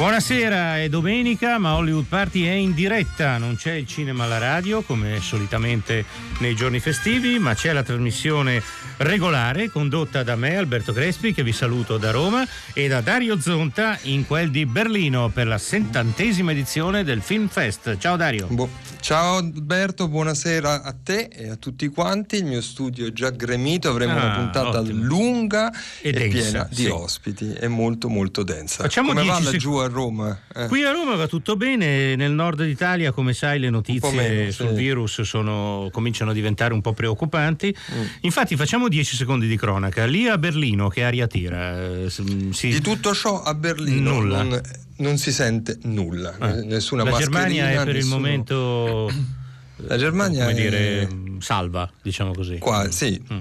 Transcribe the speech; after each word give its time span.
Buonasera, 0.00 0.80
è 0.80 0.88
domenica, 0.88 1.58
ma 1.58 1.74
Hollywood 1.74 2.06
Party 2.06 2.44
è 2.44 2.52
in 2.52 2.72
diretta, 2.72 3.36
non 3.36 3.56
c'è 3.56 3.72
il 3.72 3.86
cinema 3.86 4.24
alla 4.24 4.38
radio 4.38 4.80
come 4.80 5.20
solitamente 5.20 6.06
nei 6.38 6.56
giorni 6.56 6.80
festivi, 6.80 7.38
ma 7.38 7.52
c'è 7.52 7.74
la 7.74 7.82
trasmissione 7.82 8.62
regolare 8.96 9.68
condotta 9.68 10.22
da 10.22 10.36
me, 10.36 10.56
Alberto 10.56 10.94
Crespi, 10.94 11.34
che 11.34 11.42
vi 11.42 11.52
saluto 11.52 11.98
da 11.98 12.12
Roma, 12.12 12.48
e 12.72 12.88
da 12.88 13.02
Dario 13.02 13.38
Zonta 13.38 13.98
in 14.04 14.26
quel 14.26 14.50
di 14.50 14.64
Berlino 14.64 15.28
per 15.28 15.46
la 15.46 15.58
settantesima 15.58 16.52
edizione 16.52 17.04
del 17.04 17.20
Film 17.20 17.48
Fest. 17.48 17.98
Ciao 17.98 18.16
Dario. 18.16 18.46
Bo- 18.48 18.70
Ciao 19.00 19.36
Alberto, 19.38 20.06
buonasera 20.08 20.82
a 20.82 20.94
te 21.02 21.30
e 21.32 21.48
a 21.48 21.56
tutti 21.56 21.88
quanti. 21.88 22.36
Il 22.36 22.44
mio 22.44 22.60
studio 22.60 23.06
è 23.06 23.12
già 23.12 23.30
gremito, 23.30 23.88
avremo 23.88 24.12
Ah, 24.12 24.24
una 24.26 24.34
puntata 24.36 24.80
ottimo. 24.80 25.02
lunga 25.04 25.72
E 26.02 26.10
e, 26.10 26.12
densa, 26.12 26.28
piena 26.28 26.68
sì. 26.70 26.82
di 26.84 26.88
ospiti 26.88 27.52
e 27.54 27.66
molto 27.66 28.08
molto 28.08 28.42
densa. 28.44 28.82
Facciamo 28.84 29.08
Come 29.08 29.24
va 29.24 29.32
10 29.38 29.44
laggiù 29.52 29.78
sec- 29.78 29.90
a 29.90 29.92
Roma? 29.92 30.38
Eh. 30.54 30.66
Qui 30.68 30.84
a 30.84 30.92
Roma 30.92 31.16
va 31.16 31.26
tutto 31.26 31.56
bene, 31.56 32.14
nel 32.14 32.30
nord 32.32 32.62
d'Italia 32.62 33.10
come 33.10 33.32
sai 33.32 33.58
le 33.58 33.70
notizie 33.70 34.12
meno, 34.12 34.50
sul 34.52 34.68
sì. 34.68 34.74
virus 34.74 35.22
sono- 35.22 35.88
cominciano 35.90 36.30
a 36.30 36.34
diventare 36.34 36.72
un 36.74 36.80
po' 36.82 36.92
preoccupanti. 36.92 37.74
Mm. 37.94 38.02
Infatti 38.20 38.54
facciamo 38.54 38.88
10 38.88 39.16
secondi 39.16 39.48
di 39.48 39.56
cronaca. 39.56 40.04
Lì 40.04 40.28
a 40.28 40.38
Berlino 40.38 40.88
che 40.88 41.02
aria 41.02 41.26
tira? 41.26 41.80
Eh, 42.04 42.10
si- 42.10 42.68
Di 42.68 42.80
tutto 42.80 43.12
ciò 43.14 43.42
a 43.42 43.54
Berlino 43.54 44.10
Nulla. 44.12 44.42
Non, 44.42 44.60
non 45.00 45.18
si 45.18 45.32
sente 45.32 45.78
nulla, 45.82 46.34
Eh. 46.40 46.62
nessuna 46.64 47.04
La 47.04 47.18
Germania 47.18 47.70
è 47.70 47.84
per 47.84 47.96
il 47.96 48.06
momento 48.06 49.10
La 49.86 49.96
Germania 49.98 50.46
come 50.46 50.56
è- 50.56 50.60
dire 50.60 51.08
salva, 51.40 51.90
diciamo 52.02 52.32
così. 52.32 52.58
Qua, 52.58 52.90
sì. 52.90 53.20
Mm. 53.32 53.40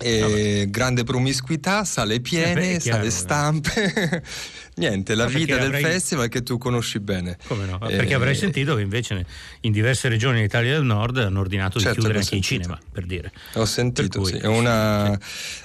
E 0.00 0.66
grande 0.70 1.02
promiscuità, 1.02 1.84
sale 1.84 2.14
Eh 2.16 2.20
piene, 2.20 2.54
beh, 2.74 2.78
chiaro, 2.78 2.98
sale 2.98 3.10
stampe. 3.10 4.22
Niente, 4.78 5.16
la 5.16 5.26
vita 5.26 5.56
del 5.56 5.74
festival 5.74 6.28
che 6.28 6.44
tu 6.44 6.56
conosci 6.56 7.00
bene. 7.00 7.36
Come 7.48 7.66
no? 7.66 7.80
Eh, 7.88 7.96
Perché 7.96 8.14
avrei 8.14 8.36
sentito 8.36 8.76
che 8.76 8.82
invece 8.82 9.26
in 9.62 9.72
diverse 9.72 10.08
regioni 10.08 10.40
d'Italia 10.40 10.74
del 10.74 10.84
Nord 10.84 11.16
hanno 11.18 11.40
ordinato 11.40 11.80
Certo 11.80 11.94
di 11.94 12.00
chiudere 12.00 12.20
anche 12.20 12.36
i 12.36 12.42
sentito. 12.44 12.62
cinema, 12.62 12.80
per 12.92 13.04
dire. 13.06 13.32
Ho 13.54 13.64
sentito, 13.64 14.20
cui- 14.20 14.30
sì. 14.30 14.36
È 14.36 14.46
una, 14.46 15.18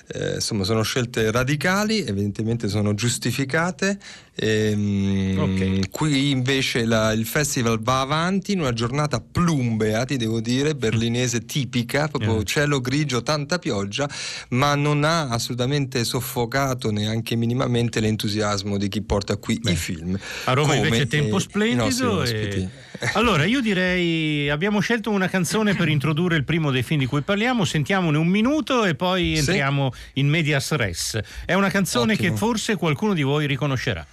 eh, 0.07 0.33
insomma, 0.35 0.63
sono 0.63 0.81
scelte 0.81 1.29
radicali, 1.29 1.99
evidentemente 2.03 2.67
sono 2.69 2.95
giustificate. 2.95 3.99
Ehm, 4.35 5.37
Ok. 5.37 5.89
Qui 5.89 6.31
invece 6.31 6.85
la- 6.85 7.11
il 7.11 7.25
festival 7.25 7.79
va 7.81 8.01
avanti 8.01 8.53
in 8.53 8.59
una 8.61 8.73
giornata 8.73 9.19
plumbea, 9.21 10.05
ti 10.05 10.17
devo 10.17 10.39
dire, 10.41 10.75
berlinese 10.75 11.45
tipica, 11.45 12.07
proprio 12.07 12.39
Eh. 12.39 12.43
cielo 12.43 12.81
grigio, 12.81 13.21
tanta 13.23 13.59
pioggia, 13.59 14.09
ma 14.49 14.73
non 14.75 15.03
ha 15.03 15.27
assolutamente 15.29 16.03
soffocato 16.03 16.91
neanche 16.91 17.35
minimamente 17.35 17.99
l'entusiasmo 17.99 18.77
di 18.77 18.87
chi 18.89 19.01
porta 19.01 19.37
qui 19.37 19.59
i 19.65 19.75
film. 19.75 20.17
A 20.45 20.53
Roma 20.53 20.73
come, 20.75 20.87
invece 20.87 21.07
tempo 21.07 21.37
eh, 21.37 21.41
splendido. 21.41 22.23
e-. 22.23 22.69
Allora, 23.13 23.45
io 23.45 23.59
direi 23.61 24.49
abbiamo 24.49 24.79
scelto 24.79 25.09
una 25.11 25.27
canzone 25.27 25.75
per 25.75 25.87
introdurre 25.89 26.35
il 26.37 26.43
primo 26.43 26.71
dei 26.71 26.83
film 26.83 26.99
di 27.01 27.05
cui 27.05 27.21
parliamo, 27.21 27.65
sentiamone 27.65 28.17
un 28.17 28.27
minuto 28.27 28.85
e 28.85 28.95
poi 28.95 29.33
Sì. 29.33 29.39
entriamo 29.39 29.91
in 30.13 30.27
medias 30.27 30.71
res. 30.71 31.19
È 31.45 31.53
una 31.53 31.69
canzone 31.69 32.13
Ottimo. 32.13 32.31
che 32.31 32.37
forse 32.37 32.75
qualcuno 32.77 33.13
di 33.13 33.21
voi 33.23 33.45
riconoscerà. 33.45 34.05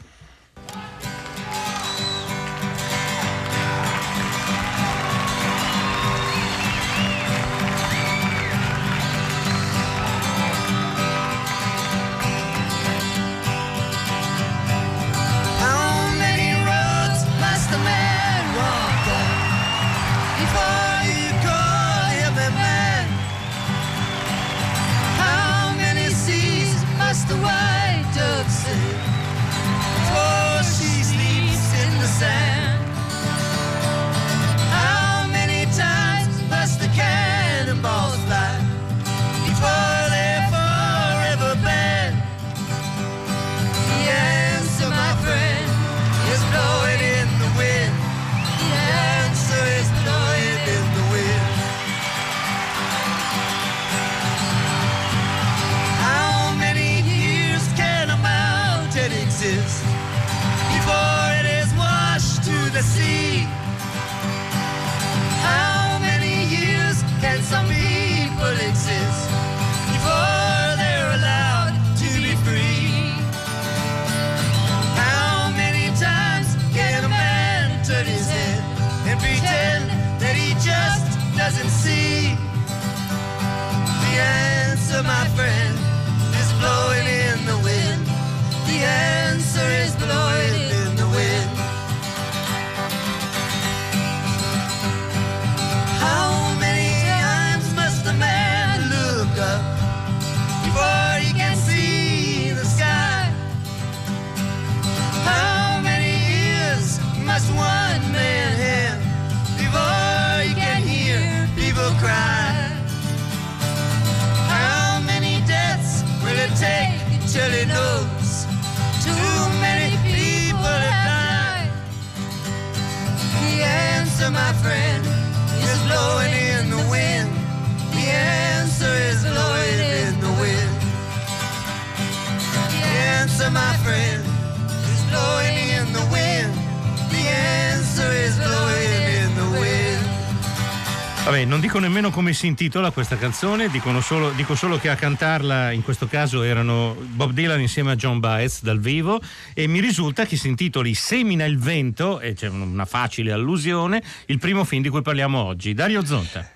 Vabbè, 141.31 141.45
non 141.45 141.61
dico 141.61 141.79
nemmeno 141.79 142.11
come 142.11 142.33
si 142.33 142.49
intitola 142.49 142.91
questa 142.91 143.17
canzone, 143.17 143.71
solo- 144.01 144.33
dico 144.33 144.57
solo 144.57 144.79
che 144.79 144.89
a 144.89 144.97
cantarla 144.97 145.71
in 145.71 145.85
questo 145.85 146.09
caso 146.09 146.43
erano 146.43 146.97
Bob 147.01 147.31
Dylan 147.31 147.61
insieme 147.61 147.93
a 147.93 147.95
John 147.95 148.19
Baez 148.19 148.63
dal 148.63 148.81
vivo 148.81 149.21
e 149.55 149.69
mi 149.69 149.79
risulta 149.79 150.27
che 150.27 150.37
si 150.37 150.49
intitoli 150.49 150.93
Semina 150.93 151.45
il 151.45 151.57
vento, 151.57 152.19
e 152.19 152.33
c'è 152.33 152.49
una 152.49 152.85
facile 152.85 153.31
allusione, 153.31 154.03
il 154.27 154.41
primo 154.41 154.65
film 154.65 154.83
di 154.83 154.89
cui 154.89 155.03
parliamo 155.03 155.41
oggi. 155.41 155.73
Dario 155.73 156.05
Zonta. 156.05 156.51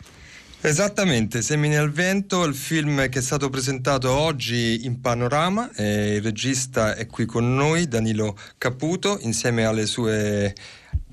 Esattamente, 0.61 1.41
Semini 1.41 1.77
al 1.77 1.93
vento, 1.93 2.43
il 2.43 2.57
film 2.57 3.09
che 3.09 3.21
è 3.21 3.23
stato 3.23 3.51
presentato 3.51 4.11
oggi 4.11 4.87
in 4.87 5.01
panorama, 5.01 5.71
eh, 5.77 6.17
il 6.17 6.23
regista 6.23 6.97
è 6.97 7.07
qui 7.07 7.27
con 7.27 7.55
noi, 7.55 7.87
Danilo 7.87 8.37
Caputo, 8.59 9.19
insieme 9.21 9.67
alle 9.67 9.87
sue 9.87 10.53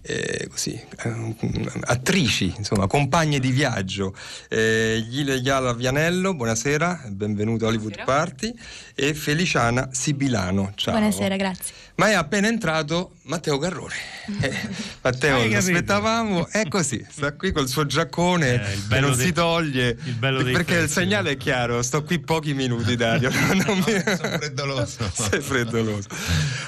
eh, 0.04 0.48
così, 0.50 0.74
eh, 0.74 1.14
attrici, 1.82 2.54
insomma, 2.58 2.88
compagne 2.88 3.40
di 3.40 3.52
viaggio. 3.52 4.16
Eh, 4.50 5.06
Yala 5.10 5.74
Vianello, 5.74 6.34
buonasera, 6.34 7.04
benvenuto 7.10 7.66
a 7.66 7.68
Hollywood 7.70 7.94
Buonasera. 7.96 8.18
Party, 8.18 8.54
e 8.96 9.14
Feliciana 9.14 9.90
Sibilano, 9.92 10.72
ciao. 10.76 10.94
Buonasera, 10.98 11.36
grazie. 11.36 11.74
Ma 11.96 12.08
è 12.10 12.14
appena 12.14 12.48
entrato 12.48 13.16
Matteo 13.24 13.58
Garrone. 13.58 13.94
Eh, 14.40 14.56
Matteo, 15.02 15.46
lo 15.48 15.58
aspettavamo, 15.58 16.48
è 16.48 16.68
così, 16.68 17.04
sta 17.10 17.34
qui 17.34 17.52
col 17.52 17.68
suo 17.68 17.86
giaccone 17.88 18.54
Eh, 18.90 19.00
non 19.00 19.16
dei- 19.16 19.26
si 19.26 19.32
toglie. 19.34 19.98
il 20.06 20.14
bello 20.14 20.44
perché 20.44 20.76
il 20.78 20.90
segnale 20.90 21.32
è 21.32 21.38
chiaro, 21.38 21.82
sto 21.82 22.04
qui 22.04 22.20
pochi 22.20 22.54
minuti, 22.54 22.96
Dario. 22.96 23.30
non 23.66 23.78
mi- 23.80 24.02
sono 24.04 24.38
freddoloso. 24.38 25.12
Sei 25.12 25.42
freddoloso. 25.42 26.08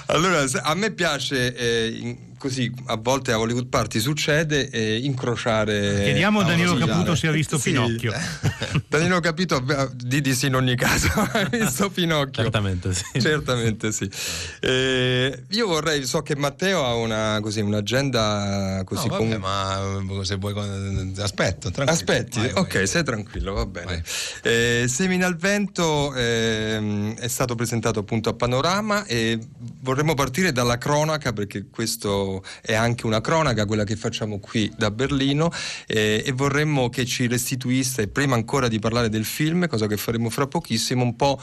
Allora, 0.07 0.43
a 0.63 0.73
me 0.73 0.91
piace 0.91 1.55
eh, 1.55 1.87
in- 1.95 2.17
così, 2.43 2.69
a 2.87 2.97
volte 2.97 3.31
a 3.31 3.39
Hollywood 3.39 3.67
Party 3.67 4.01
succede 4.01 4.69
eh, 4.69 4.97
incrociare. 4.97 6.01
Chiediamo 6.03 6.41
a 6.41 6.43
Danilo 6.43 6.75
Caputo 6.75 7.15
se 7.15 7.27
ha 7.27 7.31
visto 7.31 7.57
Sì. 7.57 7.71
Pinocchio. 7.71 8.11
Danilo 8.89 9.21
Capito, 9.21 9.63
di 9.95 10.19
di 10.19 10.35
sì 10.35 10.47
in 10.47 10.55
ogni 10.55 10.75
caso, 10.75 11.07
hai 11.31 11.47
visto 11.49 11.89
Pinocchio? 11.89 12.43
Certamente 12.43 12.93
sì. 12.93 13.05
Certamente 13.21 13.93
sì. 13.93 14.09
Eh, 14.59 15.43
io 15.51 15.67
vorrei, 15.67 16.05
so 16.05 16.21
che 16.21 16.35
Matteo 16.35 16.83
ha 16.83 16.95
una, 16.95 17.39
così, 17.41 17.61
un'agenda 17.61 18.81
così 18.83 19.07
No, 19.07 19.17
vabbè, 19.17 19.39
con- 19.39 19.39
ma 19.39 20.23
se 20.25 20.35
vuoi 20.35 20.51
con- 20.53 21.13
aspetto, 21.19 21.71
tranquillo. 21.71 21.91
Aspetti, 21.91 22.39
Vai, 22.39 22.51
ok, 22.55 22.73
vai. 22.73 22.87
sei 22.87 23.03
tranquillo, 23.05 23.53
va 23.53 23.65
bene. 23.65 24.03
Eh, 24.41 24.85
Semina 24.89 25.27
al 25.27 25.37
vento 25.37 26.13
ehm, 26.13 27.15
è 27.15 27.27
stato 27.29 27.55
presentato 27.55 27.99
appunto 27.99 28.27
a 28.29 28.33
Panorama 28.33 29.05
e 29.05 29.39
vorremmo 29.79 30.13
partire 30.13 30.51
dalla 30.51 30.77
cronaca 30.77 31.31
perché 31.31 31.67
questo 31.69 32.31
è 32.61 32.73
anche 32.73 33.05
una 33.05 33.21
cronaca, 33.21 33.65
quella 33.65 33.83
che 33.83 33.95
facciamo 33.95 34.39
qui 34.39 34.71
da 34.77 34.89
Berlino 34.91 35.51
eh, 35.85 36.23
e 36.25 36.31
vorremmo 36.31 36.89
che 36.89 37.05
ci 37.05 37.27
restituisse, 37.27 38.07
prima 38.07 38.35
ancora 38.35 38.67
di 38.67 38.79
parlare 38.79 39.09
del 39.09 39.25
film, 39.25 39.67
cosa 39.67 39.87
che 39.87 39.97
faremo 39.97 40.29
fra 40.29 40.47
pochissimo, 40.47 41.03
un 41.03 41.15
po' 41.15 41.39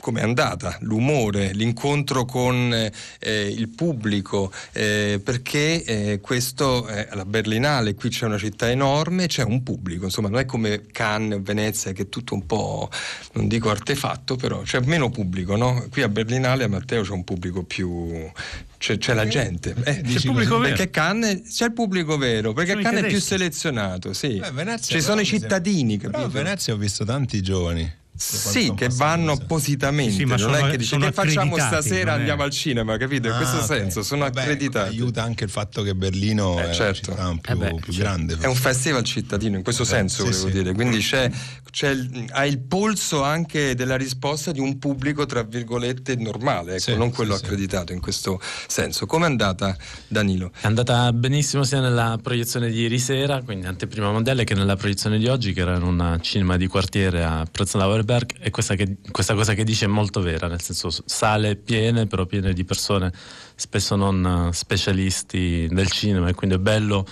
come 0.00 0.20
è 0.20 0.22
andata, 0.22 0.76
l'umore, 0.82 1.52
l'incontro 1.52 2.24
con 2.24 2.72
eh, 3.18 3.46
il 3.48 3.68
pubblico, 3.68 4.52
eh, 4.72 5.20
perché 5.22 5.82
eh, 5.84 6.20
questo 6.20 6.86
è 6.86 7.08
la 7.12 7.24
Berlinale, 7.24 7.94
qui 7.94 8.08
c'è 8.08 8.26
una 8.26 8.38
città 8.38 8.70
enorme, 8.70 9.26
c'è 9.26 9.42
un 9.42 9.62
pubblico, 9.62 10.04
insomma 10.04 10.28
non 10.28 10.38
è 10.38 10.44
come 10.46 10.82
Cannes 10.92 11.38
o 11.38 11.42
Venezia 11.42 11.92
che 11.92 12.02
è 12.02 12.08
tutto 12.08 12.34
un 12.34 12.46
po', 12.46 12.88
non 13.32 13.48
dico 13.48 13.70
artefatto, 13.70 14.36
però 14.36 14.62
c'è 14.62 14.80
meno 14.80 15.10
pubblico, 15.10 15.56
no? 15.56 15.86
Qui 15.90 16.02
a 16.02 16.08
Berlinale 16.08 16.64
a 16.64 16.68
Matteo 16.68 17.02
c'è 17.02 17.12
un 17.12 17.24
pubblico 17.24 17.62
più... 17.64 18.30
C'è, 18.78 18.96
c'è 18.96 19.12
la 19.12 19.26
gente, 19.26 19.74
Eh, 19.82 20.02
C'è 20.02 20.08
il 20.18 20.22
pubblico 20.22 20.56
vero. 20.58 20.68
perché 20.76 20.90
Cannes 20.90 21.52
c'è 21.52 21.64
il 21.64 21.72
pubblico 21.72 22.16
vero, 22.16 22.52
perché 22.52 22.70
Sono 22.72 22.82
Cannes 22.84 23.02
è 23.02 23.06
più 23.08 23.20
selezionato, 23.20 24.12
sì. 24.12 24.38
Beh, 24.38 24.52
Venezia 24.52 24.94
Ci 24.96 25.02
sono 25.02 25.16
i 25.16 25.24
mi 25.24 25.26
sembra- 25.26 25.48
cittadini, 25.48 25.98
Però 25.98 26.22
a? 26.22 26.28
Venezia 26.28 26.74
ho 26.74 26.76
visto 26.76 27.04
tanti 27.04 27.42
giovani. 27.42 27.92
Sì, 28.18 28.72
che 28.74 28.88
vanno 28.88 29.32
appositamente, 29.32 30.12
Sì, 30.12 30.24
ma 30.24 30.34
non 30.36 30.52
sono- 30.52 30.66
è 30.66 30.70
che 30.70 30.76
dice 30.76 30.96
che 30.98 31.12
facciamo 31.12 31.56
stasera 31.56 32.14
è- 32.14 32.18
andiamo 32.18 32.42
al 32.42 32.50
cinema, 32.50 32.96
capito? 32.96 33.28
In 33.28 33.34
Ah, 33.34 33.36
questo 33.36 33.58
ok. 33.58 33.64
senso 33.64 34.02
sono 34.02 34.24
Vabbè, 34.24 34.40
accreditati. 34.40 34.88
Aiuta 34.90 35.22
anche 35.22 35.44
il 35.44 35.50
fatto 35.50 35.82
che 35.82 35.94
Berlino 35.94 36.58
Eh, 36.58 36.70
è 36.70 36.74
certo. 36.74 37.12
città 37.12 37.36
più, 37.40 37.52
Eh 37.52 37.56
beh, 37.56 37.68
più 37.80 37.92
certo. 37.92 37.98
grande. 37.98 38.36
È 38.40 38.46
un 38.46 38.54
festival 38.56 39.04
cittadino, 39.04 39.56
in 39.56 39.62
questo 39.62 39.84
Eh, 39.84 39.86
senso 39.86 40.16
sì, 40.24 40.30
volevo 40.30 40.46
sì. 40.46 40.52
dire, 40.52 40.72
quindi 40.74 40.98
c'è, 40.98 41.30
c'è 41.70 41.90
il- 41.90 42.26
ha 42.32 42.44
il 42.44 42.58
polso 42.58 43.22
anche 43.22 43.74
della 43.76 43.96
risposta 43.96 44.50
di 44.50 44.58
un 44.60 44.78
pubblico 44.78 45.24
tra 45.24 45.42
virgolette 45.44 46.16
normale, 46.16 46.72
ecco, 46.72 46.80
Sì, 46.82 46.96
non 46.96 47.10
quello 47.10 47.34
sì, 47.34 47.38
sì. 47.38 47.44
accreditato 47.44 47.92
in 47.92 48.00
questo 48.00 48.40
senso. 48.66 49.06
Com'è 49.06 49.26
andata 49.26 49.76
Danilo? 50.08 50.50
È 50.60 50.66
andata 50.66 51.12
benissimo 51.12 51.62
sia 51.62 51.80
nella 51.80 52.18
proiezione 52.20 52.68
di 52.70 52.80
ieri 52.80 52.98
sera, 52.98 53.42
quindi 53.42 53.66
anteprima 53.66 54.10
mondiale, 54.10 54.42
che 54.44 54.54
nella 54.54 54.74
proiezione 54.76 55.18
di 55.18 55.28
oggi, 55.28 55.52
che 55.52 55.60
era 55.60 55.76
in 55.76 55.82
un 55.82 56.18
cinema 56.22 56.56
di 56.56 56.66
quartiere 56.66 57.22
a 57.24 57.46
Prenzlauer 57.50 58.06
Berg. 58.08 58.36
E 58.40 58.50
questa, 58.50 58.74
che- 58.74 58.96
questa 59.10 59.34
cosa 59.34 59.52
che 59.52 59.64
dice 59.64 59.84
è 59.84 59.88
molto 59.88 60.22
vera, 60.22 60.46
nel 60.48 60.62
senso 60.62 60.88
sale 61.04 61.56
piene, 61.56 62.06
però 62.06 62.24
piene 62.24 62.54
di 62.54 62.64
persone 62.64 63.12
spesso 63.54 63.96
non 63.96 64.48
eh, 64.48 64.52
specialisti 64.54 65.68
del 65.70 65.90
cinema, 65.90 66.28
e 66.30 66.34
quindi 66.34 66.56
è 66.56 66.58
bello 66.58 67.06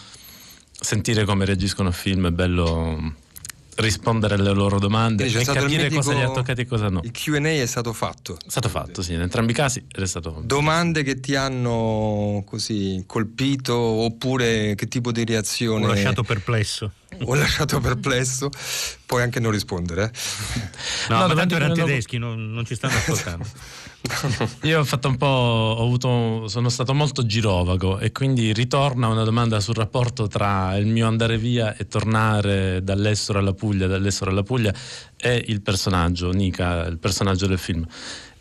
sentire 0.71 1.27
come 1.27 1.45
reagiscono 1.45 1.91
a 1.91 1.93
film, 1.93 2.29
è 2.29 2.31
bello 2.31 3.13
rispondere 3.77 4.37
alle 4.37 4.55
loro 4.55 4.79
domande 4.79 5.25
Quindi 5.25 5.43
e 5.43 5.45
capire 5.45 5.91
cosa 5.91 6.13
li 6.13 6.17
mitico- 6.17 6.31
ha 6.33 6.35
toccati 6.35 6.61
e 6.63 6.67
cosa 6.67 6.89
no. 6.89 7.01
Il 7.05 7.11
Q&A 7.11 7.47
è 7.47 7.67
stato 7.67 7.93
fatto. 7.93 8.39
È 8.39 8.49
stato 8.49 8.71
fatto, 8.71 9.03
sì, 9.03 9.13
in 9.13 9.21
entrambi 9.21 9.53
i 9.53 9.55
casi 9.55 9.85
ed 9.87 10.03
è 10.03 10.07
stato 10.07 10.41
Domande 10.43 11.03
che 11.03 11.21
ti 11.21 11.35
hanno 11.35 12.43
così 12.47 13.03
colpito 13.07 13.75
oppure 13.77 14.75
che 14.75 14.89
tipo 14.89 15.13
di 15.13 15.27
reazione 15.27 15.85
Ho 15.85 15.89
lasciato 15.89 16.23
perplesso. 16.23 16.91
Ho 17.25 17.35
lasciato 17.35 17.81
perplesso? 17.81 18.51
Puoi 19.07 19.23
anche 19.23 19.41
non 19.41 19.51
rispondere. 19.53 20.05
eh? 20.05 20.61
No, 21.09 21.15
No, 21.15 21.21
ma 21.23 21.27
davanti 21.29 21.55
tanto 21.55 21.55
erano 21.57 21.75
tedeschi, 21.75 22.19
non, 22.19 22.53
non 22.53 22.65
ci 22.65 22.75
stanno 22.75 22.97
ascoltando. 22.97 23.47
Io 24.63 24.81
ho 24.81 24.85
fatto 24.85 25.09
un 25.09 25.17
po', 25.17 25.27
ho 25.27 25.83
avuto, 25.83 26.47
sono 26.49 26.69
stato 26.69 26.95
molto 26.95 27.27
girovago 27.27 27.99
e 27.99 28.13
quindi 28.13 28.53
ritorna 28.53 29.09
una 29.09 29.25
domanda 29.25 29.59
sul 29.61 29.75
rapporto 29.75 30.29
tra 30.29 30.77
il 30.77 30.87
mio 30.87 31.07
andare 31.07 31.39
via 31.39 31.75
e 31.77 31.89
tornare 31.89 32.83
dall'estero 32.85 33.39
alla 33.39 33.53
Puglia, 33.53 33.87
dall'estero 33.87 34.31
alla 34.31 34.43
Puglia 34.43 34.73
e 35.17 35.45
il 35.49 35.61
personaggio, 35.61 36.31
Nika, 36.31 36.85
il 36.87 36.99
personaggio 36.99 37.47
del 37.47 37.59
film. 37.59 37.85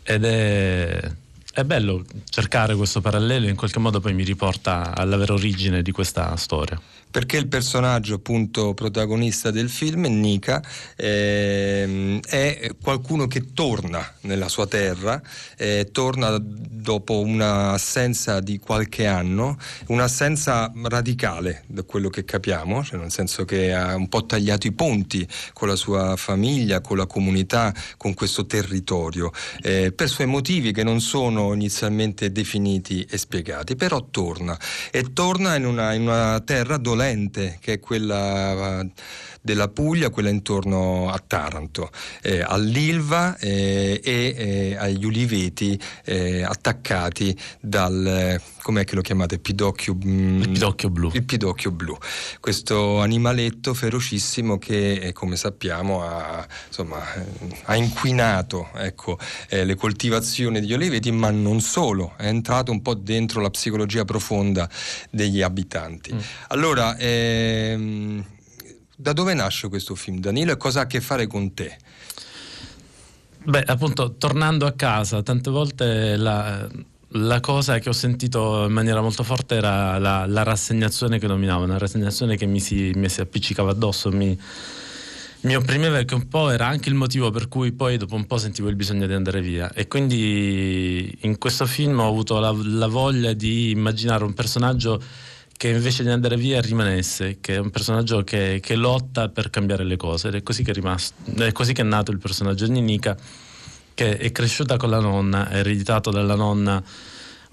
Ed 0.04 0.24
è, 0.24 1.12
è 1.52 1.64
bello 1.64 2.04
cercare 2.28 2.76
questo 2.76 3.00
parallelo, 3.00 3.48
in 3.48 3.56
qualche 3.56 3.80
modo 3.80 3.98
poi 3.98 4.14
mi 4.14 4.22
riporta 4.24 4.94
alla 4.94 5.16
vera 5.16 5.32
origine 5.32 5.82
di 5.82 5.90
questa 5.90 6.36
storia. 6.36 6.80
Perché 7.16 7.38
il 7.38 7.48
personaggio 7.48 8.16
appunto 8.16 8.74
protagonista 8.74 9.50
del 9.50 9.70
film, 9.70 10.04
Nika, 10.04 10.62
ehm, 10.96 12.20
è 12.20 12.72
qualcuno 12.78 13.26
che 13.26 13.54
torna 13.54 14.06
nella 14.20 14.50
sua 14.50 14.66
terra, 14.66 15.22
eh, 15.56 15.88
torna 15.92 16.36
dopo 16.38 17.20
un'assenza 17.20 18.40
di 18.40 18.58
qualche 18.58 19.06
anno, 19.06 19.56
un'assenza 19.86 20.70
radicale 20.82 21.64
da 21.68 21.84
quello 21.84 22.10
che 22.10 22.26
capiamo, 22.26 22.84
cioè 22.84 22.98
nel 22.98 23.10
senso 23.10 23.46
che 23.46 23.72
ha 23.72 23.94
un 23.94 24.10
po' 24.10 24.26
tagliato 24.26 24.66
i 24.66 24.72
ponti 24.72 25.26
con 25.54 25.68
la 25.68 25.76
sua 25.76 26.16
famiglia, 26.16 26.82
con 26.82 26.98
la 26.98 27.06
comunità, 27.06 27.74
con 27.96 28.12
questo 28.12 28.44
territorio, 28.44 29.32
eh, 29.62 29.90
per 29.90 30.10
suoi 30.10 30.26
motivi 30.26 30.70
che 30.70 30.84
non 30.84 31.00
sono 31.00 31.54
inizialmente 31.54 32.30
definiti 32.30 33.06
e 33.08 33.16
spiegati, 33.16 33.74
però 33.74 34.06
torna. 34.10 34.54
E 34.90 35.14
torna 35.14 35.56
in 35.56 35.64
una, 35.64 35.94
in 35.94 36.02
una 36.02 36.40
terra 36.40 36.76
dolente 36.76 37.04
che 37.60 37.74
è 37.74 37.80
quella 37.80 38.84
della 39.46 39.68
Puglia, 39.68 40.10
quella 40.10 40.28
intorno 40.28 41.08
a 41.08 41.22
Taranto, 41.24 41.90
eh, 42.20 42.42
all'Ilva 42.42 43.38
eh, 43.38 44.00
e 44.02 44.34
eh, 44.36 44.76
agli 44.76 45.04
uliveti 45.04 45.80
eh, 46.04 46.42
attaccati 46.42 47.34
dal, 47.60 48.04
eh, 48.04 48.40
com'è 48.60 48.82
che 48.84 48.96
lo 48.96 49.02
chiamate, 49.02 49.38
pidocchio, 49.38 49.96
mm, 50.04 50.40
Il 50.42 50.48
pidocchio 50.50 50.90
blu. 50.90 51.10
il 51.14 51.22
pidocchio 51.22 51.70
blu, 51.70 51.96
questo 52.40 52.98
animaletto 53.00 53.72
ferocissimo 53.72 54.58
che, 54.58 55.12
come 55.14 55.36
sappiamo, 55.36 56.02
ha, 56.02 56.44
insomma, 56.66 56.98
ha 57.66 57.76
inquinato 57.76 58.70
ecco, 58.74 59.16
le 59.48 59.74
coltivazioni 59.76 60.58
degli 60.58 60.74
oliveti, 60.74 61.12
ma 61.12 61.30
non 61.30 61.60
solo, 61.60 62.14
è 62.16 62.26
entrato 62.26 62.72
un 62.72 62.82
po' 62.82 62.94
dentro 62.94 63.40
la 63.40 63.50
psicologia 63.50 64.04
profonda 64.04 64.68
degli 65.08 65.40
abitanti. 65.40 66.12
Mm. 66.12 66.18
Allora, 66.48 66.96
ehm, 66.96 68.24
da 68.96 69.12
dove 69.12 69.34
nasce 69.34 69.68
questo 69.68 69.94
film, 69.94 70.18
Danilo, 70.18 70.52
e 70.52 70.56
cosa 70.56 70.80
ha 70.80 70.82
a 70.84 70.86
che 70.86 71.00
fare 71.00 71.26
con 71.26 71.52
te? 71.52 71.76
Beh, 73.44 73.62
appunto, 73.66 74.14
tornando 74.14 74.66
a 74.66 74.72
casa, 74.72 75.22
tante 75.22 75.50
volte 75.50 76.16
la, 76.16 76.66
la 77.10 77.40
cosa 77.40 77.78
che 77.78 77.90
ho 77.90 77.92
sentito 77.92 78.64
in 78.64 78.72
maniera 78.72 79.00
molto 79.00 79.22
forte 79.22 79.56
era 79.56 79.98
la, 79.98 80.26
la 80.26 80.42
rassegnazione 80.42 81.18
che 81.18 81.26
dominava, 81.26 81.64
una 81.64 81.78
rassegnazione 81.78 82.36
che 82.36 82.46
mi 82.46 82.58
si, 82.58 82.90
mi 82.96 83.08
si 83.08 83.20
appiccicava 83.20 83.70
addosso, 83.70 84.10
mi, 84.10 84.36
mi 85.42 85.54
opprimeva 85.54 86.02
che 86.02 86.14
un 86.14 86.26
po' 86.26 86.50
era 86.50 86.66
anche 86.66 86.88
il 86.88 86.96
motivo 86.96 87.30
per 87.30 87.46
cui 87.46 87.70
poi 87.70 87.98
dopo 87.98 88.16
un 88.16 88.26
po' 88.26 88.38
sentivo 88.38 88.68
il 88.68 88.74
bisogno 88.74 89.06
di 89.06 89.12
andare 89.12 89.40
via. 89.40 89.72
E 89.72 89.86
quindi 89.86 91.16
in 91.20 91.38
questo 91.38 91.66
film 91.66 92.00
ho 92.00 92.08
avuto 92.08 92.40
la, 92.40 92.52
la 92.52 92.88
voglia 92.88 93.32
di 93.32 93.70
immaginare 93.70 94.24
un 94.24 94.34
personaggio 94.34 95.00
che 95.56 95.68
invece 95.68 96.02
di 96.02 96.10
andare 96.10 96.36
via 96.36 96.60
rimanesse, 96.60 97.38
che 97.40 97.54
è 97.54 97.58
un 97.58 97.70
personaggio 97.70 98.22
che, 98.22 98.60
che 98.62 98.74
lotta 98.74 99.28
per 99.28 99.50
cambiare 99.50 99.84
le 99.84 99.96
cose 99.96 100.28
ed 100.28 100.34
è 100.34 100.42
così 100.42 100.62
che 100.62 100.72
è 100.72 100.74
rimasto, 100.74 101.14
è 101.42 101.52
così 101.52 101.72
che 101.72 101.82
è 101.82 101.84
nato 101.84 102.10
il 102.10 102.18
personaggio 102.18 102.66
di 102.66 102.80
Nika, 102.80 103.16
che 103.94 104.18
è 104.18 104.32
cresciuta 104.32 104.76
con 104.76 104.90
la 104.90 105.00
nonna, 105.00 105.48
ha 105.48 105.56
ereditato 105.56 106.10
dalla 106.10 106.34
nonna 106.34 106.82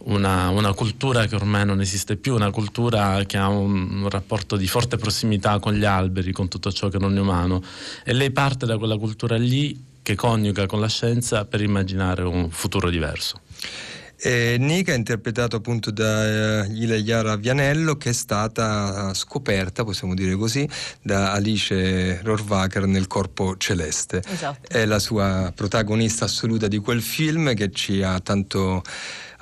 una, 0.06 0.50
una 0.50 0.74
cultura 0.74 1.28
che 1.28 1.36
ormai 1.36 1.66
non 1.66 1.80
esiste 1.80 2.18
più, 2.18 2.34
una 2.34 2.52
cultura 2.52 3.24
che 3.26 3.38
ha 3.38 3.48
un, 3.48 4.02
un 4.02 4.10
rapporto 4.10 4.58
di 4.58 4.68
forte 4.68 4.98
prossimità 4.98 5.60
con 5.60 5.74
gli 5.74 5.86
alberi, 5.86 6.32
con 6.34 6.50
tutto 6.50 6.72
ciò 6.72 6.90
che 6.90 6.98
non 6.98 7.16
è 7.16 7.20
umano 7.20 7.62
e 8.04 8.14
lei 8.14 8.32
parte 8.32 8.66
da 8.66 8.78
quella 8.78 8.98
cultura 8.98 9.38
lì 9.38 9.92
che 10.02 10.16
coniuga 10.16 10.66
con 10.66 10.82
la 10.82 10.90
scienza 10.90 11.46
per 11.46 11.62
immaginare 11.62 12.24
un 12.24 12.50
futuro 12.50 12.90
diverso. 12.90 13.40
E 14.26 14.56
Nika 14.58 14.94
è 14.94 14.96
interpretato 14.96 15.58
appunto 15.58 15.92
da 15.92 16.64
eh, 16.64 16.68
Ileana 16.68 17.36
Vianello 17.36 17.98
che 17.98 18.12
è 18.12 18.14
stata 18.14 19.14
scoperta, 19.14 19.84
possiamo 19.84 20.14
dire 20.14 20.36
così, 20.36 20.66
da 21.02 21.34
Alice 21.34 22.22
Rohrwacher 22.24 22.86
nel 22.86 23.08
Corpo 23.08 23.58
Celeste. 23.58 24.24
Esatto. 24.26 24.66
È 24.66 24.86
la 24.86 25.00
sua 25.00 25.52
protagonista 25.54 26.24
assoluta 26.24 26.70
di 26.70 26.78
quel 26.78 27.02
film 27.02 27.54
che 27.54 27.70
ci 27.72 28.02
ha 28.02 28.18
tanto 28.22 28.82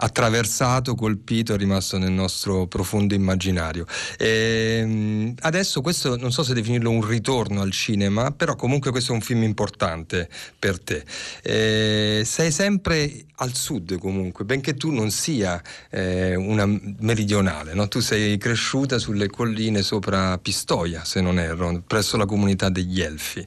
attraversato, 0.03 0.96
colpito, 0.96 1.53
è 1.53 1.58
rimasto 1.58 1.98
nel 1.98 2.12
nostro 2.12 2.65
profondo 2.67 3.13
immaginario. 3.13 3.86
E, 4.17 5.34
adesso 5.41 5.81
questo 5.81 6.17
non 6.17 6.31
so 6.31 6.43
se 6.43 6.53
definirlo 6.53 6.89
un 6.89 7.05
ritorno 7.05 7.62
al 7.62 7.72
cinema, 7.72 8.31
però 8.31 8.55
comunque 8.55 8.91
questo 8.91 9.12
è 9.12 9.15
un 9.15 9.22
film 9.22 9.43
importante 9.43 10.27
per 10.58 10.79
te. 10.79 11.03
E, 11.43 12.24
sei 12.25 12.51
sempre 12.51 13.25
al 13.41 13.55
sud 13.55 13.98
comunque, 13.98 14.46
benché 14.46 14.75
tu 14.75 14.91
non 14.91 15.10
sia 15.10 15.62
eh, 15.89 16.36
una 16.36 16.65
meridionale, 17.00 17.74
no? 17.74 17.88
tu 17.88 18.00
sei 18.00 18.38
cresciuta 18.38 19.00
sulle 19.00 19.27
colline 19.27 19.81
sopra 19.81 20.38
Pistoia, 20.38 21.03
se 21.03 21.22
non 21.22 21.39
erro, 21.39 21.81
presso 21.86 22.17
la 22.17 22.25
comunità 22.25 22.70
degli 22.70 23.01
Elfi. 23.01 23.46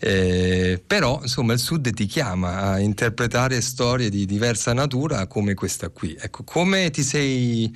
Eh, 0.00 0.82
però 0.84 1.20
insomma 1.22 1.52
il 1.52 1.60
sud 1.60 1.92
ti 1.92 2.06
chiama 2.06 2.62
a 2.62 2.78
interpretare 2.80 3.60
storie 3.60 4.10
di 4.10 4.26
diversa 4.26 4.72
natura 4.72 5.26
come 5.26 5.54
questa 5.54 5.87
qui. 5.90 6.16
Ecco, 6.18 6.42
come 6.44 6.90
ti 6.90 7.02
sei 7.02 7.74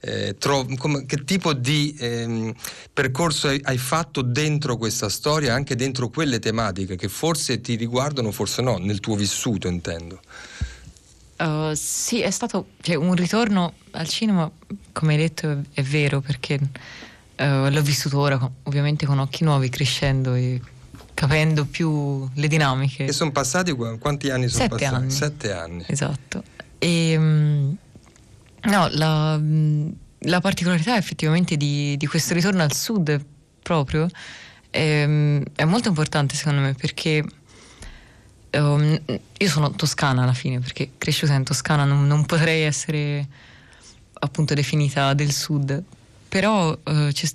eh, 0.00 0.36
tro- 0.38 0.66
come, 0.76 1.06
che 1.06 1.24
tipo 1.24 1.52
di 1.52 1.96
ehm, 1.98 2.54
percorso 2.92 3.48
hai, 3.48 3.60
hai, 3.64 3.78
fatto 3.78 4.22
dentro 4.22 4.76
questa 4.76 5.08
storia, 5.08 5.54
anche 5.54 5.74
dentro 5.74 6.08
quelle 6.08 6.38
tematiche 6.38 6.96
che 6.96 7.08
forse 7.08 7.60
ti 7.60 7.74
riguardano, 7.74 8.30
forse 8.30 8.62
no, 8.62 8.78
nel 8.78 9.00
tuo 9.00 9.16
vissuto 9.16 9.68
intendo. 9.68 10.20
Uh, 11.38 11.72
sì, 11.74 12.20
è 12.20 12.30
stato 12.30 12.68
cioè, 12.80 12.96
un 12.96 13.14
ritorno 13.14 13.74
al 13.92 14.08
cinema, 14.08 14.50
come 14.92 15.14
hai 15.14 15.20
detto, 15.20 15.50
è, 15.50 15.56
è 15.74 15.82
vero 15.82 16.20
perché 16.20 16.58
uh, 16.60 17.68
l'ho 17.70 17.82
vissuto 17.82 18.18
ora, 18.18 18.50
ovviamente 18.64 19.06
con 19.06 19.18
occhi 19.18 19.44
nuovi, 19.44 19.68
crescendo 19.68 20.34
e 20.34 20.60
capendo 21.14 21.64
più 21.64 22.28
le 22.34 22.46
dinamiche. 22.46 23.06
E 23.06 23.12
sono 23.12 23.32
passati 23.32 23.72
quanti 23.72 24.30
anni 24.30 24.48
sono 24.48 24.62
Sette 24.64 24.76
passati? 24.76 24.94
Anni. 24.94 25.10
Sette 25.10 25.52
anni. 25.52 25.84
Esatto. 25.86 26.42
E, 26.78 27.16
um, 27.16 27.76
no, 28.62 28.88
la, 28.92 29.40
la, 30.20 30.40
particolarità 30.40 30.96
effettivamente 30.96 31.56
di, 31.56 31.96
di, 31.96 32.06
questo 32.06 32.34
ritorno 32.34 32.62
al 32.62 32.72
sud 32.72 33.24
proprio 33.62 34.08
è, 34.70 35.02
è 35.54 35.64
molto 35.64 35.88
importante 35.88 36.36
secondo 36.36 36.60
me 36.60 36.74
perché 36.74 37.24
um, 38.52 39.00
io 39.36 39.48
sono 39.48 39.72
toscana 39.72 40.22
alla 40.22 40.32
fine 40.32 40.60
perché 40.60 40.92
cresciuta 40.98 41.34
in 41.34 41.44
Toscana 41.44 41.84
non, 41.84 42.06
non 42.06 42.24
potrei 42.26 42.62
essere 42.62 43.26
appunto 44.20 44.54
definita 44.54 45.14
del 45.14 45.32
sud, 45.32 45.82
però 46.28 46.70
uh, 46.70 47.12
c'è, 47.12 47.28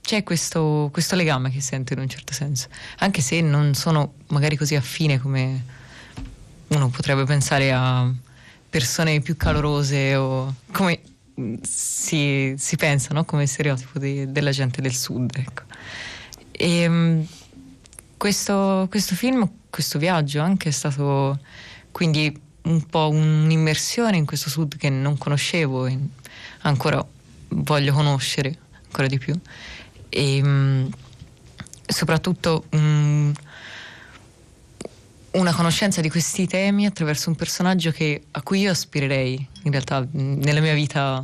c'è 0.00 0.22
questo, 0.22 0.88
questo, 0.92 1.14
legame 1.16 1.50
che 1.50 1.60
sento 1.60 1.92
in 1.92 2.00
un 2.00 2.08
certo 2.08 2.32
senso, 2.32 2.68
anche 2.98 3.20
se 3.20 3.40
non 3.40 3.74
sono 3.74 4.14
magari 4.28 4.56
così 4.56 4.74
affine 4.74 5.18
come 5.18 5.78
uno 6.68 6.88
potrebbe 6.88 7.24
pensare 7.24 7.72
a 7.72 8.12
persone 8.70 9.20
più 9.20 9.36
calorose 9.36 10.14
o 10.14 10.54
come 10.72 11.00
si, 11.62 12.54
si 12.56 12.76
pensa 12.76 13.12
no? 13.12 13.24
come 13.24 13.46
stereotipo 13.46 13.98
di, 13.98 14.30
della 14.30 14.50
gente 14.50 14.80
del 14.80 14.94
sud. 14.94 15.30
Ecco. 15.36 15.62
E, 16.52 16.86
um, 16.86 17.26
questo, 18.16 18.86
questo 18.90 19.14
film 19.14 19.50
questo 19.70 19.98
viaggio 19.98 20.40
anche 20.40 20.68
è 20.68 20.72
stato 20.72 21.38
quindi 21.90 22.38
un 22.62 22.84
po' 22.86 23.08
un'immersione 23.08 24.16
in 24.16 24.26
questo 24.26 24.50
sud 24.50 24.76
che 24.76 24.90
non 24.90 25.16
conoscevo 25.16 25.86
e 25.86 25.98
ancora 26.62 27.04
voglio 27.48 27.92
conoscere 27.94 28.58
ancora 28.84 29.06
di 29.06 29.18
più 29.18 29.34
e 30.08 30.42
mh, 30.42 30.90
soprattutto 31.86 32.64
mh, 32.68 33.30
una 35.32 35.54
conoscenza 35.54 36.00
di 36.00 36.10
questi 36.10 36.46
temi 36.46 36.86
attraverso 36.86 37.28
un 37.28 37.36
personaggio 37.36 37.92
che, 37.92 38.22
a 38.32 38.42
cui 38.42 38.60
io 38.60 38.70
aspirerei 38.70 39.46
in 39.62 39.70
realtà 39.70 40.06
nella 40.12 40.60
mia 40.60 40.74
vita 40.74 41.22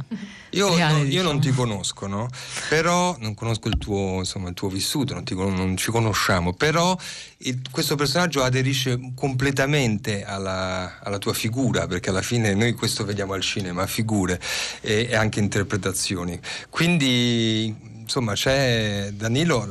io, 0.51 0.75
reale, 0.75 0.93
no, 0.93 0.99
io 0.99 1.05
diciamo. 1.05 1.33
non 1.33 1.41
ti 1.41 1.51
conosco, 1.51 2.07
no? 2.07 2.29
Però 2.69 3.17
non 3.19 3.35
conosco 3.35 3.69
il 3.69 3.79
tuo, 3.79 4.19
insomma, 4.19 4.49
il 4.49 4.55
tuo 4.55 4.69
vissuto, 4.69 5.13
non, 5.13 5.25
ti, 5.25 5.35
non, 5.35 5.77
ci 5.77 5.91
conosciamo, 5.91 6.53
però 6.53 6.97
il, 7.39 7.61
questo 7.71 7.97
personaggio 7.97 8.43
aderisce 8.43 9.13
completamente 9.15 10.25
alla, 10.25 11.01
alla, 11.03 11.19
tua 11.19 11.35
figura, 11.35 11.87
perché 11.87 12.11
alla 12.11 12.23
fine 12.23 12.55
noi 12.55 12.73
questo 12.75 13.05
vediamo 13.05 13.33
al 13.33 13.43
cinema, 13.43 13.87
figure 13.87 14.41
e, 14.81 15.09
e 15.11 15.17
anche 15.17 15.41
interpretazioni. 15.41 16.39
Quindi 16.71 17.95
insomma 18.07 18.35
c'è 18.35 19.11
Danilo 19.13 19.69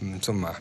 insomma 0.00 0.52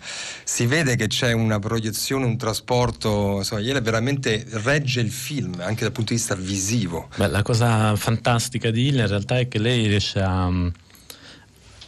si 0.44 0.68
vede 0.68 0.96
che 0.96 1.08
c'è 1.08 1.32
una 1.32 1.58
proiezione 1.58 2.26
un 2.26 2.38
trasporto 2.38 3.38
insomma 3.38 3.62
ieri 3.62 3.82
veramente 3.82 4.46
regge 4.64 5.02
il 5.02 5.12
film 5.12 5.56
anche 5.60 5.82
dal 5.84 5.92
punto 5.92 6.14
di 6.14 6.20
vista 6.20 6.36
visivo 6.36 7.10
Beh, 7.16 7.28
la 7.28 7.42
cosa 7.42 7.96
fantastica 7.96 8.70
di 8.70 8.88
Ile 8.88 9.02
in 9.02 9.08
realtà 9.08 9.40
è 9.40 9.48
che 9.48 9.58
lei 9.58 9.88
riesce 9.88 10.22
a 10.22 10.50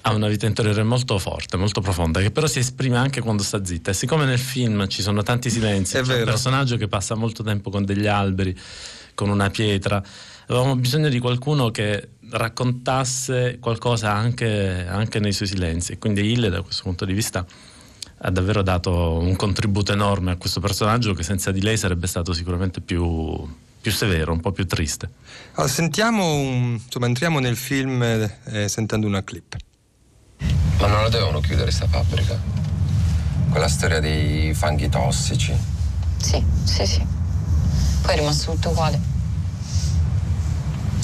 ha 0.06 0.14
una 0.14 0.28
vita 0.28 0.46
interiore 0.46 0.84
molto 0.84 1.18
forte, 1.18 1.56
molto 1.56 1.80
profonda, 1.80 2.20
che 2.20 2.30
però 2.30 2.46
si 2.46 2.60
esprime 2.60 2.98
anche 2.98 3.22
quando 3.22 3.42
sta 3.42 3.64
zitta. 3.64 3.92
E 3.92 3.94
siccome 3.94 4.26
nel 4.26 4.38
film 4.38 4.86
ci 4.88 5.02
sono 5.02 5.24
tanti 5.24 5.50
silenzi, 5.50 5.96
È 5.96 6.02
c'è 6.02 6.06
vero. 6.06 6.20
un 6.20 6.26
personaggio 6.26 6.76
che 6.76 6.90
passa 6.90 7.16
molto 7.16 7.42
tempo 7.42 7.70
con 7.70 7.86
degli 7.86 8.06
alberi, 8.06 8.54
con 9.14 9.30
una 9.30 9.50
pietra, 9.50 10.04
avevamo 10.48 10.76
bisogno 10.76 11.08
di 11.08 11.20
qualcuno 11.20 11.72
che 11.72 12.10
raccontasse 12.34 13.58
qualcosa 13.60 14.12
anche, 14.12 14.86
anche 14.88 15.20
nei 15.20 15.34
suoi 15.34 15.48
silenzi. 15.48 15.98
Quindi 15.98 16.32
Ille 16.32 16.50
da 16.50 16.62
questo 16.62 16.84
punto 16.84 17.06
di 17.06 17.14
vista 17.14 17.46
ha 18.26 18.30
davvero 18.32 18.62
dato 18.62 19.18
un 19.20 19.36
contributo 19.36 19.92
enorme 19.92 20.32
a 20.32 20.36
questo 20.38 20.60
personaggio 20.60 21.14
che 21.14 21.24
senza 21.24 21.52
di 21.52 21.62
lei 21.62 21.78
sarebbe 21.78 22.08
stato 22.08 22.34
sicuramente 22.34 22.82
più, 22.82 23.48
più 23.82 23.92
severo, 23.92 24.32
un 24.32 24.40
po' 24.40 24.52
più 24.52 24.66
triste. 24.66 25.10
allora, 25.54 25.72
sentiamo 25.72 26.36
un- 26.36 26.80
insomma 26.84 27.06
entriamo 27.06 27.40
nel 27.40 27.58
film 27.58 28.02
eh, 28.02 28.68
sentendo 28.68 29.06
una 29.08 29.24
clip 29.24 29.56
Ma 30.80 30.88
non 30.88 31.02
la 31.02 31.10
devono 31.10 31.40
chiudere 31.40 31.70
sta 31.70 31.88
fabbrica? 31.88 32.40
Quella 33.50 33.68
storia 33.68 34.00
dei 34.00 34.54
fanghi 34.56 34.90
tossici. 34.90 35.54
Sì, 36.18 36.44
sì, 36.64 36.86
sì. 36.88 37.06
Poi 38.02 38.14
è 38.16 38.18
rimasto 38.18 38.54
tutto 38.54 38.70
uguale. 38.70 39.00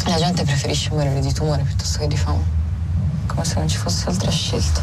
La 0.05 0.17
gente 0.17 0.43
preferisce 0.43 0.89
morire 0.89 1.19
di 1.19 1.31
tumore 1.33 1.61
piuttosto 1.63 1.99
che 1.99 2.07
di 2.07 2.17
fame. 2.17 2.43
Come 3.27 3.45
se 3.45 3.55
non 3.55 3.67
ci 3.67 3.77
fosse 3.77 4.07
altra 4.07 4.31
scelta. 4.31 4.81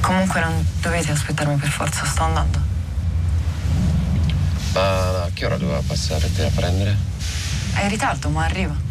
Comunque 0.00 0.40
non 0.40 0.66
dovete 0.80 1.12
aspettarmi 1.12 1.56
per 1.56 1.68
forza, 1.68 2.04
sto 2.04 2.22
andando. 2.22 2.58
Ma 4.72 5.22
a 5.24 5.30
che 5.32 5.46
ora 5.46 5.56
doveva 5.56 5.82
passare 5.86 6.32
te 6.32 6.46
a 6.46 6.50
prendere? 6.54 6.96
È 7.74 7.82
in 7.82 7.88
ritardo, 7.88 8.28
ma 8.30 8.44
arriva. 8.44 8.87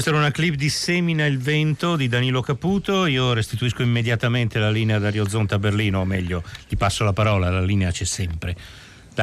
Questa 0.00 0.16
era 0.16 0.26
una 0.26 0.34
clip 0.34 0.54
di 0.54 0.70
Semina 0.70 1.26
il 1.26 1.38
vento 1.38 1.94
di 1.94 2.08
Danilo 2.08 2.40
Caputo. 2.40 3.04
Io 3.04 3.34
restituisco 3.34 3.82
immediatamente 3.82 4.58
la 4.58 4.70
linea 4.70 4.98
da 4.98 5.10
Rio 5.10 5.28
Zonta 5.28 5.56
a 5.56 5.58
Berlino, 5.58 6.00
o 6.00 6.06
meglio, 6.06 6.42
gli 6.66 6.76
passo 6.78 7.04
la 7.04 7.12
parola, 7.12 7.50
la 7.50 7.60
linea 7.60 7.90
c'è 7.90 8.06
sempre. 8.06 8.56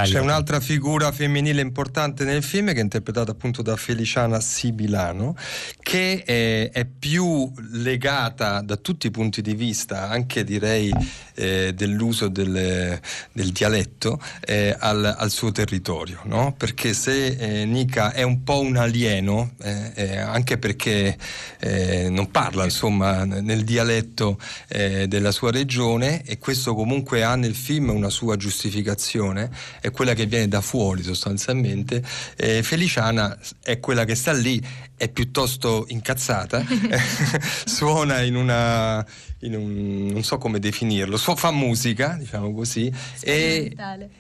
C'è 0.03 0.19
un'altra 0.19 0.59
figura 0.59 1.11
femminile 1.11 1.61
importante 1.61 2.23
nel 2.23 2.43
film 2.43 2.67
che 2.67 2.79
è 2.79 2.81
interpretata 2.81 3.31
appunto 3.31 3.61
da 3.61 3.75
Feliciana 3.75 4.39
Sibilano, 4.39 5.35
che 5.81 6.23
è, 6.23 6.69
è 6.71 6.85
più 6.85 7.51
legata 7.71 8.61
da 8.61 8.75
tutti 8.75 9.07
i 9.07 9.11
punti 9.11 9.41
di 9.41 9.53
vista, 9.53 10.09
anche 10.09 10.43
direi 10.43 10.91
eh, 11.35 11.73
dell'uso 11.73 12.27
del, 12.27 12.99
del 13.31 13.51
dialetto, 13.51 14.21
eh, 14.45 14.75
al, 14.77 15.15
al 15.17 15.31
suo 15.31 15.51
territorio, 15.51 16.21
no? 16.25 16.53
Perché 16.57 16.93
se 16.93 17.27
eh, 17.27 17.65
Nika 17.65 18.11
è 18.11 18.23
un 18.23 18.43
po' 18.43 18.59
un 18.59 18.77
alieno, 18.77 19.51
eh, 19.61 19.91
eh, 19.93 20.17
anche 20.17 20.57
perché 20.57 21.17
eh, 21.59 22.09
non 22.09 22.31
parla 22.31 22.63
insomma 22.63 23.23
nel 23.25 23.63
dialetto 23.63 24.39
eh, 24.67 25.07
della 25.07 25.31
sua 25.31 25.51
regione 25.51 26.23
e 26.23 26.37
questo 26.37 26.73
comunque 26.73 27.23
ha 27.23 27.35
nel 27.35 27.55
film 27.55 27.89
una 27.89 28.09
sua 28.09 28.35
giustificazione, 28.35 29.49
è 29.87 29.91
quella 29.91 30.13
che 30.13 30.25
viene 30.25 30.47
da 30.47 30.61
fuori 30.61 31.03
sostanzialmente. 31.03 32.03
Eh, 32.35 32.63
Feliciana 32.63 33.37
è 33.63 33.79
quella 33.79 34.05
che 34.05 34.15
sta 34.15 34.33
lì, 34.33 34.61
è 34.95 35.09
piuttosto 35.09 35.85
incazzata, 35.89 36.63
suona 37.65 38.21
in 38.21 38.35
una 38.35 39.05
in 39.41 39.55
un, 39.55 40.07
non 40.07 40.23
so 40.23 40.37
come 40.37 40.59
definirlo, 40.59 41.17
so, 41.17 41.35
fa 41.35 41.51
musica, 41.51 42.15
diciamo 42.17 42.53
così, 42.53 42.91
e, 43.21 43.75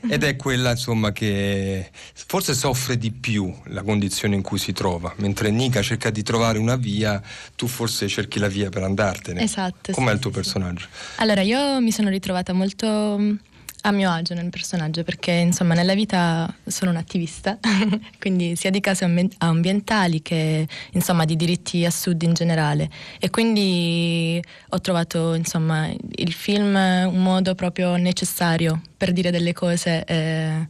ed 0.07 0.23
è 0.23 0.35
quella 0.35 0.71
insomma 0.71 1.11
che 1.11 1.89
forse 2.13 2.53
soffre 2.53 2.97
di 2.97 3.11
più 3.11 3.51
la 3.65 3.81
condizione 3.81 4.35
in 4.35 4.43
cui 4.43 4.59
si 4.59 4.73
trova, 4.73 5.13
mentre 5.17 5.49
Nika 5.49 5.81
cerca 5.81 6.11
di 6.11 6.21
trovare 6.21 6.59
una 6.59 6.75
via, 6.75 7.21
tu 7.55 7.65
forse 7.65 8.07
cerchi 8.07 8.37
la 8.37 8.47
via 8.47 8.69
per 8.69 8.83
andartene. 8.83 9.41
Esatto. 9.41 9.91
Com'è 9.91 10.09
sì, 10.09 10.13
il 10.13 10.19
tuo 10.19 10.29
sì, 10.29 10.35
personaggio? 10.35 10.85
Allora, 11.15 11.41
io 11.41 11.79
mi 11.81 11.91
sono 11.91 12.09
ritrovata 12.09 12.53
molto 12.53 13.17
mm, 13.17 13.35
a 13.81 13.91
mio 13.91 14.09
agio 14.11 14.33
nel 14.33 14.49
personaggio 14.49 15.03
perché 15.03 15.31
insomma 15.31 15.73
nella 15.73 15.93
vita 15.93 16.53
sono 16.65 16.91
un'attivista, 16.91 17.57
quindi 18.19 18.55
sia 18.55 18.69
di 18.69 18.79
case 18.79 19.05
ambi- 19.05 19.33
ambientali 19.37 20.21
che 20.21 20.67
insomma 20.91 21.25
di 21.25 21.35
diritti 21.35 21.85
a 21.85 21.91
sud 21.91 22.21
in 22.23 22.33
generale 22.33 22.89
e 23.19 23.29
quindi 23.29 24.41
ho 24.69 24.81
trovato 24.81 25.33
insomma 25.35 25.89
il 26.15 26.33
film 26.33 26.75
un 26.75 27.21
modo 27.21 27.55
proprio 27.55 27.95
necessario 27.95 28.81
per 28.97 29.13
dire 29.13 29.31
delle 29.31 29.53
cose 29.53 30.03
eh, 30.05 30.65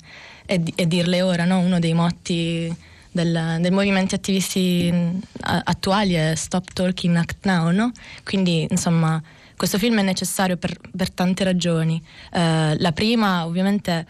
e, 0.45 0.61
e 0.75 0.87
dirle 0.87 1.21
ora, 1.21 1.45
no? 1.45 1.59
uno 1.59 1.79
dei 1.79 1.93
motti 1.93 2.73
del, 3.11 3.57
dei 3.59 3.71
movimenti 3.71 4.15
attivisti 4.15 4.93
a- 5.41 5.61
attuali 5.63 6.13
è 6.13 6.35
Stop 6.35 6.71
Talking 6.73 7.15
Act 7.15 7.45
Now, 7.45 7.71
no? 7.71 7.91
quindi 8.23 8.67
insomma 8.69 9.21
questo 9.57 9.79
film 9.79 9.97
è 9.99 10.03
necessario 10.03 10.55
per, 10.55 10.77
per 10.95 11.09
tante 11.09 11.43
ragioni. 11.43 12.01
Eh, 12.31 12.77
la 12.79 12.91
prima, 12.91 13.45
ovviamente, 13.45 14.05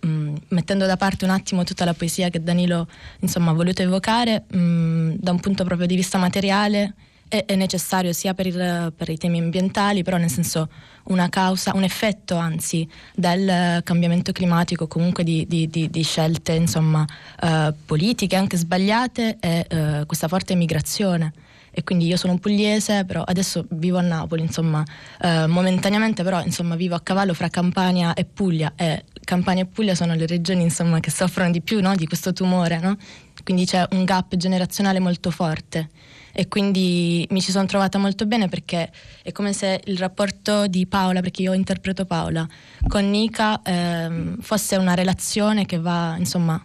mh, 0.00 0.32
mettendo 0.48 0.86
da 0.86 0.96
parte 0.96 1.24
un 1.24 1.30
attimo 1.30 1.64
tutta 1.64 1.84
la 1.84 1.92
poesia 1.92 2.30
che 2.30 2.42
Danilo 2.42 2.88
insomma, 3.20 3.50
ha 3.50 3.54
voluto 3.54 3.82
evocare, 3.82 4.44
mh, 4.48 5.16
da 5.18 5.32
un 5.32 5.40
punto 5.40 5.64
proprio 5.64 5.86
di 5.86 5.96
vista 5.96 6.16
materiale, 6.16 6.94
è, 7.28 7.44
è 7.44 7.56
necessario 7.56 8.12
sia 8.12 8.34
per, 8.34 8.46
il- 8.46 8.92
per 8.96 9.08
i 9.10 9.18
temi 9.18 9.38
ambientali, 9.38 10.02
però 10.02 10.16
nel 10.16 10.30
senso 10.30 10.68
una 11.08 11.28
causa, 11.28 11.72
un 11.74 11.82
effetto 11.82 12.36
anzi 12.36 12.88
del 13.14 13.82
cambiamento 13.82 14.32
climatico, 14.32 14.86
comunque 14.86 15.24
di, 15.24 15.44
di- 15.46 15.68
di- 15.68 15.90
di 15.90 16.02
scelte 16.02 16.52
insomma, 16.52 17.04
eh, 17.42 17.72
politiche 17.84 18.34
anche 18.36 18.56
sbagliate 18.56 19.36
e 19.40 19.66
eh, 19.68 20.04
questa 20.06 20.26
forte 20.28 20.54
migrazione 20.54 21.32
e 21.78 21.84
quindi 21.84 22.06
io 22.06 22.16
sono 22.16 22.38
pugliese, 22.38 23.04
però 23.04 23.22
adesso 23.22 23.66
vivo 23.72 23.98
a 23.98 24.00
Napoli, 24.00 24.40
insomma, 24.40 24.82
eh, 25.20 25.46
momentaneamente 25.46 26.22
però 26.22 26.42
insomma 26.42 26.74
vivo 26.74 26.94
a 26.94 27.00
cavallo 27.00 27.34
fra 27.34 27.50
Campania 27.50 28.14
e 28.14 28.24
Puglia 28.24 28.72
e 28.74 29.04
Campania 29.22 29.64
e 29.64 29.66
Puglia 29.66 29.94
sono 29.94 30.14
le 30.14 30.26
regioni 30.26 30.62
insomma 30.62 31.00
che 31.00 31.10
soffrono 31.10 31.50
di 31.50 31.60
più 31.60 31.82
no, 31.82 31.94
di 31.94 32.06
questo 32.06 32.32
tumore, 32.32 32.78
no? 32.78 32.96
Quindi 33.44 33.66
c'è 33.66 33.86
un 33.90 34.04
gap 34.04 34.34
generazionale 34.36 35.00
molto 35.00 35.30
forte 35.30 35.90
e 36.32 36.48
quindi 36.48 37.26
mi 37.28 37.42
ci 37.42 37.50
sono 37.50 37.66
trovata 37.66 37.98
molto 37.98 38.24
bene 38.24 38.48
perché 38.48 38.90
è 39.22 39.30
come 39.32 39.52
se 39.52 39.82
il 39.84 39.98
rapporto 39.98 40.66
di 40.68 40.86
Paola, 40.86 41.20
perché 41.20 41.42
io 41.42 41.52
interpreto 41.52 42.06
Paola, 42.06 42.48
con 42.88 43.10
Nika 43.10 43.60
ehm, 43.62 44.40
fosse 44.40 44.76
una 44.76 44.94
relazione 44.94 45.66
che 45.66 45.78
va 45.78 46.14
insomma 46.16 46.58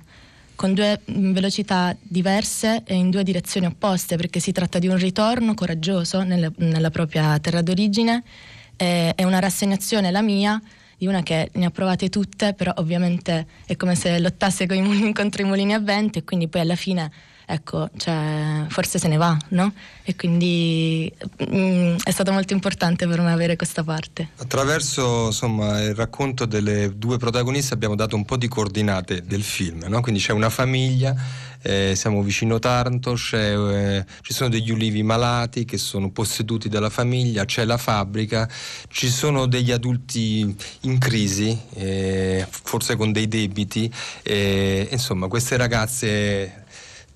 con 0.61 0.75
due 0.75 1.01
mm, 1.09 1.33
velocità 1.33 1.97
diverse 1.99 2.83
e 2.85 2.93
in 2.93 3.09
due 3.09 3.23
direzioni 3.23 3.65
opposte, 3.65 4.15
perché 4.15 4.39
si 4.39 4.51
tratta 4.51 4.77
di 4.77 4.87
un 4.87 4.95
ritorno 4.95 5.55
coraggioso 5.55 6.21
nelle- 6.21 6.51
nella 6.57 6.91
propria 6.91 7.39
terra 7.39 7.63
d'origine. 7.63 8.21
E, 8.77 9.11
e 9.15 9.25
una 9.25 9.39
rassegnazione, 9.39 10.11
la 10.11 10.21
mia, 10.21 10.61
di 10.99 11.07
una 11.07 11.23
che 11.23 11.49
ne 11.53 11.65
ha 11.65 11.71
provate 11.71 12.09
tutte, 12.09 12.53
però 12.53 12.73
ovviamente 12.75 13.47
è 13.65 13.75
come 13.75 13.95
se 13.95 14.19
lottasse 14.19 14.67
con 14.67 14.77
i 14.77 15.11
contro 15.13 15.41
i 15.41 15.45
mulini 15.45 15.73
a 15.73 15.79
vento 15.79 16.19
e 16.19 16.23
quindi 16.23 16.47
poi 16.47 16.61
alla 16.61 16.75
fine, 16.75 17.11
ecco, 17.51 17.89
cioè, 17.97 18.65
forse 18.69 18.97
se 18.97 19.07
ne 19.07 19.17
va, 19.17 19.37
no? 19.49 19.73
E 20.03 20.15
quindi 20.15 21.11
mm, 21.53 21.97
è 22.03 22.11
stato 22.11 22.31
molto 22.31 22.53
importante 22.53 23.07
per 23.07 23.19
me 23.19 23.31
avere 23.31 23.55
questa 23.55 23.83
parte. 23.83 24.29
Attraverso 24.37 25.27
insomma, 25.27 25.81
il 25.81 25.93
racconto 25.93 26.45
delle 26.45 26.97
due 26.97 27.17
protagoniste 27.17 27.73
abbiamo 27.73 27.95
dato 27.95 28.15
un 28.15 28.23
po' 28.25 28.37
di 28.37 28.47
coordinate 28.47 29.23
del 29.25 29.43
film, 29.43 29.83
no? 29.87 30.01
quindi 30.01 30.21
c'è 30.21 30.31
una 30.31 30.49
famiglia, 30.49 31.13
eh, 31.61 31.93
siamo 31.95 32.23
vicino 32.23 32.57
Taranto, 32.57 33.15
eh, 33.33 34.05
ci 34.21 34.33
sono 34.33 34.49
degli 34.49 34.71
ulivi 34.71 35.03
malati 35.03 35.65
che 35.65 35.77
sono 35.77 36.09
posseduti 36.09 36.69
dalla 36.69 36.89
famiglia, 36.89 37.45
c'è 37.45 37.65
la 37.65 37.77
fabbrica, 37.77 38.49
ci 38.89 39.09
sono 39.09 39.45
degli 39.45 39.71
adulti 39.71 40.55
in 40.81 40.97
crisi, 40.97 41.57
eh, 41.75 42.47
forse 42.49 42.95
con 42.95 43.11
dei 43.11 43.27
debiti, 43.27 43.91
eh, 44.23 44.87
insomma 44.89 45.27
queste 45.27 45.57
ragazze... 45.57 46.59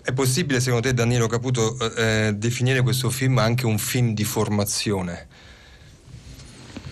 È 0.05 0.13
possibile 0.13 0.59
secondo 0.59 0.87
te 0.87 0.93
Danilo 0.93 1.25
Caputo 1.25 1.79
eh, 1.95 2.31
definire 2.37 2.83
questo 2.83 3.09
film 3.09 3.39
anche 3.39 3.65
un 3.65 3.79
film 3.79 4.13
di 4.13 4.23
formazione? 4.23 5.25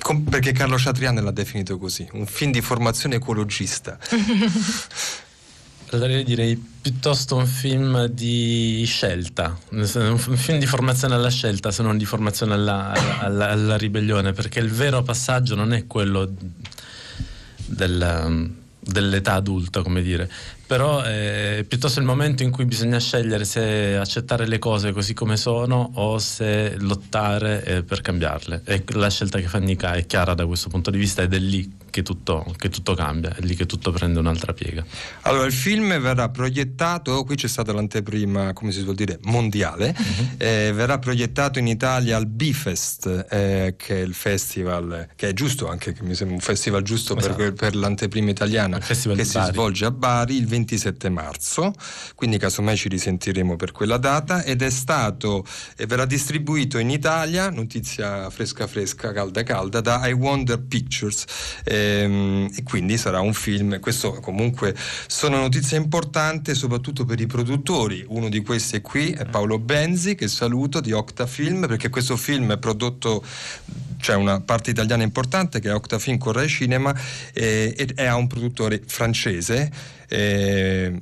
Com- 0.01 0.23
perché 0.23 0.51
Carlo 0.51 0.79
Ciatriano 0.79 1.21
l'ha 1.21 1.29
definito 1.29 1.77
così, 1.77 2.07
un 2.13 2.25
film 2.25 2.51
di 2.51 2.61
formazione 2.61 3.17
ecologista. 3.17 3.99
Io 5.91 6.23
direi 6.23 6.55
piuttosto 6.57 7.35
un 7.35 7.45
film 7.45 8.05
di 8.07 8.83
scelta, 8.87 9.55
un 9.69 10.17
film 10.17 10.57
di 10.57 10.65
formazione 10.65 11.13
alla 11.13 11.29
scelta 11.29 11.69
se 11.69 11.83
non 11.83 11.99
di 11.99 12.05
formazione 12.05 12.55
alla- 12.55 12.93
alla- 13.19 13.51
alla 13.51 13.77
ribellione, 13.77 14.31
perché 14.33 14.57
il 14.59 14.71
vero 14.71 15.03
passaggio 15.03 15.53
non 15.53 15.71
è 15.71 15.85
quello 15.85 16.33
del- 17.67 18.51
dell'età 18.79 19.33
adulta, 19.35 19.83
come 19.83 20.01
dire, 20.01 20.29
però 20.65 21.01
è 21.01 21.65
piuttosto 21.67 21.99
il 21.99 22.05
momento 22.05 22.43
in 22.43 22.51
cui 22.51 22.65
bisogna 22.65 22.99
scegliere 22.99 23.45
se 23.45 23.95
accettare 23.97 24.47
le 24.47 24.59
cose 24.59 24.91
così 24.91 25.13
come 25.13 25.37
sono 25.37 25.91
o 25.95 26.17
se 26.19 26.75
lottare 26.79 27.63
eh, 27.63 27.83
per 27.83 28.01
cambiarle. 28.01 28.61
E 28.65 28.83
la 28.93 29.09
scelta 29.09 29.39
che 29.39 29.47
fa 29.47 29.59
Nika 29.59 29.93
è 29.93 30.05
chiara 30.05 30.33
da 30.33 30.45
questo 30.45 30.69
punto 30.69 30.89
di 30.91 30.97
vista 30.97 31.21
ed 31.21 31.33
è 31.33 31.39
lì 31.39 31.81
che 31.93 32.01
tutto, 32.01 32.43
che 32.57 32.69
tutto 32.69 32.95
cambia, 32.95 33.35
è 33.35 33.41
lì 33.41 33.55
che 33.55 33.67
tutto 33.67 33.91
prende 33.91 34.17
un'altra 34.17 34.51
piega. 34.53 34.83
Allora, 35.21 35.45
il 35.45 35.53
film 35.53 35.99
verrà 35.99 36.27
proiettato, 36.29 37.23
qui 37.23 37.35
c'è 37.35 37.47
stata 37.47 37.71
l'anteprima, 37.71 38.51
come 38.53 38.71
si 38.71 38.81
suol 38.81 38.95
dire, 38.95 39.19
mondiale, 39.25 39.95
eh, 40.37 40.71
verrà 40.73 40.97
proiettato 40.97 41.59
in 41.59 41.67
Italia 41.67 42.17
al 42.17 42.25
Bifest, 42.25 43.27
eh, 43.29 43.75
che 43.77 43.97
è 43.97 44.01
il 44.01 44.15
festival, 44.15 45.09
che 45.15 45.29
è 45.29 45.33
giusto 45.33 45.69
anche, 45.69 45.93
che 45.93 46.01
mi 46.01 46.15
sembra 46.15 46.35
un 46.35 46.41
festival 46.41 46.81
giusto 46.81 47.13
per, 47.13 47.29
Esatto. 47.29 47.53
per 47.53 47.75
l'anteprima 47.75 48.31
italiana, 48.31 48.79
che 48.79 48.95
si 48.95 49.39
svolge 49.51 49.85
a 49.85 49.91
Bari 49.91 50.35
il 50.35 50.47
27 50.53 51.09
marzo, 51.09 51.73
quindi 52.13 52.37
casomai 52.37 52.77
ci 52.77 52.87
risentiremo 52.87 53.55
per 53.55 53.71
quella 53.71 53.97
data, 53.97 54.43
ed 54.43 54.61
è 54.61 54.69
stato, 54.69 55.43
e 55.75 55.87
verrà 55.87 56.05
distribuito 56.05 56.77
in 56.77 56.91
Italia, 56.91 57.49
notizia 57.49 58.29
fresca 58.29 58.67
fresca, 58.67 59.11
calda 59.11 59.41
calda, 59.41 59.81
da 59.81 60.07
I 60.07 60.11
Wonder 60.11 60.59
Pictures, 60.59 61.25
ehm, 61.63 62.51
e 62.55 62.61
quindi 62.63 62.97
sarà 62.97 63.19
un 63.19 63.33
film, 63.33 63.79
questo 63.79 64.11
comunque 64.19 64.75
sono 65.07 65.37
notizie 65.37 65.77
importanti 65.77 66.53
soprattutto 66.53 67.03
per 67.03 67.19
i 67.19 67.25
produttori, 67.25 68.05
uno 68.07 68.29
di 68.29 68.41
questi 68.41 68.77
è 68.77 68.81
qui, 68.81 69.11
è 69.11 69.25
Paolo 69.25 69.57
Benzi, 69.57 70.13
che 70.13 70.27
saluto, 70.27 70.81
di 70.81 70.91
Octafilm, 70.91 71.67
perché 71.67 71.89
questo 71.89 72.15
film 72.15 72.51
è 72.51 72.57
prodotto 72.57 73.23
c'è 74.03 74.15
una 74.15 74.41
parte 74.41 74.69
italiana 74.69 75.03
importante 75.03 75.61
che 75.61 75.69
è 75.69 75.73
Octafilm 75.73 76.17
Corrai 76.17 76.49
Cinema 76.49 76.93
eh, 77.31 77.73
ed 77.77 77.93
è 77.95 78.11
un 78.11 78.27
produttore 78.27 78.81
francese 78.85 79.71
eh, 80.13 81.01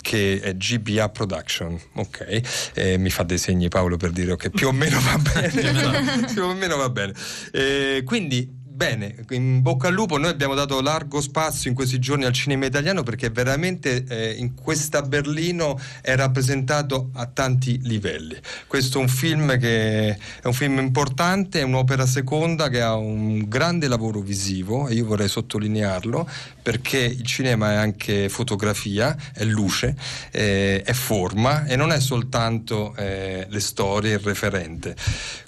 che 0.00 0.40
è 0.40 0.56
GBA 0.56 1.08
Production, 1.10 1.78
ok? 1.94 2.70
Eh, 2.74 2.98
mi 2.98 3.10
fa 3.10 3.22
dei 3.22 3.38
segni 3.38 3.68
Paolo 3.68 3.96
per 3.96 4.10
dire 4.10 4.34
che 4.36 4.50
più 4.50 4.68
o 4.68 4.72
meno 4.72 4.98
va 5.00 5.16
bene. 5.32 6.24
più 6.32 6.42
o 6.44 6.54
meno 6.54 6.76
va 6.76 6.90
bene. 6.90 7.14
Eh, 7.52 8.02
quindi 8.04 8.58
bene, 8.80 9.14
in 9.32 9.60
bocca 9.60 9.88
al 9.88 9.92
lupo, 9.92 10.16
noi 10.16 10.30
abbiamo 10.30 10.54
dato 10.54 10.80
largo 10.80 11.20
spazio 11.20 11.68
in 11.68 11.76
questi 11.76 11.98
giorni 11.98 12.24
al 12.24 12.32
cinema 12.32 12.64
italiano 12.64 13.02
perché 13.02 13.28
veramente 13.28 14.06
eh, 14.08 14.30
in 14.38 14.54
questa 14.54 15.02
Berlino 15.02 15.78
è 16.00 16.16
rappresentato 16.16 17.10
a 17.12 17.26
tanti 17.26 17.78
livelli. 17.82 18.38
Questo 18.66 18.96
è 18.96 19.02
un 19.02 19.08
film 19.08 19.58
che 19.58 20.08
è 20.12 20.46
un 20.46 20.54
film 20.54 20.78
importante, 20.78 21.60
è 21.60 21.62
un'opera 21.62 22.06
seconda 22.06 22.70
che 22.70 22.80
ha 22.80 22.94
un 22.94 23.46
grande 23.48 23.86
lavoro 23.86 24.20
visivo 24.20 24.88
e 24.88 24.94
io 24.94 25.04
vorrei 25.04 25.28
sottolinearlo 25.28 26.26
perché 26.62 27.00
il 27.00 27.26
cinema 27.26 27.72
è 27.72 27.74
anche 27.74 28.30
fotografia, 28.30 29.14
è 29.34 29.44
luce, 29.44 29.94
eh, 30.30 30.80
è 30.82 30.92
forma 30.94 31.66
e 31.66 31.76
non 31.76 31.92
è 31.92 32.00
soltanto 32.00 32.94
eh, 32.96 33.46
le 33.46 33.60
storie, 33.60 34.14
il 34.14 34.20
referente, 34.20 34.96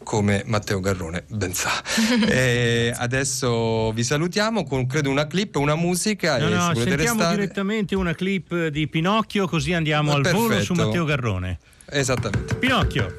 come 0.03 0.43
Matteo 0.45 0.81
Garrone 0.81 1.25
ben 1.29 1.55
sa. 1.55 1.71
Eh, 2.33 2.93
adesso 3.23 3.93
vi 3.93 4.03
salutiamo 4.03 4.65
con 4.65 4.87
credo 4.87 5.09
una 5.09 5.27
clip, 5.29 5.55
una 5.57 5.77
musica 5.77 6.39
No, 6.39 6.49
e 6.49 6.51
no, 6.51 6.75
sentiamo 6.75 6.95
restare... 6.97 7.37
direttamente 7.37 7.95
una 7.95 8.15
clip 8.15 8.67
di 8.67 8.89
Pinocchio 8.89 9.47
così 9.47 9.73
andiamo 9.73 10.13
al 10.13 10.23
volo 10.23 10.49
Perfetto. 10.49 10.75
su 10.75 10.75
Matteo 10.75 11.05
Garrone. 11.05 11.59
Esattamente. 11.89 12.57
Pinocchio. 12.57 13.17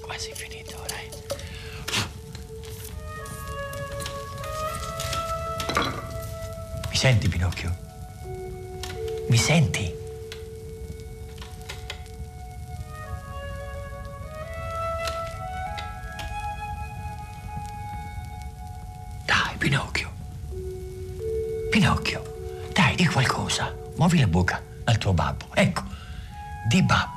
Quasi 0.00 0.30
finito, 0.34 0.74
dai. 0.86 1.08
Mi 6.90 6.96
senti, 6.96 7.28
Pinocchio? 7.28 7.76
Mi 9.28 9.36
senti? 9.36 10.00
Pinocchio. 19.62 20.10
Pinocchio, 21.70 22.66
dai, 22.72 22.96
di 22.96 23.06
qualcosa. 23.06 23.72
Muovi 23.94 24.18
la 24.18 24.26
bocca 24.26 24.60
al 24.82 24.98
tuo 24.98 25.12
babbo. 25.12 25.46
Ecco, 25.54 25.84
di 26.68 26.82
babbo. 26.82 27.11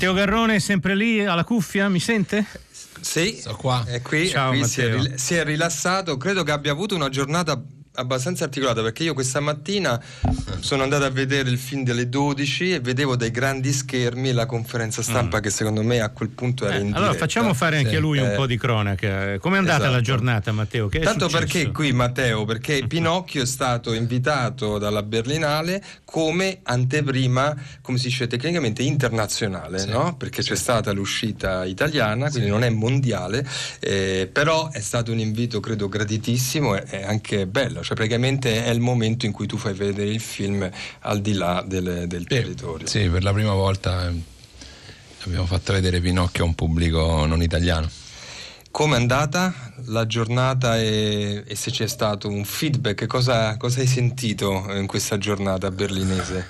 Matteo 0.00 0.14
Garrone 0.14 0.54
è 0.54 0.58
sempre 0.60 0.96
lì 0.96 1.22
alla 1.22 1.44
cuffia, 1.44 1.90
mi 1.90 2.00
sente? 2.00 2.46
Sì, 3.02 3.36
è 3.84 4.00
qui, 4.00 4.28
Ciao, 4.30 4.50
è 4.50 4.56
qui 4.56 4.64
si, 4.66 4.80
è, 4.80 5.18
si 5.18 5.34
è 5.34 5.44
rilassato, 5.44 6.16
credo 6.16 6.42
che 6.42 6.52
abbia 6.52 6.72
avuto 6.72 6.94
una 6.94 7.10
giornata 7.10 7.62
abbastanza 7.96 8.44
articolata 8.44 8.80
perché 8.80 9.02
io 9.02 9.12
questa 9.12 9.40
mattina 9.40 10.02
sono 10.60 10.82
andato 10.82 11.04
a 11.04 11.10
vedere 11.10 11.50
il 11.50 11.58
film 11.58 11.82
delle 11.84 12.08
12 12.08 12.72
e 12.74 12.80
vedevo 12.80 13.16
dai 13.16 13.30
grandi 13.30 13.72
schermi 13.72 14.32
la 14.32 14.46
conferenza 14.46 15.02
stampa 15.02 15.40
che 15.40 15.50
secondo 15.50 15.82
me 15.82 16.00
a 16.00 16.08
quel 16.10 16.28
punto 16.30 16.66
era 16.66 16.76
in 16.76 16.86
Mm. 16.86 16.92
Eh, 16.92 16.96
allora 16.96 17.12
diretta. 17.12 17.18
facciamo 17.26 17.54
fare 17.54 17.76
anche 17.78 17.90
Sì. 17.90 17.96
a 17.96 18.00
lui 18.00 18.18
un 18.18 18.26
Eh, 18.30 18.34
po' 18.34 18.46
di 18.46 18.56
cronaca. 18.58 19.38
Com'è 19.38 19.56
andata 19.58 19.78
Esatto. 19.78 19.92
la 19.92 20.00
giornata, 20.00 20.52
Matteo? 20.52 20.88
Che 20.88 20.98
è 20.98 21.02
Tanto 21.02 21.28
perché 21.28 21.70
qui 21.70 21.92
Matteo? 21.92 22.44
Perché 22.44 22.84
Pinocchio 22.88 23.42
è 23.42 23.46
stato 23.46 23.92
invitato 23.92 24.78
dalla 24.78 25.02
Berlinale 25.02 25.82
come 26.04 26.58
anteprima, 26.62 27.54
come 27.82 27.98
si 27.98 28.08
dice 28.08 28.26
tecnicamente, 28.26 28.82
internazionale, 28.82 29.84
no? 29.86 30.16
Perché 30.16 30.42
c'è 30.42 30.56
stata 30.56 30.92
l'uscita 30.92 31.64
italiana, 31.64 32.30
quindi 32.30 32.48
non 32.48 32.64
è 32.64 32.70
mondiale, 32.70 33.46
eh, 33.80 34.28
però 34.30 34.70
è 34.70 34.80
stato 34.80 35.12
un 35.12 35.18
invito 35.20 35.60
credo 35.60 35.88
graditissimo 35.88 36.76
e 36.76 37.04
anche 37.04 37.46
bello, 37.46 37.82
cioè 37.82 37.94
praticamente 37.96 38.64
è 38.64 38.70
il 38.70 38.80
momento 38.80 39.26
in 39.26 39.32
cui 39.32 39.46
tu 39.46 39.56
fai 39.56 39.74
vedere 39.74 40.10
il 40.10 40.20
film 40.20 40.49
al 41.00 41.20
di 41.20 41.32
là 41.34 41.62
del, 41.66 42.04
del 42.06 42.26
territorio. 42.26 42.86
Sì, 42.86 43.08
per 43.08 43.22
la 43.22 43.32
prima 43.32 43.52
volta 43.54 44.08
eh, 44.08 44.20
abbiamo 45.24 45.46
fatto 45.46 45.72
vedere 45.72 46.00
Pinocchio 46.00 46.44
a 46.44 46.46
un 46.46 46.54
pubblico 46.54 47.26
non 47.26 47.42
italiano. 47.42 47.88
Come 48.70 48.96
è 48.96 49.00
andata 49.00 49.52
la 49.86 50.06
giornata 50.06 50.78
e, 50.78 51.42
e 51.46 51.54
se 51.56 51.70
c'è 51.72 51.88
stato 51.88 52.28
un 52.28 52.44
feedback, 52.44 53.06
cosa, 53.06 53.56
cosa 53.56 53.80
hai 53.80 53.86
sentito 53.88 54.64
in 54.76 54.86
questa 54.86 55.18
giornata 55.18 55.70
berlinese? 55.70 56.46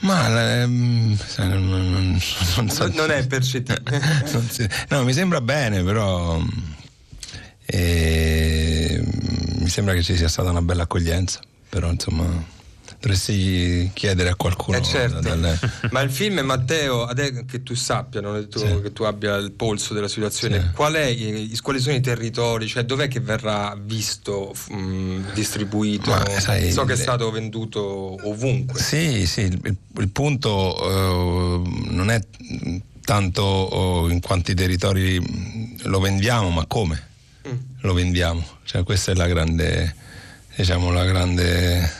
Ma 0.00 0.60
ehm, 0.60 1.16
non, 1.38 1.68
non- 1.68 2.20
non- 2.56 2.68
so- 2.68 2.88
Non 2.88 3.10
è 3.10 3.26
percettibile. 3.26 4.02
no, 4.90 5.02
mi 5.04 5.14
sembra 5.14 5.40
bene, 5.40 5.82
però 5.82 6.38
mm, 6.38 6.48
eh, 7.64 9.02
mi 9.60 9.68
sembra 9.70 9.94
che 9.94 10.02
ci 10.02 10.14
sia 10.16 10.28
stata 10.28 10.50
una 10.50 10.60
bella 10.60 10.82
accoglienza. 10.82 11.40
Però 11.70 11.90
insomma 11.90 12.24
dovresti 13.00 13.90
chiedere 13.92 14.30
a 14.30 14.34
qualcuno. 14.34 14.76
Eh 14.78 14.82
certo, 14.82 15.20
dalle- 15.20 15.58
ma 15.90 16.00
il 16.00 16.10
film 16.10 16.40
Matteo, 16.40 17.06
che 17.46 17.62
tu 17.62 17.74
sappia, 17.74 18.20
tu- 18.20 18.58
Sì. 18.58 18.80
che 18.82 18.92
tu 18.92 19.02
abbia 19.04 19.36
il 19.36 19.52
polso 19.52 19.94
della 19.94 20.08
situazione, 20.08 20.60
Sì. 20.60 20.66
qual 20.74 20.94
è, 20.94 21.14
quali 21.62 21.80
sono 21.80 21.94
i 21.96 22.00
territori, 22.00 22.66
cioè 22.66 22.84
dov'è 22.84 23.08
che 23.08 23.20
verrà 23.20 23.76
visto, 23.80 24.54
mh, 24.70 25.32
distribuito? 25.34 26.10
Ma, 26.10 26.24
sai, 26.40 26.70
so 26.72 26.84
che 26.84 26.94
è 26.94 26.96
stato 26.96 27.30
venduto 27.30 28.18
ovunque. 28.28 28.80
Sì, 28.80 29.26
sì, 29.26 29.40
il, 29.42 29.60
il- 29.98 30.08
punto 30.08 30.76
eh, 30.78 31.70
non 31.90 32.10
è 32.10 32.20
tanto 33.04 33.42
oh, 33.42 34.08
in 34.10 34.20
quanti 34.20 34.54
territori 34.54 35.20
mm, 35.20 35.76
lo 35.84 36.00
vendiamo, 36.00 36.50
ma 36.50 36.64
come 36.66 37.08
Mm. 37.46 37.56
lo 37.80 37.92
vendiamo. 37.92 38.42
Cioè, 38.64 38.84
questa 38.84 39.12
è 39.12 39.14
la 39.14 39.26
grande, 39.26 39.94
diciamo, 40.56 40.90
la 40.90 41.04
grande 41.04 41.92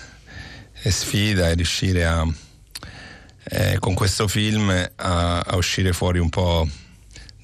eh, 0.85 0.91
sfida, 0.91 1.49
è 1.49 1.55
riuscire 1.55 2.05
a, 2.05 2.27
eh, 3.45 3.77
con 3.79 3.95
questo 3.95 4.29
film 4.29 4.71
a, 4.97 5.41
a 5.41 5.57
uscire 5.57 5.93
fuori 5.93 6.19
un 6.19 6.29
po' 6.31 6.69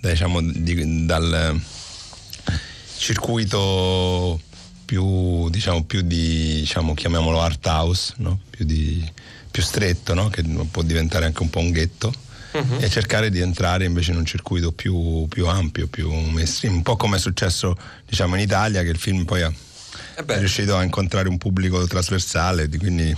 diciamo, 0.01 0.41
di- 0.43 1.07
dal 1.07 1.61
circuito 2.97 4.41
più, 4.85 5.49
diciamo, 5.51 5.85
più 5.85 6.01
di, 6.03 6.61
diciamo, 6.61 6.95
chiamiamolo 6.95 7.41
art 7.41 7.65
house, 7.67 8.15
no? 8.19 8.41
più, 8.51 8.65
di- 8.65 9.09
più 9.51 9.63
stretto, 9.63 10.15
no? 10.15 10.29
che 10.29 10.43
può 10.71 10.83
diventare 10.83 11.27
anche 11.27 11.43
un 11.43 11.51
po' 11.51 11.61
un 11.61 11.71
ghetto, 11.71 12.13
Mhm. 12.53 12.79
e 12.81 12.91
cercare 12.91 13.31
di 13.31 13.39
entrare 13.39 13.85
invece 13.85 14.11
in 14.11 14.17
un 14.17 14.25
circuito 14.27 14.73
più, 14.73 15.27
più 15.29 15.47
ampio, 15.47 15.87
più 15.87 16.11
mainstream, 16.11 16.75
un 16.75 16.83
po' 16.83 16.97
come 16.97 17.17
è 17.17 17.21
successo 17.21 17.77
diciamo, 18.09 18.35
in 18.35 18.41
Italia, 18.41 18.83
che 18.83 18.89
il 18.89 18.99
film 18.99 19.25
poi 19.25 19.43
ha, 19.43 19.53
Eh 20.17 20.25
è 20.25 20.39
riuscito 20.39 20.77
a 20.77 20.83
incontrare 20.83 21.29
un 21.29 21.39
pubblico 21.39 21.87
trasversale, 21.87 22.69
di- 22.69 22.79
quindi 22.79 23.17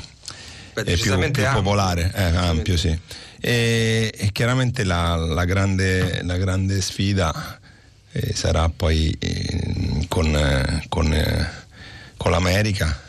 Beh, 0.75 0.83
è 0.85 0.97
più, 0.97 1.19
più 1.31 1.45
popolare, 1.53 2.11
eh, 2.15 2.23
ampio 2.23 2.77
sì. 2.77 2.99
E, 3.41 4.13
e 4.17 4.33
chiaramente 4.33 4.85
la, 4.85 5.17
la 5.17 5.45
grande, 5.45 6.23
la 6.23 6.37
grande 6.37 6.81
sfida 6.81 7.59
eh, 8.13 8.35
sarà 8.35 8.69
poi 8.69 9.15
eh, 9.19 10.07
con, 10.09 10.35
eh, 10.35 10.85
con, 10.89 11.49
con 12.17 12.31
l'America 12.31 13.01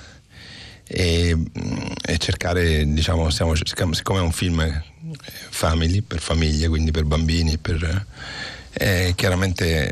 e, 0.88 1.36
mm, 1.36 1.92
e 2.06 2.18
cercare, 2.18 2.86
diciamo, 2.86 3.30
stiamo, 3.30 3.54
siccome 3.56 4.20
è 4.20 4.22
un 4.22 4.32
film 4.32 4.60
eh, 4.62 4.82
family, 5.50 6.02
per 6.02 6.20
famiglie, 6.20 6.68
quindi 6.68 6.92
per 6.92 7.06
bambini, 7.06 7.58
per, 7.58 8.06
eh, 8.74 9.14
chiaramente 9.16 9.92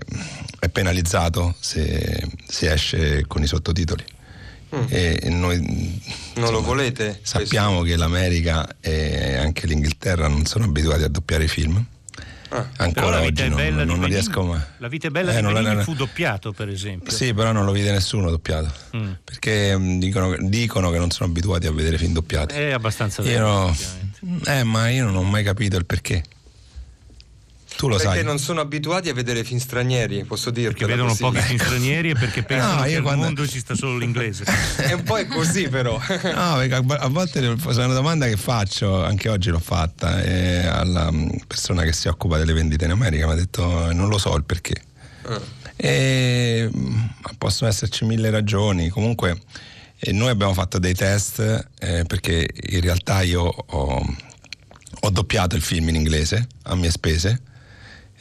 è 0.59 0.69
penalizzato 0.69 1.55
se, 1.59 2.27
se 2.47 2.71
esce 2.71 3.25
con 3.27 3.41
i 3.41 3.47
sottotitoli. 3.47 4.03
Mm. 4.73 4.83
E 4.89 5.19
noi 5.29 6.01
Non 6.35 6.51
lo 6.51 6.61
volete? 6.61 7.19
Sappiamo 7.23 7.81
che 7.81 7.95
l'America 7.97 8.77
e 8.79 9.35
anche 9.35 9.67
l'Inghilterra 9.67 10.27
non 10.27 10.45
sono 10.45 10.65
abituati 10.65 11.03
a 11.03 11.07
doppiare 11.09 11.43
i 11.43 11.47
film. 11.49 11.83
Ah. 12.53 12.67
Ancora 12.77 13.21
oggi 13.21 13.47
non, 13.47 13.61
non 13.61 13.75
Benigni- 13.85 14.05
riesco 14.07 14.43
mai. 14.43 14.59
La 14.79 14.89
vita 14.89 15.07
è 15.07 15.09
bella 15.09 15.31
Eh, 15.31 15.35
di 15.37 15.41
non 15.41 15.53
la- 15.53 15.61
Benigni 15.61 15.83
fu 15.83 15.93
doppiato, 15.93 16.51
per 16.51 16.67
esempio. 16.67 17.09
Sì, 17.11 17.33
però 17.33 17.53
non 17.53 17.63
lo 17.63 17.71
vede 17.71 17.91
nessuno 17.91 18.29
doppiato. 18.29 18.69
Mm. 18.95 19.11
Perché 19.23 19.77
mh, 19.77 19.99
dicono, 19.99 20.35
dicono 20.39 20.89
che 20.91 20.97
non 20.97 21.11
sono 21.11 21.29
abituati 21.29 21.67
a 21.67 21.71
vedere 21.71 21.97
film 21.97 22.11
doppiati. 22.13 22.53
È 22.55 22.71
abbastanza 22.71 23.21
vero. 23.21 23.69
effettivamente. 23.69 24.51
eh, 24.59 24.63
ma 24.63 24.89
io 24.89 25.05
non 25.05 25.15
ho 25.15 25.23
mai 25.23 25.43
capito 25.43 25.77
il 25.77 25.85
perché. 25.85 26.23
Tu 27.81 27.87
lo 27.87 27.95
perché 27.95 28.13
sai. 28.17 28.23
non 28.23 28.37
sono 28.37 28.61
abituati 28.61 29.09
a 29.09 29.13
vedere 29.15 29.43
film 29.43 29.59
stranieri, 29.59 30.23
posso 30.23 30.51
dirti. 30.51 30.85
Perché 30.85 30.85
vedono 30.85 31.15
pochi 31.15 31.39
film 31.39 31.57
stranieri 31.57 32.11
e 32.11 32.13
perché 32.13 32.43
pensano 32.45 32.75
No, 32.75 32.83
che 32.83 33.01
quando- 33.01 33.23
mondo 33.23 33.47
ci 33.47 33.57
sta 33.57 33.73
solo 33.73 33.97
l'inglese. 33.97 34.43
È 34.77 34.93
un 34.93 35.01
po' 35.01 35.17
è 35.17 35.25
così 35.25 35.67
però. 35.67 35.93
No, 35.99 36.57
perché 36.57 36.75
a 36.75 37.07
volte 37.07 37.39
è 37.39 37.83
una 37.83 37.93
domanda 37.93 38.27
che 38.27 38.37
faccio, 38.37 39.03
anche 39.03 39.29
oggi 39.29 39.49
l'ho 39.49 39.59
fatta, 39.59 40.21
eh, 40.21 40.67
alla 40.67 41.11
mm, 41.11 41.29
persona 41.47 41.81
che 41.81 41.91
si 41.91 42.07
occupa 42.07 42.37
delle 42.37 42.53
vendite 42.53 42.85
in 42.85 42.91
America, 42.91 43.25
mi 43.25 43.33
ha 43.33 43.35
detto 43.35 43.91
non 43.93 44.09
lo 44.09 44.19
so 44.19 44.35
il 44.35 44.43
perché. 44.43 44.83
E, 45.75 46.69
mm, 46.71 46.99
possono 47.39 47.67
esserci 47.71 48.05
mille 48.05 48.29
ragioni, 48.29 48.89
comunque 48.89 49.41
eh, 49.97 50.11
noi 50.11 50.29
abbiamo 50.29 50.53
fatto 50.53 50.77
dei 50.77 50.93
test 50.93 51.39
eh, 51.79 52.03
perché 52.05 52.47
in 52.69 52.81
realtà 52.81 53.21
io 53.23 53.41
ho, 53.41 54.15
ho 54.99 55.09
doppiato 55.09 55.55
il 55.55 55.63
film 55.63 55.89
in 55.89 55.95
inglese 55.95 56.47
a 56.63 56.75
mie 56.75 56.91
spese 56.91 57.41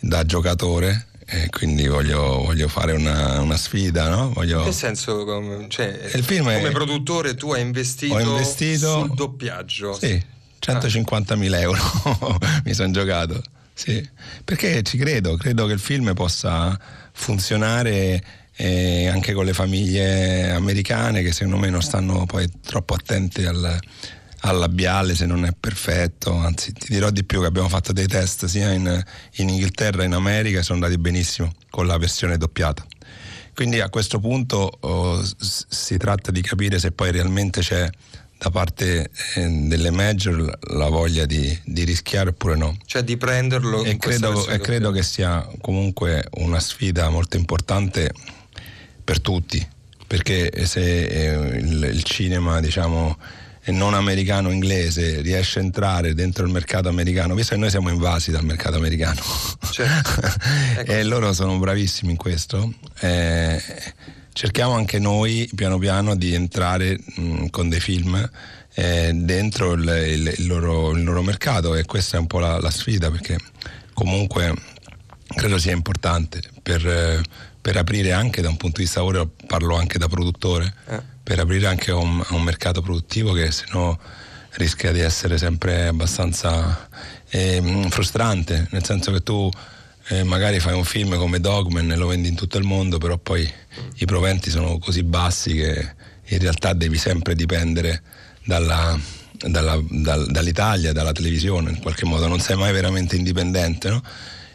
da 0.00 0.24
giocatore. 0.24 1.06
E 1.32 1.48
quindi 1.48 1.86
voglio, 1.86 2.42
voglio 2.42 2.66
fare 2.66 2.90
una, 2.92 3.40
una 3.40 3.56
sfida, 3.56 4.08
no? 4.08 4.32
Voglio... 4.32 4.64
Che 4.64 4.72
senso? 4.72 5.24
come- 5.24 5.66
Cioè, 5.68 6.10
Il 6.14 6.24
film 6.24 6.48
è- 6.50 6.56
come 6.58 6.70
produttore 6.70 7.36
tu 7.36 7.52
hai 7.52 7.60
investito, 7.60 8.18
investito- 8.18 8.98
sul 8.98 9.14
doppiaggio. 9.14 9.92
Sì, 9.96 10.20
150.000 10.60 11.60
euro 11.60 11.80
mi 12.64 12.74
sono 12.74 12.90
giocato. 12.90 13.40
Sì, 13.72 14.06
perché 14.44 14.82
ci 14.82 14.98
credo, 14.98 15.36
credo 15.36 15.66
che 15.66 15.72
il 15.72 15.78
film 15.78 16.12
possa 16.14 16.76
funzionare 17.12 18.22
eh, 18.56 19.06
anche 19.06 19.32
con 19.32 19.44
le 19.44 19.54
famiglie 19.54 20.50
americane 20.50 21.22
che 21.22 21.32
secondo 21.32 21.56
me 21.58 21.70
non 21.70 21.80
stanno 21.80 22.26
poi 22.26 22.46
troppo 22.66 22.94
attente 22.94 23.46
al, 23.46 23.78
al 24.40 24.58
labiale 24.58 25.14
se 25.14 25.26
non 25.26 25.44
è 25.44 25.52
perfetto, 25.58 26.34
anzi 26.34 26.72
ti 26.72 26.86
dirò 26.88 27.10
di 27.10 27.24
più 27.24 27.40
che 27.40 27.46
abbiamo 27.46 27.68
fatto 27.68 27.92
dei 27.92 28.06
test 28.06 28.46
sia 28.46 28.72
in, 28.72 29.04
in 29.36 29.48
Inghilterra 29.48 29.98
che 29.98 30.04
in 30.04 30.14
America 30.14 30.60
e 30.60 30.62
sono 30.62 30.82
andati 30.82 30.98
benissimo 30.98 31.52
con 31.68 31.86
la 31.86 31.98
versione 31.98 32.38
doppiata. 32.38 32.84
Quindi 33.54 33.80
a 33.80 33.90
questo 33.90 34.18
punto 34.20 34.70
oh, 34.80 35.22
si 35.36 35.96
tratta 35.98 36.30
di 36.30 36.40
capire 36.40 36.78
se 36.78 36.92
poi 36.92 37.10
realmente 37.10 37.60
c'è 37.60 37.90
da 38.38 38.48
parte 38.48 39.10
eh, 39.34 39.48
delle 39.66 39.90
major 39.90 40.58
la 40.72 40.88
voglia 40.88 41.26
di, 41.26 41.58
di 41.66 41.84
rischiare 41.84 42.30
oppure 42.30 42.56
no. 42.56 42.74
Cioè 42.86 43.02
di 43.02 43.18
prenderlo 43.18 43.84
E 43.84 43.98
credo, 43.98 44.48
e 44.48 44.58
credo 44.60 44.90
che 44.92 45.02
sia 45.02 45.46
comunque 45.60 46.26
una 46.38 46.58
sfida 46.58 47.10
molto 47.10 47.36
importante 47.36 48.14
per 49.04 49.20
tutti, 49.20 49.66
perché 50.06 50.64
se 50.64 51.04
eh, 51.04 51.58
il, 51.58 51.90
il 51.92 52.02
cinema, 52.02 52.60
diciamo, 52.60 53.18
non 53.70 53.94
americano 53.94 54.50
inglese 54.50 55.20
riesce 55.20 55.58
a 55.58 55.62
entrare 55.62 56.14
dentro 56.14 56.44
il 56.44 56.50
mercato 56.52 56.88
americano, 56.88 57.34
visto 57.34 57.54
che 57.54 57.60
noi 57.60 57.70
siamo 57.70 57.90
invasi 57.90 58.30
dal 58.30 58.44
mercato 58.44 58.76
americano. 58.76 59.20
E 60.84 61.02
loro 61.04 61.32
sono 61.32 61.58
bravissimi 61.58 62.10
in 62.12 62.16
questo, 62.16 62.72
eh, 63.00 63.60
cerchiamo 64.32 64.72
anche 64.74 64.98
noi 64.98 65.48
piano 65.54 65.78
piano 65.78 66.14
di 66.16 66.34
entrare 66.34 66.98
mh, 67.16 67.46
con 67.46 67.68
dei 67.68 67.80
film 67.80 68.28
eh, 68.74 69.10
dentro 69.14 69.72
il, 69.72 69.82
il- 69.82 70.34
il 70.38 70.46
loro, 70.46 70.92
il 70.92 71.02
loro 71.04 71.22
mercato. 71.22 71.74
E 71.74 71.84
questa 71.84 72.16
è 72.16 72.20
un 72.20 72.26
po' 72.26 72.38
la, 72.38 72.58
la 72.60 72.70
sfida 72.70 73.10
perché 73.10 73.36
comunque 73.92 74.54
credo 75.34 75.58
sia 75.58 75.72
importante 75.72 76.40
per, 76.62 76.86
eh, 76.86 77.20
per 77.60 77.76
aprire 77.76 78.12
anche 78.12 78.40
da 78.40 78.48
un 78.48 78.56
punto 78.56 78.78
di 78.78 78.84
vista 78.84 79.02
ora 79.04 79.26
parlo 79.46 79.76
anche 79.76 79.98
da 79.98 80.08
produttore 80.08 80.72
per 81.30 81.38
aprire 81.38 81.68
anche 81.68 81.92
un, 81.92 82.20
un 82.30 82.42
mercato 82.42 82.82
produttivo 82.82 83.32
che 83.32 83.52
se 83.52 83.66
no 83.70 83.96
rischia 84.54 84.90
di 84.90 84.98
essere 84.98 85.38
sempre 85.38 85.86
abbastanza 85.86 86.88
ehm, 87.28 87.88
frustrante 87.88 88.66
nel 88.70 88.84
senso 88.84 89.12
che 89.12 89.22
tu 89.22 89.48
eh, 90.08 90.24
magari 90.24 90.58
fai 90.58 90.74
un 90.74 90.82
film 90.82 91.16
come 91.18 91.38
Dogman 91.38 91.92
e 91.92 91.94
lo 91.94 92.08
vendi 92.08 92.26
in 92.26 92.34
tutto 92.34 92.58
il 92.58 92.64
mondo 92.64 92.98
però 92.98 93.16
poi 93.16 93.48
i 93.98 94.04
proventi 94.06 94.50
sono 94.50 94.80
così 94.80 95.04
bassi 95.04 95.54
che 95.54 95.94
in 96.24 96.38
realtà 96.40 96.72
devi 96.72 96.98
sempre 96.98 97.36
dipendere 97.36 98.02
dalla, 98.44 98.98
dalla- 99.40 99.80
dal- 99.88 100.26
dall'Italia, 100.32 100.92
dalla 100.92 101.12
televisione 101.12 101.70
in 101.70 101.80
qualche 101.80 102.06
modo, 102.06 102.26
non 102.26 102.40
sei 102.40 102.56
mai 102.56 102.72
veramente 102.72 103.14
indipendente, 103.14 103.88
no? 103.88 104.02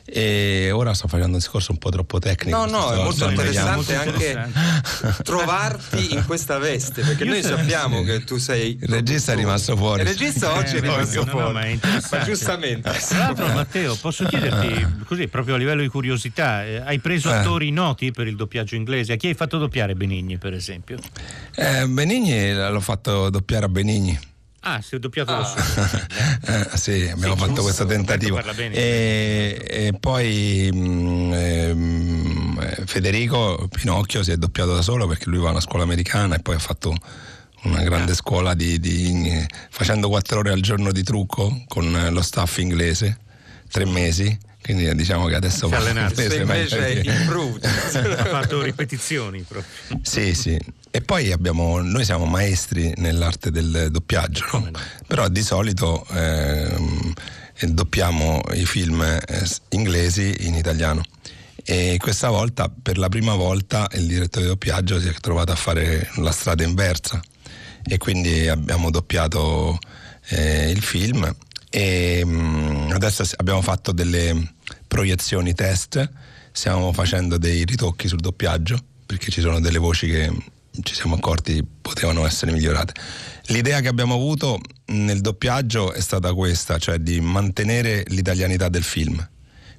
E 0.07 0.69
ora 0.71 0.93
sto 0.93 1.07
facendo 1.07 1.33
un 1.33 1.39
discorso 1.39 1.71
un 1.71 1.79
po' 1.79 1.89
troppo 1.89 2.19
tecnico. 2.19 2.55
No, 2.55 2.65
no, 2.65 2.91
è 2.93 2.97
molto 2.97 3.27
interessante 3.27 3.93
invecchiando. 3.93 4.59
anche 4.59 5.23
trovarti 5.23 6.13
in 6.13 6.23
questa 6.25 6.59
veste, 6.59 7.01
perché 7.01 7.23
Io 7.23 7.31
noi 7.31 7.41
sappiamo 7.41 8.03
che 8.03 8.23
tu 8.23 8.37
sei 8.37 8.77
Il 8.81 8.87
regista 8.87 9.33
è 9.33 9.35
rimasto 9.35 9.75
fuori. 9.75 10.01
Il 10.01 10.07
regista 10.07 10.53
oggi 10.53 10.75
è 10.75 10.77
Eh, 10.77 10.81
rimasto 10.81 11.19
no, 11.19 11.25
no, 11.25 11.31
fuori. 11.31 11.53
ma 11.53 11.61
è 11.63 11.67
interessante. 11.69 12.17
Ma 12.17 12.23
giustamente. 12.23 12.91
Tra 13.07 13.17
l'altro, 13.17 13.47
Matteo, 13.47 13.95
posso 13.95 14.25
chiederti, 14.25 15.03
così 15.05 15.27
proprio 15.27 15.55
a 15.55 15.57
livello 15.57 15.81
di 15.81 15.87
curiosità, 15.87 16.63
eh, 16.65 16.77
hai 16.85 16.99
preso 16.99 17.29
Eh. 17.31 17.37
attori 17.37 17.71
noti 17.71 18.11
per 18.11 18.27
il 18.27 18.35
doppiaggio 18.35 18.75
inglese? 18.75 19.13
A 19.13 19.15
chi 19.15 19.27
hai 19.27 19.33
fatto 19.33 19.57
doppiare 19.57 19.95
Benigni, 19.95 20.37
per 20.37 20.53
esempio? 20.53 20.97
Eh, 21.55 21.87
Benigni 21.87 22.53
l'ho 22.53 22.79
fatto 22.79 23.29
doppiare 23.31 23.65
a 23.65 23.69
Benigni. 23.69 24.19
Ah, 24.67 24.81
si 24.81 24.95
è 24.95 24.99
doppiato 24.99 25.31
da 25.31 25.43
solo. 25.45 26.03
Eh, 26.47 26.77
sì, 26.77 27.07
abbiamo 27.11 27.33
Sì, 27.33 27.39
fatto 27.39 27.45
giusto, 27.47 27.61
questo 27.63 27.85
tentativo. 27.85 28.35
Roberto 28.37 28.53
parla 28.55 28.69
bene. 28.69 28.75
E, 28.75 29.65
e 29.67 29.93
poi 29.99 30.69
mm, 30.73 31.33
ehm, 31.33 32.59
eh, 32.61 32.83
Federico 32.85 33.67
Pinocchio 33.71 34.21
si 34.23 34.31
è 34.31 34.37
doppiato 34.37 34.73
da 34.75 34.81
solo 34.81 35.07
perché 35.07 35.29
lui 35.29 35.39
va 35.39 35.47
a 35.47 35.51
una 35.51 35.59
scuola 35.59 35.83
americana 35.83 36.35
e 36.35 36.39
poi 36.39 36.55
ha 36.55 36.59
fatto 36.59 36.95
una 37.63 37.81
grande 37.83 38.11
Ah. 38.11 38.15
scuola 38.15 38.53
di, 38.53 38.79
di- 38.79 39.45
facendo 39.71 40.07
quattro 40.09 40.39
ore 40.39 40.51
al 40.51 40.61
giorno 40.61 40.91
di 40.91 41.01
trucco 41.03 41.63
con 41.67 41.95
eh, 41.95 42.09
lo 42.11 42.21
staff 42.21 42.57
inglese, 42.57 43.17
tre 43.71 43.85
mesi. 43.85 44.37
Quindi 44.65 44.95
diciamo 44.95 45.27
che 45.27 45.35
adesso 45.35 45.67
Si 45.67 45.73
è 45.73 45.77
allenato. 45.77 46.15
Se 46.15 46.35
invece 46.35 47.03
improved. 47.05 47.63
Ha 48.17 48.25
fatto 48.25 48.63
ripetizioni 48.63 49.45
proprio. 49.47 49.99
sì, 50.01 50.33
sì. 50.33 50.59
E 50.89 51.01
poi 51.01 51.31
abbiamo, 51.31 51.81
noi 51.81 52.03
siamo 52.03 52.25
maestri 52.25 52.91
nell'arte 52.97 53.51
del 53.51 53.89
doppiaggio, 53.91 54.45
no? 54.51 54.71
però 55.05 55.27
di 55.27 55.43
solito 55.43 56.03
ehm, 56.09 57.13
eh, 57.57 57.67
doppiamo 57.67 58.41
i 58.53 58.65
film 58.65 59.01
eh, 59.01 59.47
inglesi 59.69 60.35
in 60.47 60.55
italiano. 60.55 61.03
E 61.63 61.97
questa 61.99 62.29
volta, 62.29 62.67
per 62.69 62.97
la 62.97 63.09
prima 63.09 63.35
volta, 63.35 63.87
il 63.93 64.07
direttore 64.07 64.45
di 64.45 64.51
doppiaggio 64.51 64.99
si 64.99 65.09
è 65.09 65.13
trovato 65.13 65.51
a 65.51 65.55
fare 65.55 66.09
la 66.15 66.31
strada 66.31 66.63
inversa 66.63 67.21
e 67.87 67.97
quindi 67.99 68.47
abbiamo 68.47 68.89
doppiato 68.89 69.77
eh, 70.29 70.71
il 70.71 70.81
film 70.81 71.31
e 71.75 72.21
mm, 72.23 72.91
adesso 72.91 73.25
abbiamo 73.35 73.61
fatto 73.61 73.91
delle 73.91 74.53
proiezioni 74.87 75.53
test, 75.53 76.09
stiamo 76.53 76.93
facendo 76.93 77.37
dei 77.37 77.65
ritocchi 77.65 78.07
sul 78.07 78.21
doppiaggio 78.21 78.81
perché 79.05 79.29
ci 79.29 79.41
sono 79.41 79.59
delle 79.59 79.77
voci 79.77 80.07
che 80.07 80.31
ci 80.83 80.95
siamo 80.95 81.15
accorti 81.15 81.61
potevano 81.81 82.25
essere 82.25 82.53
migliorate. 82.53 82.93
L'idea 83.47 83.81
che 83.81 83.89
abbiamo 83.89 84.13
avuto 84.13 84.61
nel 84.85 85.19
doppiaggio 85.19 85.91
è 85.91 85.99
stata 85.99 86.33
questa, 86.33 86.77
cioè 86.77 86.97
di 86.99 87.19
mantenere 87.19 88.05
l'italianità 88.07 88.69
del 88.69 88.83
film. 88.83 89.29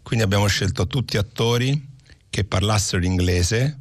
Quindi 0.03 0.23
abbiamo 0.23 0.49
scelto 0.49 0.87
tutti 0.87 1.17
attori 1.17 1.83
che 2.29 2.45
parlassero 2.45 3.01
l'inglese 3.01 3.79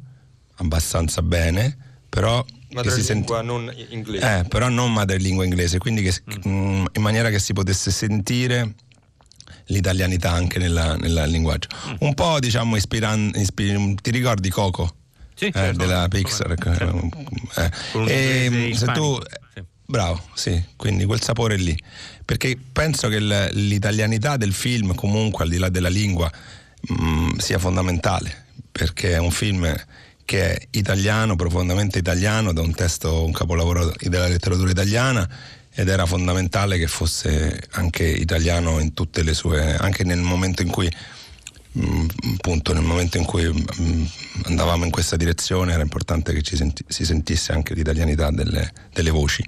abbastanza 0.54 1.20
bene, 1.20 1.76
però 2.08 2.42
Madrelingua 2.84 3.42
non 3.42 3.72
inglese. 3.90 4.38
eh, 4.38 4.44
però 4.44 4.68
non 4.68 4.92
madrelingua 4.92 5.44
inglese, 5.44 5.78
quindi 5.78 6.02
che- 6.02 6.22
mm, 6.46 6.84
in 6.92 7.02
maniera 7.02 7.30
che 7.30 7.38
si 7.38 7.52
potesse 7.52 7.90
sentire 7.90 8.74
l'italianità 9.66 10.30
anche 10.32 10.58
nella- 10.58 10.96
nel 10.96 11.24
linguaggio. 11.28 11.68
Un 12.00 12.14
po' 12.14 12.38
diciamo 12.38 12.76
ispirando, 12.76 13.36
ti 14.02 14.10
ricordi 14.10 14.48
Coco? 14.50 14.94
Sì, 15.34 15.46
Eh, 15.46 15.52
certo. 15.52 15.78
della 15.78 16.08
Pixar. 16.08 16.52
eh, 16.52 16.56
Con 17.92 18.02
un 18.02 18.08
e, 18.08 18.48
mm, 18.50 18.52
se 18.72 18.86
tu 18.86 19.18
ispanico, 19.18 19.22
Bravo, 19.88 20.20
sì, 20.34 20.60
quindi 20.74 21.04
quel 21.04 21.20
sapore 21.22 21.56
lì. 21.56 21.76
Perché 22.24 22.58
penso 22.72 23.06
che 23.08 23.20
l'italianità 23.20 24.36
del 24.36 24.52
film, 24.52 24.94
comunque, 24.96 25.44
al 25.44 25.50
di 25.50 25.58
là 25.58 25.68
della 25.68 25.88
lingua, 25.88 26.28
mm, 26.92 27.36
sia 27.36 27.58
fondamentale. 27.60 28.46
Perché 28.72 29.12
è 29.12 29.18
un 29.18 29.30
film 29.30 29.72
che 30.26 30.54
è 30.56 30.66
italiano, 30.72 31.36
profondamente 31.36 31.98
italiano, 31.98 32.52
da 32.52 32.60
un 32.60 32.74
testo, 32.74 33.24
un 33.24 33.32
capolavoro 33.32 33.94
della 34.00 34.28
letteratura 34.28 34.70
italiana 34.70 35.26
ed 35.72 35.88
era 35.88 36.04
fondamentale 36.04 36.78
che 36.78 36.88
fosse 36.88 37.62
anche 37.70 38.04
italiano 38.04 38.78
in 38.80 38.92
tutte 38.92 39.22
le 39.22 39.32
sue, 39.32 39.74
anche 39.76 40.04
nel 40.04 40.18
momento 40.18 40.60
in 40.62 40.68
cui 40.68 40.90
mm, 41.78 42.06
appunto 42.34 42.74
nel 42.74 42.82
momento 42.82 43.16
in 43.16 43.24
cui 43.24 43.44
mm, 43.46 44.04
andavamo 44.44 44.84
in 44.84 44.90
questa 44.90 45.16
direzione 45.16 45.72
era 45.72 45.82
importante 45.82 46.32
che 46.34 46.42
ci 46.42 46.56
senti- 46.56 46.84
si 46.88 47.04
sentisse 47.04 47.52
anche 47.52 47.72
l'italianità 47.72 48.30
delle, 48.30 48.70
delle 48.92 49.10
voci. 49.10 49.42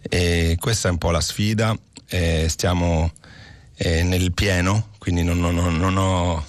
E 0.00 0.56
questa 0.58 0.88
è 0.88 0.90
un 0.90 0.98
po' 0.98 1.10
la 1.10 1.20
sfida 1.20 1.76
stiamo 2.46 3.12
eh, 3.76 4.02
nel 4.02 4.32
pieno 4.32 4.88
quindi 4.98 5.22
non, 5.22 5.38
non- 5.38 5.54
non- 5.54 5.76
non 5.76 5.96
ho 5.98 6.46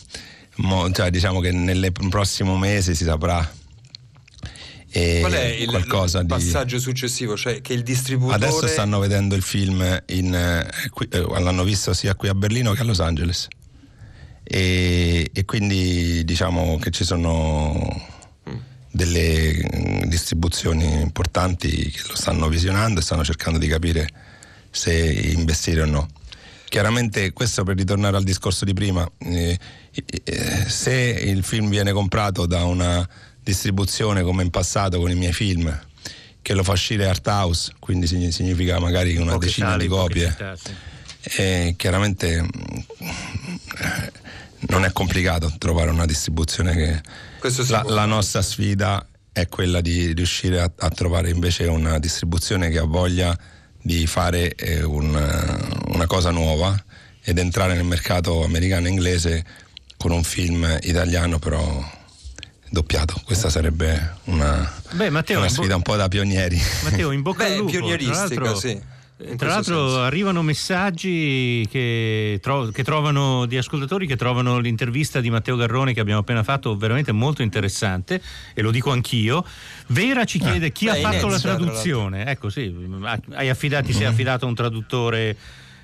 mo- 0.60 0.92
cioè, 0.92 1.10
diciamo 1.10 1.40
che 1.40 1.52
nel 1.52 1.92
prossimo 2.10 2.58
mese 2.58 2.96
si 2.96 3.04
saprà 3.04 3.58
eh, 4.92 5.20
Qual 5.20 5.34
è 5.34 5.46
il, 5.46 5.70
il 5.70 6.22
di 6.22 6.26
passaggio 6.26 6.80
successivo? 6.80 7.38
Cioè 7.38 7.62
che 7.62 7.74
il 7.74 7.84
distributore 7.84 8.36
Adesso 8.36 8.66
stanno 8.66 8.98
vedendo 8.98 9.36
il 9.36 9.44
film 9.44 10.04
in, 10.08 10.34
eh, 10.34 10.90
qui- 10.90 11.08
eh, 11.12 11.20
l'hanno 11.20 11.64
visto 11.64 11.94
sia 11.94 12.16
qui 12.16 12.28
a 12.28 12.34
Berlino 12.34 12.74
che 12.74 12.82
a 12.82 12.84
Los 12.86 13.00
Angeles 13.00 13.48
e, 14.44 15.30
e 15.32 15.46
quindi 15.46 16.26
diciamo 16.26 16.80
che 16.80 16.90
ci 16.90 17.04
sono 17.04 18.18
delle 18.92 19.54
mm, 19.54 20.02
distribuzioni 20.06 21.02
importanti 21.02 21.70
che 21.92 22.02
lo 22.08 22.16
stanno 22.16 22.48
visionando 22.48 23.00
e 23.00 23.04
stanno 23.04 23.24
cercando 23.24 23.60
di 23.60 23.68
capire 23.68 24.10
se 24.72 24.92
investire 24.94 25.84
o 25.84 25.86
no. 25.86 26.08
Chiaramente 26.70 27.34
questo 27.34 27.64
per 27.64 27.76
ritornare 27.76 28.16
al 28.16 28.24
discorso 28.24 28.64
di 28.64 28.74
prima, 28.74 29.10
eh, 29.18 29.58
eh, 30.24 30.66
se 30.68 30.94
il 30.94 31.44
film 31.44 31.68
viene 31.68 31.92
comprato 31.92 32.46
da 32.46 32.64
una 32.64 33.08
distribuzione 33.42 34.22
come 34.22 34.44
in 34.44 34.52
passato 34.52 35.00
con 35.00 35.10
i 35.10 35.16
miei 35.16 35.34
film, 35.34 35.76
che 36.44 36.54
lo 36.54 36.64
fa 36.64 36.74
uscire 36.74 37.08
art 37.08 37.26
house, 37.26 37.74
quindi 37.80 38.06
sign- 38.06 38.30
significa 38.30 38.78
magari 38.80 39.18
una 39.18 39.34
Poche 39.34 39.48
decina 39.48 39.70
sale, 39.70 39.84
di 39.84 39.90
copie, 39.90 40.30
città, 40.30 40.56
sì. 40.56 41.42
e 41.42 41.74
chiaramente 41.76 42.40
mm, 42.40 42.48
eh, 42.48 44.12
non 44.70 44.86
è 44.86 44.92
complicato 44.92 45.52
trovare 45.58 45.90
una 45.90 46.06
distribuzione 46.06 46.76
che 46.76 47.02
la, 47.70 47.84
la 47.88 48.06
nostra 48.06 48.44
sfida 48.44 49.04
è 49.32 49.48
quella 49.48 49.82
di 49.82 50.14
riuscire 50.14 50.62
a, 50.62 50.72
a 50.78 50.90
trovare 50.90 51.32
invece 51.32 51.66
una 51.66 51.98
distribuzione 51.98 52.70
che 52.70 52.78
ha 52.78 52.84
voglia 52.84 53.36
di 53.82 54.06
fare 54.08 54.54
eh, 54.56 54.84
un- 54.84 55.84
una 55.88 56.06
cosa 56.08 56.32
nuova 56.32 56.82
ed 57.24 57.38
entrare 57.38 57.76
nel 57.76 57.84
mercato 57.86 58.44
americano 58.44 58.88
e 58.88 58.90
inglese 58.90 59.46
con 59.98 60.12
un 60.12 60.24
film 60.24 60.78
italiano 60.84 61.40
però 61.40 61.98
doppiato. 62.70 63.20
Questa 63.26 63.50
sarebbe 63.50 64.16
una, 64.26 64.72
Beh, 64.92 65.10
Matteo, 65.10 65.40
una 65.40 65.50
sfida 65.50 65.76
un 65.76 65.82
po' 65.82 65.96
da 65.96 66.08
pionieri. 66.08 66.60
Matteo, 66.84 67.12
in 67.12 67.22
bocca 67.22 67.44
Beh, 67.46 67.52
al 67.54 67.58
lupo. 67.58 67.72
l'altro, 68.12 68.56
sì, 68.60 68.68
eh, 68.70 68.82
Tra 69.36 69.50
l'altro 69.50 69.88
senso. 69.90 70.02
arrivano 70.02 70.42
messaggi 70.42 71.68
che, 71.70 72.40
tro- 72.42 72.68
che 72.68 72.84
trovano 72.86 73.46
di 73.46 73.58
ascoltatori 73.58 74.08
che 74.08 74.16
trovano 74.16 74.60
l'intervista 74.60 75.20
di 75.20 75.30
Matteo 75.30 75.58
Garrone 75.58 75.94
che 75.94 76.00
abbiamo 76.00 76.22
appena 76.22 76.42
fatto 76.42 76.78
veramente 76.78 77.12
molto 77.12 77.42
interessante 77.42 78.22
e 78.54 78.62
lo 78.62 78.72
dico 78.72 78.92
anch'io. 78.92 79.46
Vera 79.88 80.24
ci 80.24 80.40
chiede 80.40 80.72
chi 80.72 80.86
Beh, 80.86 80.92
ha 80.92 80.96
fatto 81.12 81.28
la 81.28 81.40
traduzione. 81.40 82.28
Ecco 82.28 82.50
sì, 82.50 82.74
hai 83.32 83.50
affidati, 83.50 83.92
sei 83.92 84.06
affidato 84.06 84.46
a 84.46 84.48
un 84.48 84.56
traduttore 84.56 85.36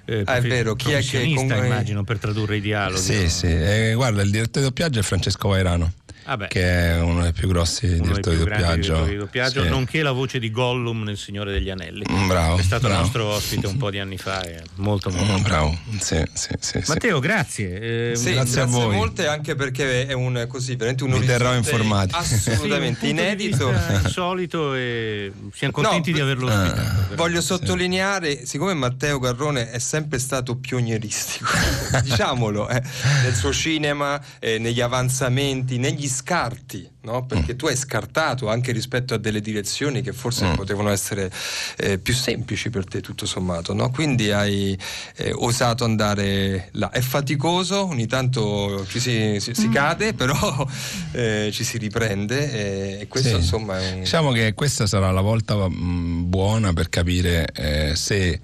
eh, 0.06 0.22
Ah, 0.26 0.36
è 0.36 0.42
vero, 0.42 0.76
chi 0.76 0.92
è 0.92 1.02
che 1.02 1.34
con- 1.34 1.46
immagino 1.46 2.04
per 2.04 2.20
tradurre 2.20 2.58
i 2.58 2.62
dialoghi. 2.62 3.02
Sì, 3.02 3.30
sì. 3.30 3.48
Eh, 3.48 3.94
guarda, 3.96 4.22
il 4.22 4.30
direttore 4.30 4.62
di 4.66 4.68
doppiaggio 4.72 5.00
è 5.00 5.02
Francesco 5.02 5.50
Vairano, 5.50 5.92
Ah, 6.28 6.38
che 6.48 6.62
è 6.64 7.00
uno 7.02 7.22
dei 7.22 7.34
più 7.34 7.48
grossi 7.48 7.86
uno 7.86 8.02
direttori 8.08 8.36
più 8.38 8.46
di 8.46 8.50
doppiaggio. 8.52 8.82
direttori 8.82 9.12
di 9.12 9.18
doppiaggio, 9.18 9.62
Sì. 9.64 9.70
nonché 9.70 10.02
la 10.02 10.12
voce 10.12 10.40
di 10.40 10.50
Gollum 10.52 11.04
nel 11.04 11.18
Signore 11.18 11.52
degli 11.52 11.70
Anelli. 11.70 12.04
Mm, 12.12 12.28
bravo, 12.28 12.58
È 12.58 12.64
stato 12.64 12.88
bravo. 12.88 13.02
nostro 13.02 13.26
ospite 13.28 13.68
un 13.68 13.78
po' 13.78 13.90
di 13.92 14.00
anni 14.00 14.18
fa, 14.18 14.42
è 14.42 14.60
molto 14.76 15.10
molto 15.12 15.38
Mm, 15.38 15.42
bravo, 15.44 15.78
sì, 16.00 16.24
sì. 16.34 16.82
Matteo, 16.88 17.20
grazie. 17.20 18.12
Eh, 18.12 18.16
Sì, 18.16 18.34
Grazie 18.34 18.62
a 18.62 18.66
voi. 18.66 18.96
molte 18.96 19.28
anche 19.28 19.56
perché 19.56 20.08
è 20.08 20.14
un 20.14 20.46
così 20.50 20.76
veramente 20.76 21.04
un 21.04 21.12
Vi 21.20 21.26
terrò 21.26 21.54
informati. 21.56 22.14
assolutamente 22.18 23.08
inedito. 23.08 23.72
insolito 24.04 24.74
e 24.74 25.32
siamo 25.54 25.74
contenti 25.74 26.10
No, 26.10 26.16
di 26.18 26.22
averlo 26.22 26.50
eh, 26.50 26.56
ospitato. 26.56 27.16
Voglio 27.16 27.42
sottolineare, 27.42 28.46
siccome 28.46 28.74
Matteo 28.74 29.20
Garrone 29.20 29.70
è 29.70 29.80
sempre 29.80 30.18
stato 30.20 30.56
pionieristico, 30.58 31.46
diciamolo, 32.04 32.68
eh, 32.70 32.82
nel 33.24 33.36
suo 33.36 33.54
cinema, 33.54 34.20
eh, 34.40 34.58
negli 34.58 34.82
avanzamenti, 34.82 35.78
negli 35.78 36.08
scarti, 36.16 36.90
no? 37.02 37.26
perché 37.26 37.56
tu 37.56 37.68
hai 37.68 37.76
scartato 37.76 38.50
anche 38.50 38.72
rispetto 38.72 39.14
a 39.14 39.18
delle 39.18 39.42
direzioni 39.42 40.02
che 40.02 40.14
forse 40.14 40.52
potevano 40.56 40.90
essere 40.90 41.30
eh, 41.78 41.98
più 42.00 42.14
semplici 42.14 42.70
per 42.70 42.86
te 42.86 43.02
tutto 43.02 43.26
sommato, 43.26 43.74
no? 43.74 43.92
quindi 43.92 44.32
hai 44.32 44.78
eh, 45.18 45.32
osato 45.34 45.84
andare 45.84 46.70
là. 46.74 46.90
È 46.90 47.02
faticoso, 47.02 47.86
ogni 47.86 48.08
tanto 48.08 48.86
ci 48.88 49.00
si, 49.00 49.38
si- 49.40 49.54
si 49.54 49.70
cade, 49.70 50.14
però 50.18 50.66
eh, 51.12 51.50
ci 51.52 51.64
si 51.64 51.78
riprende 51.78 52.52
eh, 52.98 53.02
e 53.02 53.08
questo 53.08 53.30
Sì. 53.30 53.36
insomma 53.36 53.80
è 53.80 53.92
un... 53.94 54.00
Diciamo 54.00 54.32
che 54.32 54.54
questa 54.54 54.88
sarà 54.88 55.12
la 55.12 55.22
volta 55.22 55.68
mh, 55.68 56.30
buona 56.30 56.72
per 56.74 56.90
capire 56.90 57.48
eh, 57.54 57.96
se 57.96 58.40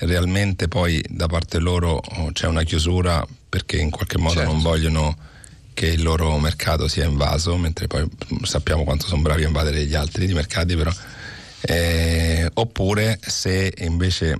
realmente 0.00 0.68
poi 0.68 1.02
da 1.08 1.26
parte 1.26 1.58
loro 1.58 2.00
oh, 2.18 2.30
c'è 2.32 2.46
una 2.46 2.62
chiusura 2.62 3.26
perché 3.48 3.78
in 3.78 3.90
qualche 3.90 4.16
modo 4.18 4.34
Certo. 4.36 4.52
non 4.52 4.62
vogliono 4.62 5.16
che 5.78 5.86
il 5.86 6.02
loro 6.02 6.36
mercato 6.40 6.88
sia 6.88 7.04
invaso, 7.04 7.56
mentre 7.56 7.86
poi 7.86 8.02
mh, 8.02 8.42
sappiamo 8.42 8.82
quanto 8.82 9.06
sono 9.06 9.22
bravi 9.22 9.44
a 9.44 9.46
invadere 9.46 9.84
gli 9.84 9.94
altri 9.94 10.26
di 10.26 10.34
mercati, 10.34 10.74
però. 10.74 10.90
Eh, 11.60 12.50
oppure 12.54 13.20
se 13.22 13.72
invece, 13.78 14.36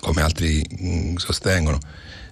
come 0.00 0.20
altri 0.20 0.62
mh, 0.68 1.14
sostengono, 1.16 1.78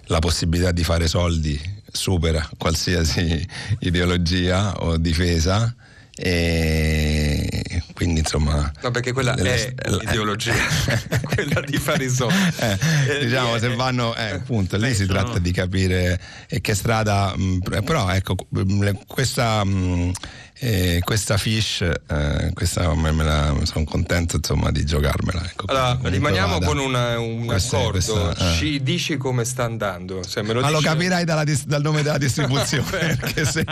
la 0.03 0.19
possibilità 0.19 0.71
di 0.71 0.83
fare 0.83 1.07
soldi 1.07 1.59
supera 1.91 2.47
qualsiasi 2.55 3.43
ideologia 3.81 4.73
o 4.83 4.97
difesa 4.97 5.73
e 6.13 7.63
quindi 7.95 8.19
insomma 8.19 8.71
No, 8.83 8.91
perché 8.91 9.11
quella 9.13 9.33
le- 9.35 9.73
è 9.73 9.89
l'ideologia, 9.89 10.53
quella 11.23 11.61
di 11.61 11.77
fare 11.77 12.03
i 12.03 12.09
soldi. 12.09 12.35
eh, 12.59 12.77
Eh, 13.07 13.25
diciamo 13.25 13.53
lì 13.55 13.59
se 13.61 13.75
vanno 13.75 14.13
eh, 14.15 14.31
appunto 14.31 14.77
lì 14.77 14.93
si 14.93 15.05
tratta 15.07 15.39
di 15.39 15.51
capire 15.51 16.19
eh, 16.47 16.61
che 16.61 16.75
strada 16.75 17.33
mh, 17.35 17.59
pr- 17.63 17.83
però 17.83 18.09
ecco 18.11 18.35
mh, 18.49 18.83
le- 18.83 18.99
questa 19.07 19.63
mh, 19.63 20.11
eh, 20.59 21.01
questa 21.03 21.37
fish 21.37 21.81
eh, 21.81 22.51
questa 22.53 22.93
me, 22.95 23.11
me 23.11 23.23
la 23.23 23.53
sono 23.63 23.83
contento 23.83 24.37
insomma 24.37 24.71
di 24.71 24.85
giocarmela 24.85 25.43
ecco, 25.45 25.65
Allora, 25.67 25.97
rimaniamo 26.03 26.53
vada. 26.53 26.65
con 26.65 26.77
una- 26.77 27.19
un 27.19 27.45
Questo 27.45 27.75
è- 27.75 27.79
accordo, 27.79 27.91
questo, 27.91 28.35
eh. 28.37 28.53
ci 28.57 28.81
dici 28.81 29.17
come 29.17 29.43
sta 29.43 29.63
andando. 29.65 30.23
Se 30.23 30.41
me 30.43 30.53
lo 30.53 30.61
ma 30.61 30.69
lo 30.69 30.77
dici- 30.77 30.89
capirai 30.89 31.25
dalla 31.25 31.43
dis- 31.43 31.65
dal 31.65 31.81
nome 31.81 32.03
della 32.03 32.17
distribuzione 32.17 32.85
perché 33.17 33.43
se, 33.45 33.65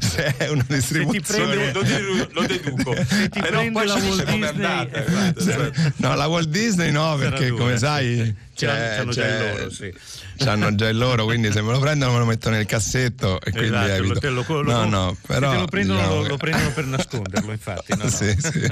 se 0.00 0.36
è 0.36 0.48
una 0.48 0.64
distribuzione 0.68 1.54
prende- 1.54 1.72
Lo, 1.72 1.82
dedu- 1.82 2.32
lo 2.32 2.42
deduco. 2.46 2.94
Se 2.94 3.28
ti 3.28 3.40
Però 3.40 3.68
poi 3.70 3.86
la 3.86 3.94
ci 3.94 4.00
dice 4.00 4.08
Walt 4.14 4.30
come 4.30 4.48
è 4.48 4.52
Disney, 4.52 4.66
andata. 4.70 5.04
eh, 5.04 5.34
esatto. 5.36 5.92
no 5.96 6.14
la 6.14 6.26
Walt 6.26 6.48
Disney 6.48 6.90
no 6.92 7.16
perché 7.16 7.50
come 7.50 7.72
sì. 7.72 7.78
sai 7.78 8.34
C'hanno- 8.66 8.80
c'è- 8.80 8.96
c'hanno 8.96 9.10
già 9.12 9.26
il 9.26 9.38
loro, 9.56 9.70
sì. 9.70 9.94
c'hanno 10.36 10.74
già 10.74 10.88
il 10.88 10.96
loro 10.98 11.24
quindi 11.24 11.52
se 11.52 11.62
me 11.62 11.72
lo 11.72 11.78
prendono 11.78 12.12
me 12.12 12.18
lo 12.18 12.24
mettono 12.24 12.56
nel 12.56 12.66
cassetto 12.66 13.40
e 13.40 13.50
quindi 13.50 13.68
Esatto, 13.74 13.90
evito 13.92 14.30
lo- 14.30 14.44
lo- 14.46 14.62
lo- 14.62 14.72
no 14.72 14.84
no 14.88 15.16
se 15.20 15.26
però 15.26 15.50
te 15.52 15.56
lo 15.58 15.64
prendono, 15.66 15.98
diciamo 15.98 16.16
lo, 16.16 16.22
che- 16.22 16.28
lo 16.28 16.36
prendono 16.36 16.70
per 16.72 16.84
nasconderlo, 16.84 17.52
infatti. 17.52 17.94
no, 17.96 18.02
no. 18.04 18.10
sì, 18.10 18.36
sì. 18.38 18.70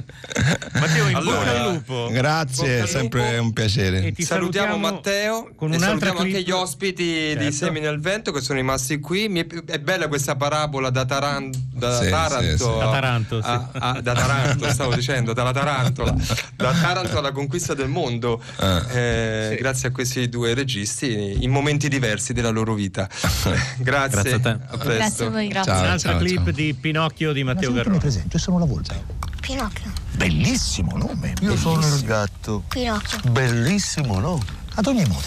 Matteo, 0.75 1.09
in 1.09 1.17
Allora, 1.17 1.39
bocca 1.39 1.51
al 1.65 1.73
lupo. 1.73 2.09
grazie 2.13 2.83
è 2.83 2.87
sempre 2.87 3.31
lupo. 3.31 3.43
un 3.43 3.53
piacere 3.53 4.03
E 4.05 4.13
ti 4.13 4.23
salutiamo 4.25 4.73
salutiamo 4.73 4.77
Matteo 4.79 5.51
con 5.57 5.73
e 5.73 5.79
salutiamo 5.79 6.19
anche 6.21 6.33
clip. 6.33 6.47
gli 6.47 6.51
ospiti 6.51 7.03
di 7.05 7.35
Certo. 7.35 7.53
Semi 7.53 7.81
nel 7.81 8.01
Vento 8.01 8.33
che 8.33 8.41
sono 8.41 8.59
rimasti 8.59 8.99
qui. 9.01 9.29
Mi 9.29 9.41
è, 9.41 9.47
è 9.67 9.79
bella 9.79 10.09
questa 10.09 10.37
parabola 10.37 10.91
da, 10.91 11.05
Taran- 11.05 11.51
da 11.73 12.01
Sì, 12.03 12.09
Taranto, 12.09 12.41
sì, 12.43 12.57
sì. 12.57 12.79
Da 12.79 12.91
Taranto, 12.91 13.43
sì. 13.43 13.49
a- 13.49 13.71
a- 13.73 14.01
da 14.01 14.13
Taranto, 14.15 14.71
stavo 14.71 14.95
dicendo, 14.95 15.33
dalla 15.33 15.53
Tarantola, 15.53 16.15
da 16.57 16.73
Taranto 16.73 17.19
alla 17.19 17.33
conquista 17.33 17.75
del 17.75 17.89
mondo. 17.89 18.41
Ah. 18.57 18.85
Eh, 18.91 19.57
Grazie 19.61 19.78
a 19.87 19.91
questi 19.93 20.29
due 20.29 20.53
registi 20.55 21.43
in 21.43 21.51
momenti 21.51 21.89
diversi 21.89 22.33
della 22.33 22.51
loro 22.51 22.75
vita. 22.75 23.09
grazie, 23.79 23.79
Grazie 23.79 24.33
a 24.35 24.41
te. 24.41 24.49
a 24.49 24.77
presto. 24.77 24.85
Grazie 24.85 25.27
a 25.27 25.31
voi, 25.31 25.49
grazie. 25.49 25.73
Ciao, 25.73 25.83
Un'altra 25.83 26.11
ciao, 26.11 26.19
clip 26.19 26.43
ciao. 26.45 26.53
di 26.53 26.75
Pinocchio 26.75 27.33
di 27.33 27.45
Matteo 27.45 27.61
Sempre 27.63 27.77
mi 27.79 27.83
Garrone. 27.85 27.99
presento, 27.99 28.37
io 28.37 28.43
sono 28.43 28.59
la 28.59 28.65
volpe. 28.65 29.05
Pinocchio. 29.41 29.93
Bellissimo 30.17 30.97
nome. 30.97 31.33
Io 31.41 31.57
sono 31.57 31.75
il 31.77 31.81
bellissimo. 31.87 32.09
gatto. 32.09 32.63
Pinocchio. 32.69 33.31
Bellissimo, 33.31 34.19
no? 34.19 34.43
Ad 34.75 34.87
ogni 34.87 35.05
modo, 35.07 35.27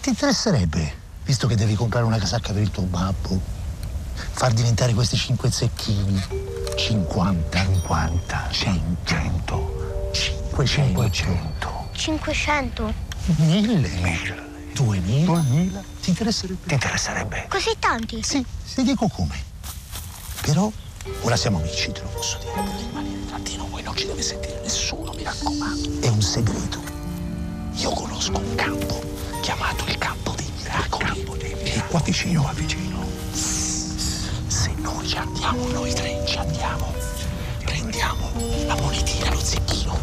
ti 0.00 0.08
interesserebbe, 0.10 0.92
visto 1.24 1.46
che 1.46 1.54
devi 1.56 1.74
comprare 1.74 2.04
una 2.04 2.18
casacca 2.18 2.52
per 2.52 2.62
il 2.62 2.70
tuo 2.70 2.82
babbo, 2.84 3.40
far 4.14 4.52
diventare 4.52 4.92
questi 4.92 5.16
cinque 5.16 5.50
zecchini 5.50 6.22
50, 6.76 7.64
50, 7.64 8.48
100, 8.50 10.10
500, 10.12 11.88
500. 11.92 12.94
1000, 13.26 13.80
2000. 13.80 14.50
2000. 14.74 15.84
Ti 16.00 16.10
interesserebbe? 16.10 16.66
Ti 16.66 16.74
interesserebbe? 16.74 17.46
Così 17.48 17.70
tanti? 17.78 18.22
Sì, 18.22 18.44
ti 18.74 18.82
dico 18.82 19.08
come. 19.08 19.50
Però 20.40 20.70
ora 21.22 21.36
siamo 21.36 21.58
amici, 21.58 21.92
te 21.92 22.00
lo 22.00 22.08
posso 22.08 22.38
dire. 22.38 22.52
Potete 22.52 22.76
rimanere 22.78 23.26
tra 23.26 23.38
di 23.38 23.56
noi, 23.56 23.82
non 23.82 23.96
ci 23.96 24.06
deve 24.06 24.22
sentire 24.22 24.60
nessuno, 24.62 25.12
mi 25.12 25.22
raccomando. 25.22 26.00
È 26.00 26.08
un 26.08 26.22
segreto. 26.22 26.80
Io 27.74 27.90
conosco 27.90 28.38
un 28.38 28.54
campo 28.54 29.00
chiamato 29.40 29.84
il 29.86 29.98
campo 29.98 30.32
dei 30.36 30.50
miracoli. 30.56 31.24
È 31.62 31.84
qua 31.86 32.00
vicino, 32.00 32.42
qua 32.42 32.52
vicino. 32.52 33.04
Se 33.32 34.72
noi 34.78 35.06
ci 35.06 35.16
andiamo, 35.16 35.66
noi 35.68 35.92
tre 35.94 36.22
ci 36.26 36.38
andiamo. 36.38 36.92
Prendiamo 37.64 38.30
la 38.66 38.74
monetina, 38.76 39.30
lo 39.30 39.40
zecchino, 39.40 39.98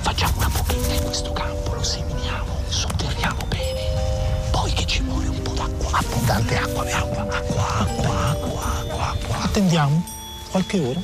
facciamo 0.00 0.36
una 0.38 0.48
pochetta 0.50 0.94
in 0.94 1.04
questo 1.04 1.32
campo, 1.32 1.74
lo 1.74 1.82
seminiamo, 1.82 2.55
sotterriamo 2.68 3.44
bene, 3.48 4.50
poi 4.50 4.72
che 4.72 4.86
ci 4.86 5.02
vuole 5.02 5.28
un 5.28 5.42
po' 5.42 5.52
d'acqua, 5.52 5.90
ah, 5.90 5.98
abbondante 5.98 6.56
acqua, 6.56 6.82
acqua, 6.82 7.22
acqua, 7.22 7.78
acqua, 7.78 8.30
acqua, 8.30 8.78
acqua, 8.78 9.10
acqua. 9.10 9.42
Attendiamo 9.42 10.04
qualche 10.50 10.80
ora. 10.80 11.00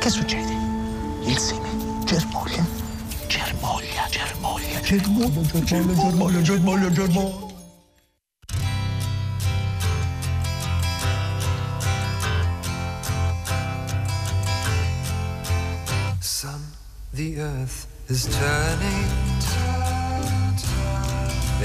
Che 0.00 0.10
succede? 0.10 0.52
Il 1.24 1.38
seme 1.38 1.68
germoglia, 2.04 2.66
germoglia, 3.26 4.06
germoglia, 4.10 4.80
germoglia, 4.80 5.60
germoglia, 5.62 5.94
germoglia, 5.94 6.42
germoglia, 6.42 6.90
germoglia. 6.90 7.52
The 17.14 17.38
earth 17.38 17.86
is 18.08 18.26
turning 18.26 19.33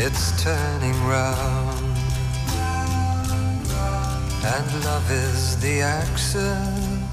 it's 0.02 0.42
turning 0.42 0.96
round, 1.04 1.98
and 4.46 4.86
love 4.86 5.12
is 5.12 5.60
the 5.60 5.82
accent, 5.82 7.12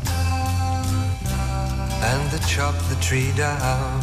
and 2.11 2.31
the 2.31 2.39
chop 2.47 2.77
the 2.89 2.95
tree 3.01 3.33
down. 3.37 4.01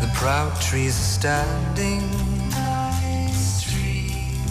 The 0.00 0.10
proud 0.14 0.58
trees 0.62 0.96
are 0.98 1.10
standing, 1.20 2.08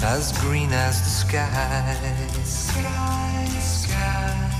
as 0.03 0.37
green 0.41 0.71
as 0.71 1.01
the 1.01 1.09
sky, 1.09 1.97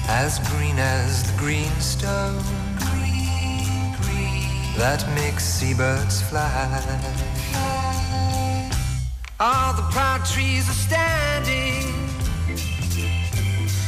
as 0.09 0.39
green 0.49 0.79
as 0.79 1.31
the 1.31 1.37
green 1.37 1.63
greenstone 1.65 2.70
that 4.81 5.07
makes 5.13 5.43
seabirds 5.43 6.23
fly. 6.23 6.49
All 9.39 9.73
the 9.75 9.87
proud 9.91 10.25
trees 10.25 10.67
are 10.67 10.81
standing, 10.89 11.85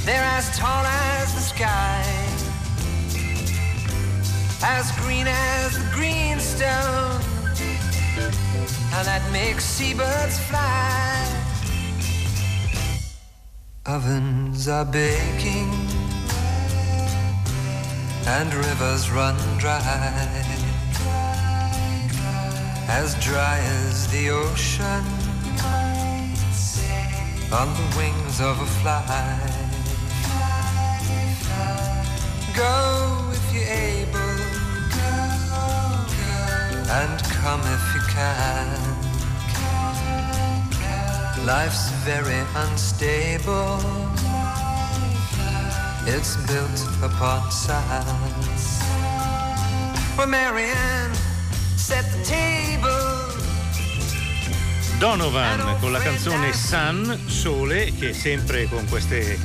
they're 0.06 0.30
as 0.38 0.56
tall 0.56 0.86
as 0.86 1.34
the 1.34 1.42
sky, 1.42 2.04
as 4.62 4.92
green 5.02 5.26
as 5.28 5.80
the 5.80 5.90
greenstone, 5.96 7.22
and 8.96 9.04
that 9.10 9.24
makes 9.32 9.66
seabirds 9.66 10.38
fly. 10.48 11.26
Ovens 13.88 14.68
are 14.68 14.86
baking. 14.86 15.72
And 18.26 18.54
rivers 18.54 19.12
run 19.12 19.36
dry, 19.60 20.53
as 22.96 23.16
dry 23.16 23.58
as 23.82 24.08
the 24.12 24.30
ocean 24.30 25.04
on 27.52 27.68
the 27.80 27.88
wings 27.98 28.40
of 28.40 28.56
a 28.62 28.70
fly. 28.80 29.04
Go 32.56 33.32
if 33.38 33.46
you're 33.54 33.74
able, 33.98 34.38
and 37.02 37.18
come 37.42 37.62
if 37.78 37.86
you 37.96 38.02
can. 38.18 38.78
Life's 41.48 41.90
very 42.10 42.42
unstable. 42.64 43.80
It's 46.06 46.36
built 46.46 46.80
upon 47.02 47.50
sand. 47.50 48.60
Well, 50.16 50.28
Marianne 50.28 51.16
set 51.76 52.06
the 52.12 52.24
table. 52.24 52.73
Donovan 54.98 55.80
con 55.80 55.92
la 55.92 56.00
canzone 56.00 56.54
Sun, 56.54 57.20
Sole, 57.28 57.92
che 57.98 58.14
sempre 58.14 58.68
con 58.70 58.86
queste 58.88 59.38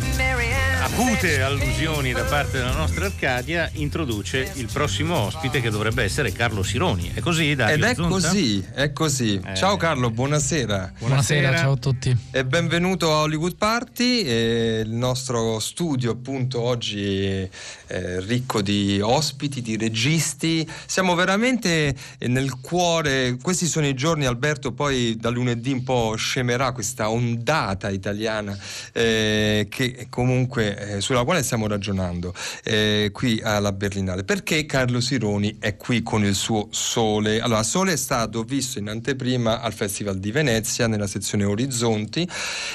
acute 0.80 1.42
allusioni 1.42 2.12
da 2.12 2.22
parte 2.22 2.58
della 2.58 2.72
nostra 2.74 3.06
Arcadia 3.06 3.68
introduce 3.74 4.52
il 4.54 4.68
prossimo 4.72 5.16
ospite 5.16 5.60
che 5.60 5.70
dovrebbe 5.70 6.04
essere 6.04 6.32
Carlo 6.32 6.62
Sironi. 6.62 7.10
È 7.12 7.20
così, 7.20 7.54
Dario 7.54 7.74
Ed 7.74 7.82
è 7.82 7.94
Zonta? 7.94 8.10
così, 8.10 8.64
è 8.72 8.92
così. 8.92 9.40
Eh. 9.44 9.54
Ciao 9.56 9.76
Carlo, 9.76 10.10
buonasera. 10.10 10.92
Buonasera, 10.98 11.56
ciao 11.56 11.72
a 11.72 11.76
tutti. 11.76 12.16
E 12.30 12.44
benvenuto 12.44 13.12
a 13.12 13.22
Hollywood 13.22 13.56
Party. 13.56 14.26
il 14.26 14.90
nostro 14.90 15.58
studio, 15.58 16.12
appunto, 16.12 16.60
oggi 16.60 17.24
è 17.24 17.48
eh, 17.88 18.20
ricco 18.20 18.60
di 18.62 19.00
ospiti, 19.02 19.62
di 19.62 19.76
registi. 19.76 20.68
Siamo 20.86 21.14
veramente 21.14 21.94
eh, 22.18 22.28
nel 22.28 22.60
cuore. 22.60 23.36
Questi 23.40 23.66
sono 23.66 23.86
i 23.86 23.94
giorni, 23.94 24.26
Alberto. 24.26 24.72
Poi 24.72 25.16
da 25.16 25.30
lunedì 25.30 25.72
un 25.72 25.82
po' 25.82 26.14
scemerà 26.16 26.72
questa 26.72 27.10
ondata 27.10 27.88
italiana 27.88 28.56
eh, 28.92 29.66
che 29.70 30.06
comunque 30.10 30.96
eh, 30.96 31.00
sulla 31.00 31.24
quale 31.24 31.42
stiamo 31.42 31.66
ragionando 31.66 32.34
eh, 32.62 33.10
qui 33.12 33.40
alla 33.42 33.72
Berlinale. 33.72 34.24
Perché 34.24 34.66
Carlo 34.66 35.00
Sironi 35.00 35.56
è 35.58 35.76
qui 35.76 36.02
con 36.02 36.24
il 36.24 36.34
suo 36.34 36.68
Sole? 36.70 37.40
Allora, 37.40 37.62
Sole 37.62 37.92
è 37.92 37.96
stato 37.96 38.42
visto 38.42 38.78
in 38.78 38.88
anteprima 38.88 39.60
al 39.60 39.72
Festival 39.72 40.18
di 40.18 40.30
Venezia 40.30 40.86
nella 40.86 41.06
sezione 41.06 41.44
Orizzonti 41.44 42.28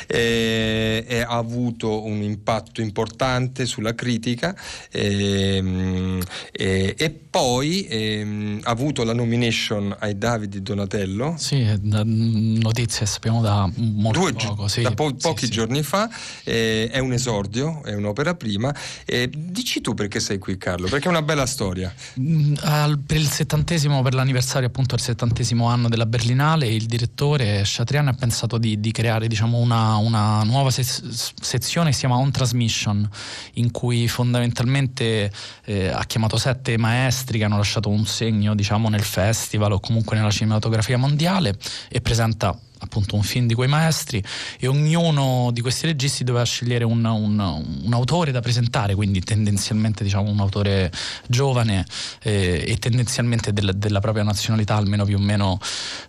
eh, 0.08 1.06
e 1.08 1.22
ha 1.22 1.38
avuto 1.38 2.04
un 2.04 2.22
impatto 2.22 2.82
importante 2.82 3.66
sulla 3.66 3.94
critica 3.94 4.56
ehm, 4.92 5.03
e, 5.06 6.96
e 6.98 7.10
poi 7.10 7.88
ehm, 7.90 8.60
ha 8.64 8.70
avuto 8.70 9.04
la 9.04 9.14
nomination 9.14 9.96
ai 10.00 10.18
Davide 10.18 10.62
Donatello. 10.62 11.34
Sì, 11.38 11.62
eh, 11.62 11.80
da- 11.80 12.04
notizie 12.06 13.06
sappiamo 13.08 13.42
da 13.42 13.68
molto 13.76 14.20
Due 14.20 14.34
poco. 14.34 14.68
Sì. 14.68 14.82
da 14.84 14.92
po- 14.92 15.16
pochi 15.16 15.46
sì. 15.46 15.52
giorni 15.52 15.82
fa, 15.82 16.08
eh, 16.44 16.90
è 16.92 17.00
un 17.00 17.12
esordio, 17.12 17.82
è 17.84 17.96
un'opera 17.96 18.36
prima. 18.36 18.72
Eh, 19.06 19.32
dici 19.34 19.82
tu 19.82 19.96
perché 19.96 20.20
sei 20.20 20.38
qui, 20.38 20.58
Carlo? 20.60 20.88
Perché 20.88 21.08
è 21.08 21.10
una 21.10 21.24
bella 21.24 21.48
storia. 21.48 21.92
Mm, 22.20 22.54
al- 22.62 23.00
per 23.00 23.18
il 23.18 23.28
settantesimo, 23.28 24.04
per 24.04 24.14
l'anniversario 24.14 24.68
appunto 24.68 24.96
del 24.96 25.04
settantesimo 25.04 25.66
anno 25.68 25.90
della 25.90 26.06
Berlinale, 26.06 26.68
il 26.68 26.86
direttore 26.86 27.62
Chatrian 27.66 28.10
ha 28.10 28.14
pensato 28.14 28.60
di, 28.60 28.80
di 28.80 28.92
creare 28.92 29.28
diciamo, 29.28 29.58
una, 29.58 29.96
una 29.96 30.44
nuova 30.44 30.70
sez- 30.70 31.34
sezione 31.42 31.88
che 31.88 31.94
si 31.96 32.02
chiama 32.02 32.18
On 32.18 32.30
Transmission, 32.30 33.10
in 33.54 33.72
cui 33.72 34.08
fondamentalmente 34.08 34.93
eh, 35.02 35.88
ha 35.88 36.04
chiamato 36.06 36.38
sette 36.38 36.78
maestri 36.78 37.38
che 37.38 37.44
hanno 37.46 37.58
lasciato 37.58 37.90
un 37.90 38.06
segno 38.06 38.56
diciamo, 38.56 38.90
nel 38.90 39.04
festival 39.04 39.72
o 39.74 39.80
comunque 39.80 40.16
nella 40.18 40.32
cinematografia 40.32 40.98
mondiale 40.98 41.56
e 41.90 42.02
presenta 42.02 42.58
appunto 42.80 43.16
un 43.16 43.24
film 43.24 43.48
di 43.48 43.54
quei 43.54 43.70
maestri 43.70 44.22
e 44.60 44.68
ognuno 44.68 45.52
di 45.54 45.62
questi 45.62 45.86
registi 45.86 46.26
doveva 46.26 46.44
scegliere 46.44 46.84
un, 46.84 47.06
un- 47.06 47.80
un 47.84 47.94
autore 47.94 48.32
da 48.32 48.42
presentare, 48.42 48.94
quindi 48.94 49.22
tendenzialmente 49.22 50.04
diciamo 50.04 50.30
un 50.30 50.40
autore 50.42 50.92
giovane 51.28 51.86
eh, 52.24 52.64
e 52.68 52.78
tendenzialmente 52.80 53.54
del- 53.54 53.72
della 53.78 54.02
propria 54.02 54.24
nazionalità, 54.24 54.76
almeno 54.76 55.06
più 55.06 55.16
o 55.16 55.22
meno 55.22 55.60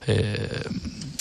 eh, 0.06 0.62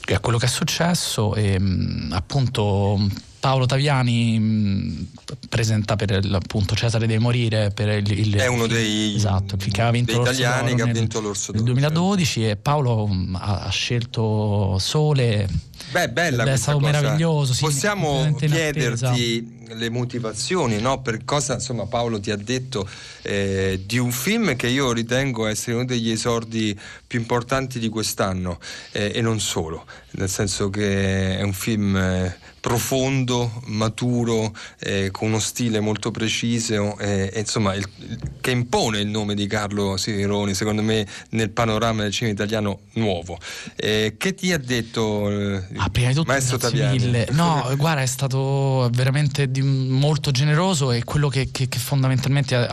è 0.05 0.19
quello 0.19 0.39
che 0.39 0.47
è 0.47 0.49
successo 0.49 1.35
e 1.35 1.59
mh, 1.59 2.09
appunto 2.13 2.99
Paolo 3.43 3.65
Taviani 3.65 4.39
mh, 4.39 5.07
presenta 5.49 5.97
per 5.97 6.11
il- 6.23 6.33
appunto 6.33 6.75
Cesare 6.75 7.07
deve 7.07 7.19
morire 7.19 7.71
per 7.71 7.89
il, 7.89 8.09
il- 8.17 8.35
È 8.35 8.47
uno 8.47 8.67
dei, 8.67 9.15
esatto, 9.15 9.57
che 9.57 9.67
aveva 9.81 9.91
vinto 9.91 10.13
italiani 10.21 10.73
che 10.75 10.81
ha 10.81 10.85
nel- 10.85 10.93
vinto 10.93 11.19
l'Orso 11.19 11.51
nel 11.51 11.59
d'Oro. 11.63 11.73
2012 11.73 12.47
e 12.47 12.55
Paolo 12.55 13.05
mh, 13.05 13.35
ha, 13.37 13.59
ha 13.63 13.69
scelto 13.69 14.77
Sole 14.79 15.49
Beh, 15.91 16.09
bella 16.09 16.41
Ed 16.43 16.47
è 16.47 16.51
questa 16.51 16.71
stato 16.71 16.79
cosa. 16.79 16.91
meraviglioso, 17.01 17.53
sì, 17.53 17.61
Possiamo 17.63 18.33
chiederti 18.35 19.61
le 19.75 19.89
motivazioni, 19.89 20.79
no? 20.79 21.01
Per 21.01 21.23
cosa 21.25 21.53
insomma 21.55 21.85
Paolo 21.85 22.19
ti 22.19 22.31
ha 22.31 22.35
detto 22.35 22.87
eh, 23.23 23.81
di 23.85 23.97
un 23.97 24.11
film 24.11 24.55
che 24.55 24.67
io 24.67 24.91
ritengo 24.91 25.45
essere 25.47 25.75
uno 25.75 25.85
degli 25.85 26.09
esordi 26.11 26.77
più 27.05 27.19
importanti 27.19 27.79
di 27.79 27.89
quest'anno 27.89 28.59
eh, 28.91 29.11
e 29.13 29.21
non 29.21 29.39
solo, 29.39 29.85
nel 30.11 30.29
senso 30.29 30.69
che 30.69 31.37
è 31.37 31.41
un 31.41 31.53
film 31.53 31.95
eh, 31.95 32.37
profondo, 32.59 33.61
maturo, 33.65 34.55
eh, 34.79 35.09
con 35.11 35.27
uno 35.29 35.39
stile 35.39 35.79
molto 35.79 36.11
preciso 36.11 36.97
eh, 36.97 37.29
e 37.33 37.39
insomma 37.41 37.73
il- 37.73 37.87
che 38.41 38.51
impone 38.51 38.99
il 38.99 39.07
nome 39.07 39.33
di 39.35 39.47
Carlo 39.47 39.97
Sironi, 39.97 40.53
secondo 40.53 40.81
me 40.81 41.05
nel 41.29 41.49
panorama 41.49 42.03
del 42.03 42.11
cinema 42.11 42.33
italiano 42.35 42.81
nuovo. 42.93 43.37
Che 43.75 44.33
ti 44.35 44.51
ha 44.53 44.57
detto 44.57 45.29
Ah, 45.77 45.89
prima 45.89 46.09
di 46.09 46.13
tutto 46.15 46.31
Maestro 46.31 46.57
Taviani? 46.57 46.97
No, 47.33 47.73
guarda, 47.77 48.01
è 48.01 48.05
stato 48.05 48.89
veramente 48.93 49.49
di- 49.51 49.61
molto 49.61 50.31
generoso 50.31 50.91
e 50.91 51.03
quello 51.03 51.27
che, 51.29 51.49
che- 51.51 51.67
che 51.67 51.79
fondamentalmente 51.79 52.55
ha, 52.55 52.65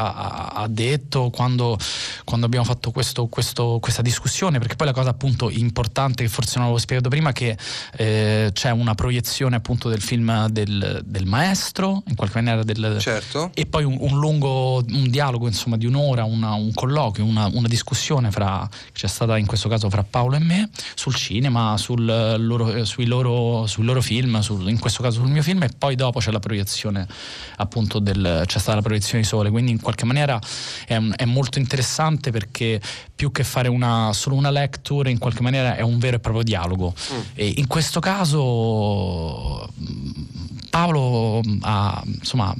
ha- 0.53 0.66
detto 0.68 1.30
quando, 1.30 1.78
quando 2.24 2.46
abbiamo 2.46 2.64
fatto 2.64 2.90
questo- 2.90 3.26
questo- 3.26 3.78
questa 3.80 4.03
discussione, 4.03 4.59
perché 4.59 4.76
poi 4.76 4.86
la 4.86 4.92
cosa 4.92 5.11
appunto 5.11 5.51
importante 5.51 6.22
che 6.22 6.28
forse 6.28 6.55
non 6.57 6.64
avevo 6.64 6.78
spiegato 6.78 7.09
prima 7.09 7.30
è 7.30 7.32
che 7.32 7.57
eh, 7.96 8.51
c'è 8.53 8.70
una 8.70 8.94
proiezione 8.94 9.57
appunto 9.57 9.88
del 9.88 10.01
film 10.01 10.46
del, 10.48 11.03
del 11.05 11.26
maestro, 11.26 12.03
in 12.09 12.14
qualche 12.16 12.40
maniera 12.40 12.62
del... 12.62 12.96
Certo. 13.01 13.51
E 13.55 13.66
poi 13.66 13.84
un, 13.84 13.96
un 14.01 14.18
lungo 14.18 14.82
un 14.88 15.09
dialogo 15.11 15.46
insomma 15.46 15.76
di 15.76 15.86
un'ora, 15.86 16.24
una- 16.24 16.53
un 16.55 16.72
colloquio, 16.74 17.24
una, 17.24 17.48
una 17.53 17.68
discussione 17.68 18.30
fra, 18.30 18.68
che 18.70 18.90
c'è 18.92 19.07
stata 19.09 19.36
in 19.38 19.46
questo 19.46 19.68
caso 19.68 19.88
fra 19.90 20.03
Paolo 20.09 20.36
e 20.36 20.40
me 20.40 20.68
sul 20.94 21.14
cinema, 21.14 21.76
sul 21.76 22.05
loro, 22.05 22.72
eh, 22.72 22.84
sui, 22.91 23.07
loro, 23.07 23.66
sui 23.66 23.84
loro 23.84 24.03
film, 24.03 24.41
sul- 24.41 24.68
in 24.68 24.80
questo 24.80 25.03
caso 25.03 25.20
sul 25.20 25.30
mio 25.30 25.43
film 25.43 25.62
e 25.62 25.70
poi 25.76 25.95
dopo 25.95 26.18
c'è 26.18 26.32
la 26.32 26.41
proiezione 26.41 27.07
appunto 27.57 28.01
del, 28.01 28.43
c'è 28.45 28.59
stata 28.59 28.74
la 28.74 28.82
proiezione 28.82 29.22
di 29.22 29.28
sole, 29.28 29.51
quindi 29.51 29.70
in 29.70 29.80
qualche 29.80 30.05
maniera 30.05 30.38
è, 30.86 30.99
è 30.99 31.24
molto 31.24 31.61
interessante 31.61 32.32
perché 32.32 32.80
più 33.20 33.30
che 33.32 33.44
fare 33.44 33.68
una, 33.68 34.14
solo 34.14 34.34
una 34.34 34.50
lecture 34.50 35.10
in 35.10 35.18
qualche 35.18 35.42
maniera 35.42 35.76
è 35.76 35.82
un 35.82 35.98
vero 35.98 36.16
e 36.16 36.20
proprio 36.20 36.42
dialogo. 36.42 36.94
E 37.34 37.52
in 37.58 37.66
questo 37.66 38.00
caso 38.00 39.68
mh, 39.74 40.10
Paolo 40.70 41.42
ha, 41.60 42.02
insomma, 42.06 42.54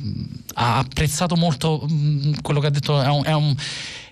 ha 0.54 0.76
apprezzato 0.76 1.34
molto 1.36 1.82
quello 2.42 2.61
che 2.61 2.66
ha 2.66 2.70
detto, 2.70 3.00
è 3.00 3.08
un, 3.08 3.22
è 3.24 3.32
un, 3.32 3.56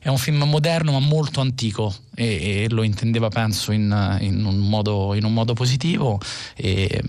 è 0.00 0.08
un 0.08 0.16
film 0.16 0.42
moderno 0.44 0.92
ma 0.92 1.00
molto 1.00 1.42
antico 1.42 1.94
e, 2.14 2.64
e 2.64 2.66
lo 2.70 2.82
intendeva 2.82 3.28
penso 3.28 3.72
in, 3.72 4.18
in, 4.20 4.44
un, 4.44 4.56
modo, 4.56 5.14
in 5.14 5.24
un, 5.24 5.32
modo, 5.32 5.54
positivo. 5.54 6.20
E, 6.56 7.02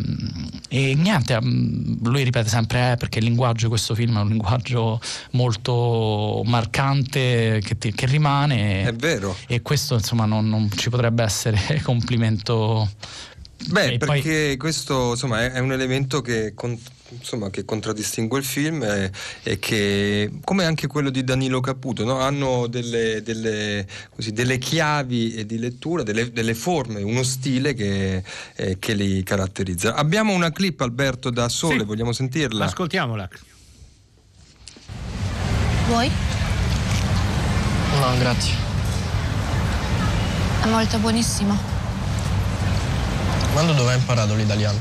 e, 0.68 0.96
niente, 0.96 1.40
lui 1.42 2.24
ripete 2.24 2.50
sempre 2.50 2.92
eh, 2.92 2.96
perché 2.96 3.20
il 3.20 3.26
linguaggio 3.26 3.64
di 3.64 3.70
questo 3.70 3.96
film 3.96 4.18
è 4.18 4.22
un 4.22 4.28
linguaggio 4.28 5.00
molto 5.32 6.42
marcante 6.46 7.62
che, 7.64 7.78
ti, 7.78 7.94
che 7.94 8.06
rimane. 8.06 8.84
È 8.84 8.94
vero. 9.32 9.48
E 9.48 9.62
questo 9.62 9.96
insomma 9.96 10.26
non, 10.26 10.48
non 10.48 10.70
ci 10.76 10.90
potrebbe 10.90 11.24
essere 11.24 11.60
complimento. 11.84 12.90
Beh, 13.68 13.94
e 13.94 13.98
perché 13.98 14.46
poi... 14.48 14.58
questo 14.58 15.12
insomma 15.12 15.44
è, 15.44 15.52
è 15.52 15.60
un 15.60 15.72
elemento 15.72 16.22
che... 16.22 16.54
Con 16.54 16.78
insomma, 17.12 17.50
che 17.50 17.66
contraddistingue 17.66 18.40
il 18.40 18.46
film 18.46 18.84
e, 18.84 19.12
e, 19.44 19.60
che, 19.60 20.32
come 20.44 20.66
anche 20.66 20.88
quello 20.88 21.10
di 21.10 21.24
Danilo 21.24 21.60
Caputo, 21.60 22.04
no? 22.04 22.20
hanno 22.20 22.68
delle, 22.68 23.22
delle, 23.22 23.88
così, 24.14 24.32
delle, 24.32 24.58
chiavi 24.58 25.46
di 25.46 25.58
lettura, 25.58 26.04
delle, 26.04 26.32
delle 26.32 26.54
forme, 26.54 27.02
uno 27.02 27.24
stile 27.24 27.74
che, 27.74 28.24
eh, 28.56 28.78
che, 28.80 28.94
li 28.94 29.24
caratterizza. 29.24 29.96
Abbiamo 29.96 30.34
una 30.34 30.52
clip, 30.52 30.82
Alberto, 30.82 31.30
da 31.30 31.50
Sole, 31.50 31.80
sì. 31.80 31.86
vogliamo 31.86 32.12
sentirla? 32.12 32.66
Ascoltiamola. 32.66 33.30
Vuoi? 35.88 36.12
No, 38.00 38.18
grazie. 38.20 38.69
È 40.62 40.68
molto 40.68 40.98
buonissimo. 40.98 41.58
Quando 43.54 43.74
dove 43.74 43.92
hai 43.94 43.98
imparato 43.98 44.36
l'italiano? 44.36 44.78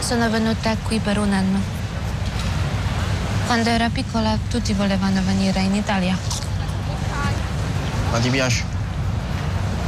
Sono 0.00 0.28
venuta 0.28 0.76
qui 0.82 0.98
per 0.98 1.18
un 1.18 1.32
anno. 1.32 1.60
Quando 3.46 3.70
ero 3.70 3.88
piccola 3.90 4.36
tutti 4.48 4.72
volevano 4.72 5.22
venire 5.22 5.60
in 5.60 5.74
Italia. 5.74 6.16
Ma 8.10 8.18
ti 8.18 8.28
piace? 8.28 8.64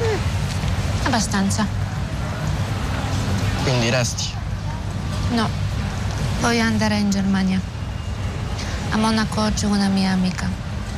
Mm, 0.01 1.07
abbastanza. 1.07 1.67
Quindi 3.65 3.91
resti? 3.91 4.31
No, 5.33 5.49
voglio 6.41 6.63
andare 6.63 6.99
in 6.99 7.11
Germania. 7.11 7.61
A 8.91 8.97
Monaco 8.97 9.51
c'è 9.55 9.67
una 9.67 9.89
mia 9.89 10.13
amica. 10.13 10.49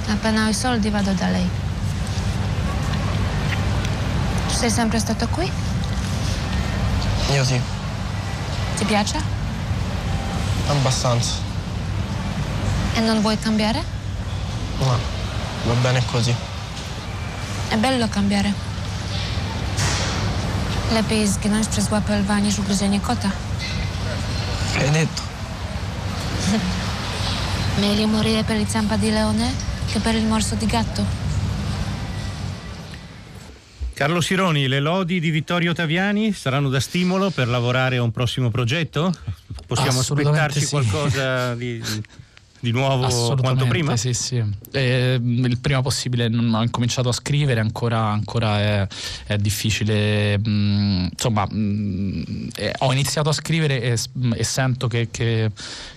Appena 0.09 0.45
ho 0.45 0.49
i 0.49 0.55
soldi 0.55 0.91
vado 0.91 1.13
da 1.13 1.29
lei. 1.29 1.49
Tu 4.49 4.50
sei 4.61 4.71
sempre 4.71 4.99
stato 4.99 5.27
qui? 5.29 5.51
Io 7.33 7.45
sì. 7.45 7.59
Ti 8.77 8.85
piace? 8.85 9.19
Abbastanza. 10.69 11.33
E 12.93 13.01
non 13.01 13.23
vuoi 13.23 13.39
cambiare? 13.39 13.83
No, 14.81 14.99
va 15.65 15.75
bene 15.81 16.05
così. 16.05 16.35
È 17.71 17.77
bello 17.77 18.07
cambiare. 18.09 18.53
Lepiej 20.93 21.29
zginąć 21.29 21.69
przez 21.69 21.91
łapę 21.91 22.19
lwa 22.19 22.39
niż 22.39 22.59
ugryzienie 22.59 23.01
kota. 23.01 23.31
Hai 24.79 24.91
detto? 24.91 25.23
Meglio 27.81 28.07
morire 28.07 28.45
per 28.45 28.57
il 28.57 28.69
zampa 28.69 28.97
di 28.97 29.11
leone 29.11 29.53
che 29.93 30.01
per 30.01 30.15
il 30.15 30.27
morso 30.27 30.55
di 30.55 30.67
gatto. 30.67 31.20
Carlo 34.01 34.23
Sironi, 34.23 34.67
le 34.67 34.81
lodi 34.81 35.21
di 35.21 35.29
Vittorio 35.29 35.75
Taviani 35.75 36.33
saranno 36.33 36.71
da 36.71 36.81
stimolo 36.81 37.29
per 37.29 37.49
lavorare 37.49 37.99
a 37.99 38.03
un 38.03 38.11
prossimo 38.11 38.49
progetto? 38.49 39.13
Possiamo 39.67 40.01
aspettarci 40.01 40.61
sì. 40.61 40.69
qualcosa 40.71 41.55
di, 41.55 41.83
di 42.61 42.71
nuovo 42.71 43.37
quanto 43.37 43.67
prima? 43.67 43.99
Sì, 43.99 44.15
sì. 44.15 44.43
Eh, 44.73 45.21
il 45.21 45.59
prima 45.59 45.83
possibile 45.83 46.29
non 46.29 46.55
ho 46.55 46.63
incominciato 46.63 47.11
a 47.11 47.13
scrivere, 47.13 47.61
ancora, 47.61 48.07
ancora 48.07 48.59
è, 48.59 48.89
è, 49.27 49.37
difficile. 49.37 50.39
Mh, 50.39 51.09
insomma, 51.13 51.45
mh, 51.45 52.53
eh, 52.57 52.75
ho 52.79 52.93
iniziato 52.93 53.29
a 53.29 53.33
scrivere 53.35 53.83
e, 53.83 53.99
e 54.35 54.45
sento 54.45 54.89
che, 54.89 55.09
che, 55.11 55.51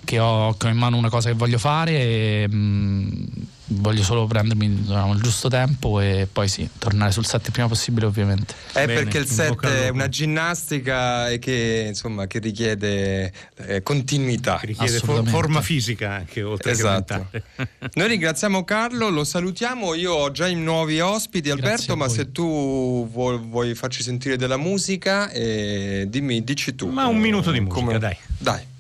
che, 0.04 0.20
ho, 0.20 0.54
che, 0.58 0.68
ho, 0.68 0.70
in 0.70 0.78
mano 0.78 0.98
una 0.98 1.10
cosa 1.10 1.30
che 1.30 1.36
voglio 1.36 1.58
fare. 1.58 1.92
E, 1.94 2.48
mh, 2.50 3.26
voglio 3.66 4.04
solo 4.04 4.26
prendermi 4.28 4.82
diciamo, 4.82 5.14
il 5.14 5.22
giusto 5.22 5.48
tempo 5.48 6.00
e 6.00 6.28
poi 6.32 6.48
sì, 6.48 6.68
tornare 6.78 7.12
sul 7.12 7.26
set 7.26 7.46
il 7.46 7.52
prima 7.52 7.68
possibile 7.68 8.06
ovviamente. 8.06 8.54
È 8.72 8.86
Bene, 8.86 8.94
perché 8.94 9.18
il 9.20 9.28
set 9.28 9.66
è 9.66 9.90
una 9.90 10.10
ginnastica 10.10 11.30
e 11.30 11.40
che, 11.40 11.86
insomma, 11.88 12.28
che 12.28 12.40
richiede 12.40 13.32
eh, 13.58 13.82
continuità. 13.82 14.58
Che 14.58 14.68
richiede 14.68 15.00
for- 15.00 15.28
forma 15.28 15.62
fisica 15.62 16.12
anche 16.12 16.44
oltre 16.44 16.72
esatto. 16.72 17.28
che 17.32 17.44
Noi 17.94 18.08
ringraziamo 18.10 18.64
Carlo, 18.64 19.10
lo 19.10 19.24
salutiamo, 19.24 19.94
io 19.94 20.14
ho 20.14 20.32
già 20.32 20.48
i 20.48 20.56
nuovi 20.56 21.00
ospiti 21.00 21.50
Alberto, 21.50 21.96
ma 21.96 22.10
se 22.10 22.32
tu 22.32 23.08
vuoi, 23.10 23.38
vuoi, 23.38 23.76
farci 23.76 24.04
sentire 24.04 24.36
della 24.38 24.58
musica 24.58 25.30
eh, 25.32 26.06
dimmi, 26.08 26.44
dici 26.44 26.76
tu. 26.76 26.90
Ma 26.90 27.08
un 27.08 27.18
minuto 27.18 27.52
di 27.52 27.60
musica, 27.60 27.86
come... 27.86 28.00
dai. 28.00 28.18
Dai. 28.38 28.72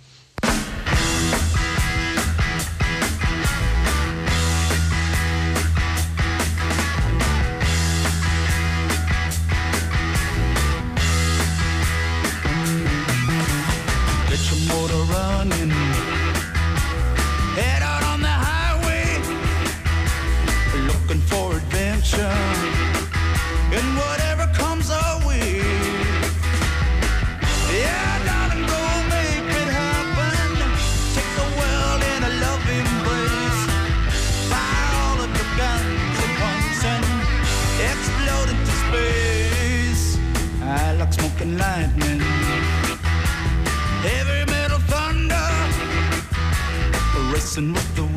racing 47.33 47.73
with 47.73 47.95
the 47.95 48.12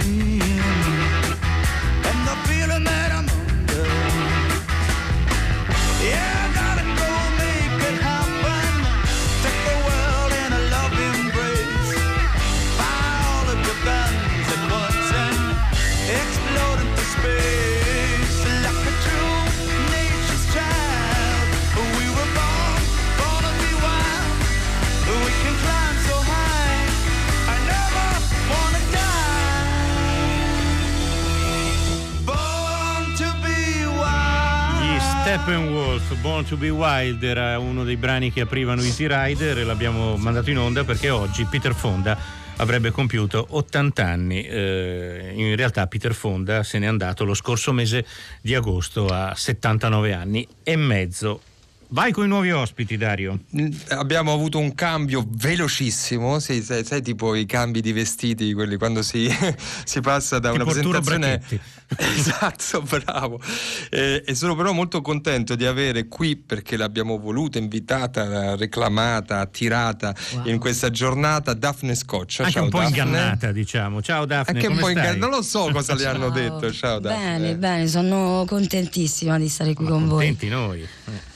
Born 36.27 36.45
to 36.47 36.57
be 36.57 36.71
Wild 36.71 37.23
era 37.23 37.57
uno 37.61 37.85
dei 37.85 37.97
brani 37.97 38.33
che 38.33 38.41
aprivano 38.41 38.83
Easy 38.83 39.07
Rider 39.07 39.59
e 39.59 39.63
l'abbiamo 39.63 40.17
mandato 40.17 40.51
in 40.51 40.59
onda 40.59 40.83
perché 40.83 41.09
oggi 41.09 41.45
Peter 41.45 41.73
Fonda 41.73 42.19
avrebbe 42.57 42.91
compiuto 42.91 43.47
80 43.49 44.05
anni. 44.05 44.43
Eh, 44.43 45.31
in 45.37 45.55
realtà 45.55 45.87
Peter 45.87 46.13
Fonda 46.15 46.65
se 46.65 46.81
n'è 46.81 46.87
andato 46.87 47.25
lo 47.25 47.33
scorso 47.33 47.73
mese 47.73 48.05
di 48.41 48.57
agosto 48.57 49.07
a 49.07 49.37
79 49.37 50.13
anni 50.13 50.45
e 50.65 50.75
mezzo. 50.75 51.43
Vai 51.89 52.11
con 52.11 52.25
i 52.25 52.29
nuovi 52.29 52.51
ospiti, 52.51 52.97
Dario. 52.97 53.39
Mm, 53.57 53.71
abbiamo 53.91 54.33
avuto 54.33 54.59
un 54.59 54.75
cambio 54.75 55.25
velocissimo, 55.29 56.41
sì, 56.41 56.61
sai, 56.61 56.85
sai, 56.85 57.01
tipo 57.01 57.37
i 57.37 57.47
cambi 57.47 57.81
di 57.81 57.93
vestiti, 57.93 58.53
quelli 58.55 58.77
quando 58.77 59.03
si, 59.03 59.29
si 59.85 60.01
passa 60.01 60.41
da 60.41 60.51
tipo 60.51 60.65
una 60.65 60.73
presentazione. 60.73 61.43
esatto, 61.97 62.83
bravo. 62.83 63.41
E, 63.89 64.25
e, 64.27 64.35
sono 64.35 64.57
però 64.57 64.73
molto 64.73 65.01
contento 65.01 65.55
di 65.55 65.65
avere 65.65 66.09
qui, 66.09 66.35
perché 66.37 66.77
l'abbiamo 66.77 67.19
voluta, 67.19 67.59
invitata, 67.59 68.57
reclamata, 68.57 69.39
attirata 69.39 70.13
wow. 70.35 70.47
in 70.47 70.59
questa 70.59 70.91
giornata, 70.91 71.55
Daphne 71.55 71.95
Scoccia. 71.95 72.43
Anche 72.43 72.55
Ciao, 72.55 72.65
un 72.65 72.71
po' 72.71 72.79
Daphne. 72.79 72.99
ingannata, 72.99 73.53
diciamo. 73.53 74.03
Ciao 74.03 74.25
Daphne. 74.25 74.59
Anche 74.59 74.67
un 74.73 74.79
po' 74.79 74.89
ingannata, 74.89 75.19
non 75.19 75.31
lo 75.31 75.43
so 75.43 75.71
cosa 75.71 75.95
le 75.95 76.07
hanno 76.07 76.31
detto. 76.31 76.73
Ciao 76.73 76.99
Daphne. 76.99 77.39
Bene, 77.39 77.57
bene, 77.57 77.87
sono 77.87 78.45
contentissima 78.45 79.39
di 79.39 79.49
stare 79.49 79.73
qui 79.73 79.85
Ma 79.85 79.91
con 79.93 80.09
contenti 80.09 80.49
voi. 80.49 80.59
noi. 80.59 80.81
Eh. 80.81 81.35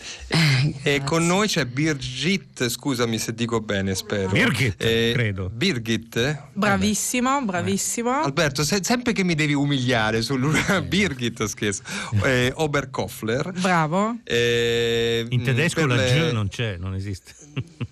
E 0.82 1.02
con 1.04 1.26
noi 1.26 1.48
c'è 1.48 1.64
Birgit, 1.66 2.68
scusami 2.68 3.18
se 3.18 3.34
dico 3.34 3.60
bene, 3.60 3.94
spero. 3.94 4.28
Birgit, 4.30 4.76
credo. 4.76 5.50
Birgit? 5.52 6.16
eh? 6.16 6.38
Bravissimo, 6.52 7.42
bravissimo. 7.42 8.22
Alberto, 8.22 8.62
se- 8.62 8.80
sempre 8.82 9.12
che 9.12 9.24
mi 9.24 9.34
devi 9.34 9.54
umiliare 9.54 10.22
sul 10.22 10.50
Birgit, 10.86 11.44
scherzo. 11.44 11.82
Eh, 12.22 12.52
Oberkoffler. 12.54 13.52
Bravo. 13.58 14.18
Eh, 14.24 15.26
In 15.30 15.42
tedesco 15.42 15.84
la 15.86 15.96
le- 15.96 16.28
G 16.30 16.32
non 16.32 16.48
c'è, 16.48 16.76
non 16.76 16.94
esiste. 16.94 17.32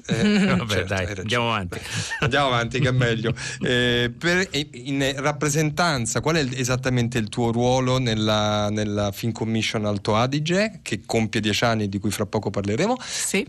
Eh, 0.07 0.45
Vabbè, 0.57 0.73
certo, 0.87 0.95
dai, 0.95 1.07
andiamo 1.19 1.49
avanti. 1.53 1.79
Andiamo 2.21 2.47
avanti, 2.47 2.79
che 2.81 2.89
è 2.89 2.93
meglio. 2.93 3.35
Eh, 3.61 4.13
per- 4.17 4.49
in 4.53 5.13
rappresentanza, 5.17 6.21
qual 6.21 6.37
è 6.37 6.47
esattamente 6.55 7.19
il 7.19 7.29
tuo 7.29 7.51
ruolo 7.51 7.99
nella, 7.99 8.69
nella 8.71 9.11
Film 9.13 9.33
Commission 9.33 9.85
Alto 9.87 10.15
Adige, 10.15 10.79
che 10.83 11.03
compie 11.05 11.41
dieci 11.41 11.65
anni 11.65 11.89
di 11.89 11.99
cui 11.99 12.08
fra 12.11 12.27
poco 12.27 12.51
parleremo? 12.51 12.97
Sì. 13.01 13.47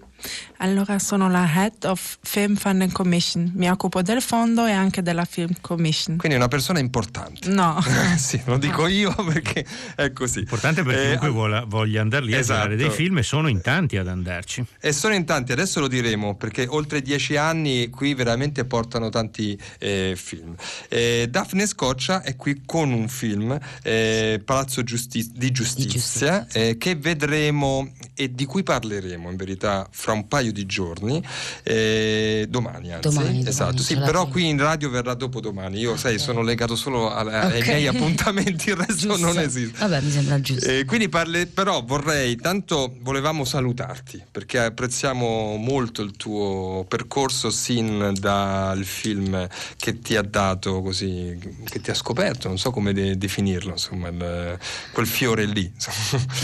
Allora 0.61 0.99
sono 0.99 1.29
la 1.29 1.47
Head 1.49 1.85
of 1.85 2.17
Film 2.21 2.55
Funding 2.55 2.91
Commission. 2.91 3.49
Mi 3.55 3.69
occupo 3.69 4.01
del 4.01 4.21
fondo 4.21 4.65
e 4.65 4.71
anche 4.71 5.01
della 5.01 5.23
Film 5.23 5.53
Commission. 5.61 6.17
Quindi 6.17 6.35
è 6.35 6.39
una 6.39 6.49
persona 6.49 6.79
importante. 6.79 7.47
No. 7.49 7.81
sì, 8.17 8.41
lo 8.43 8.57
dico 8.57 8.85
io 8.87 9.13
perché 9.23 9.65
è 9.95 10.11
così. 10.11 10.39
Importante 10.39 10.83
perché 10.83 11.01
Eh, 11.03 11.07
chiunque 11.07 11.29
vuole- 11.29 11.63
voglia 11.65 12.01
andare 12.01 12.25
lì 12.25 12.33
a 12.33 12.39
esatto. 12.39 12.59
girare 12.63 12.75
dei 12.75 12.89
film 12.89 13.19
e 13.19 13.23
sono 13.23 13.47
in 13.47 13.61
tanti 13.61 13.95
ad 13.95 14.09
andarci. 14.09 14.65
E 14.81 14.91
sono 14.91 15.13
in 15.13 15.23
tanti, 15.23 15.53
adesso 15.53 15.79
lo 15.79 15.87
diremo, 15.87 16.35
perché 16.35 16.65
oltre 16.67 17.01
dieci 17.01 17.37
anni 17.37 17.89
qui 17.89 18.13
veramente 18.13 18.65
portano 18.65 19.07
tanti 19.07 19.57
eh, 19.77 20.13
film. 20.17 20.55
Eh, 20.89 21.27
Daphne 21.29 21.67
Scoccia 21.67 22.21
è 22.21 22.35
qui 22.35 22.63
con 22.65 22.91
un 22.91 23.07
film, 23.07 23.57
eh, 23.81 24.41
Palazzo 24.43 24.83
Giusti- 24.83 25.31
di 25.33 25.51
Giustizia, 25.51 26.45
eh, 26.51 26.75
che 26.77 26.95
vedremo 26.95 27.89
e 28.13 28.33
di 28.33 28.43
cui 28.43 28.63
parleremo 28.63 29.29
in 29.31 29.37
verità 29.37 29.87
fra 29.89 30.11
un 30.11 30.27
paio 30.27 30.47
di 30.51 30.65
giorni, 30.65 31.23
eh, 31.63 32.45
domani 32.49 32.91
anzi. 32.93 33.07
Domani, 33.09 33.27
domani, 33.29 33.47
esatto, 33.47 33.77
sì, 33.77 33.93
ce 33.93 33.99
la 33.99 34.05
però 34.05 34.27
qui 34.27 34.47
in 34.47 34.57
radio 34.57 34.89
verrà 34.89 35.13
dopo 35.13 35.39
domani. 35.39 35.79
Io, 35.79 35.95
sai, 35.97 36.17
sono 36.19 36.41
legato 36.41 36.75
solo 36.75 37.11
alla- 37.13 37.41
ai 37.49 37.59
Ok. 37.61 37.67
miei 37.67 37.87
appuntamenti, 37.87 38.69
il 38.69 38.75
resto 38.75 39.07
Giusto. 39.07 39.17
non 39.25 39.39
esiste. 39.39 39.77
Vabbè, 39.79 40.01
mi 40.01 40.11
sembra 40.11 40.39
giusto. 40.41 40.65
Eh, 40.69 40.85
quindi 40.85 41.09
parle- 41.09 41.45
però 41.47 41.83
vorrei, 41.83 42.35
tanto 42.35 42.95
volevamo 43.01 43.45
salutarti 43.45 44.21
perché 44.31 44.59
apprezziamo 44.59 45.55
molto 45.57 46.01
il 46.01 46.11
tuo 46.17 46.85
percorso 46.87 47.49
sin 47.49 48.13
dal 48.19 48.83
film 48.83 49.47
che 49.77 49.99
ti 49.99 50.15
ha 50.15 50.21
dato 50.21 50.81
così, 50.81 51.37
che 51.69 51.81
ti 51.81 51.89
ha 51.91 51.93
scoperto, 51.93 52.47
non 52.47 52.57
so 52.57 52.71
come 52.71 52.93
de- 52.93 53.17
definirlo, 53.17 53.71
insomma, 53.71 54.07
il- 54.09 54.57
quel 54.91 55.07
fiore 55.07 55.45
lì, 55.45 55.71
insomma, 55.73 55.97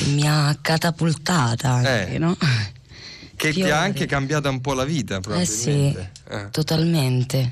Mi 0.07 0.27
ha 0.27 0.57
catapultata 0.61 1.69
anche, 1.71 2.13
Eh. 2.13 2.17
no? 2.17 2.35
Che 3.35 3.47
ti 3.49 3.53
Fiore. 3.55 3.71
ha 3.71 3.79
anche 3.81 4.05
cambiato 4.05 4.49
un 4.49 4.61
po' 4.61 4.73
la 4.73 4.85
vita 4.85 5.19
Eh 5.35 5.45
sì. 5.45 5.95
Eh. 6.29 6.49
totalmente. 6.51 7.51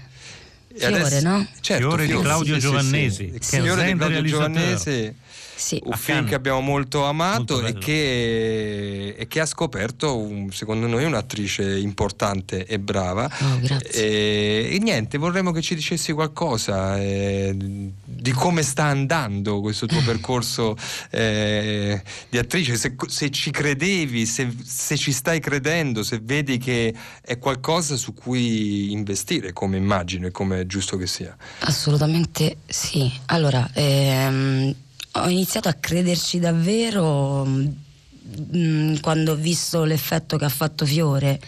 E 0.75 0.79
Fiore, 0.79 1.01
adesso- 1.03 1.27
no? 1.27 1.47
Certo, 1.61 1.88
Fiore 1.88 2.05
di 2.07 2.17
Claudio 2.19 2.53
sì, 2.55 2.59
sì, 2.61 2.65
Giovannesi, 2.67 3.15
sì. 3.15 3.49
che 3.49 3.55
Il 3.57 3.61
è 3.61 3.65
Fiore 3.65 3.86
di 3.86 3.97
Claudio. 3.97 4.21
Giovannesi. 4.23 5.13
Sì. 5.56 5.80
Un 5.84 5.93
film 5.93 6.18
Cannes. 6.18 6.30
che 6.30 6.36
abbiamo 6.36 6.62
molto 6.62 7.06
amato 7.06 7.56
Molto 7.56 7.66
e, 7.66 7.78
che, 7.78 9.16
e 9.18 9.28
che 9.28 9.39
ha 9.39 9.45
scoperto, 9.45 10.18
un- 10.18 10.51
secondo 10.51 10.88
noi, 10.88 11.06
un'attrice 11.06 11.78
importante 11.78 12.66
e 12.66 12.80
brava. 12.80 13.30
Oh, 13.41 13.60
grazie. 13.60 14.70
E, 14.70 14.76
e 14.76 14.80
niente, 14.80 15.18
vorremmo 15.18 15.51
che 15.51 15.62
ci 15.62 15.76
dicessi 15.76 16.12
qualcosa 16.12 16.99
eh, 16.99 17.54
di 17.56 18.32
come 18.32 18.64
sta 18.64 18.86
andando 18.86 19.62
questo 19.62 19.86
tuo 19.86 20.01
percorso 20.06 20.76
eh, 21.12 22.01
di 22.30 22.38
attrice, 22.38 22.76
se, 22.76 22.95
se 23.08 23.30
ci 23.30 23.51
credevi, 23.51 24.26
se, 24.26 24.54
se 24.64 24.97
ci 24.97 25.12
stai 25.12 25.39
credendo, 25.39 26.04
se 26.04 26.20
vedi 26.22 26.58
che 26.58 26.93
è 27.22 27.38
qualcosa 27.38 27.95
su 27.95 28.14
cui 28.14 28.91
investire, 28.91 29.54
come 29.54 29.78
immagino 29.78 30.28
e 30.28 30.32
come 30.32 30.62
è 30.62 30.66
giusto 30.66 30.97
che 30.97 31.08
sia. 31.08 31.36
Assolutamente 31.60 32.58
sì. 32.66 33.12
Allora, 33.28 33.70
ehm, 33.74 34.74
ho 35.16 35.28
iniziato 35.30 35.68
a 35.70 35.74
crederci 35.74 36.39
davvero 36.39 37.45
mm, 37.45 38.95
quando 39.01 39.34
ho 39.34 39.36
visto 39.36 39.84
l'effetto 39.84 40.38
che 40.38 40.45
ha 40.45 40.49
fatto 40.49 40.86
Fiore 40.86 41.39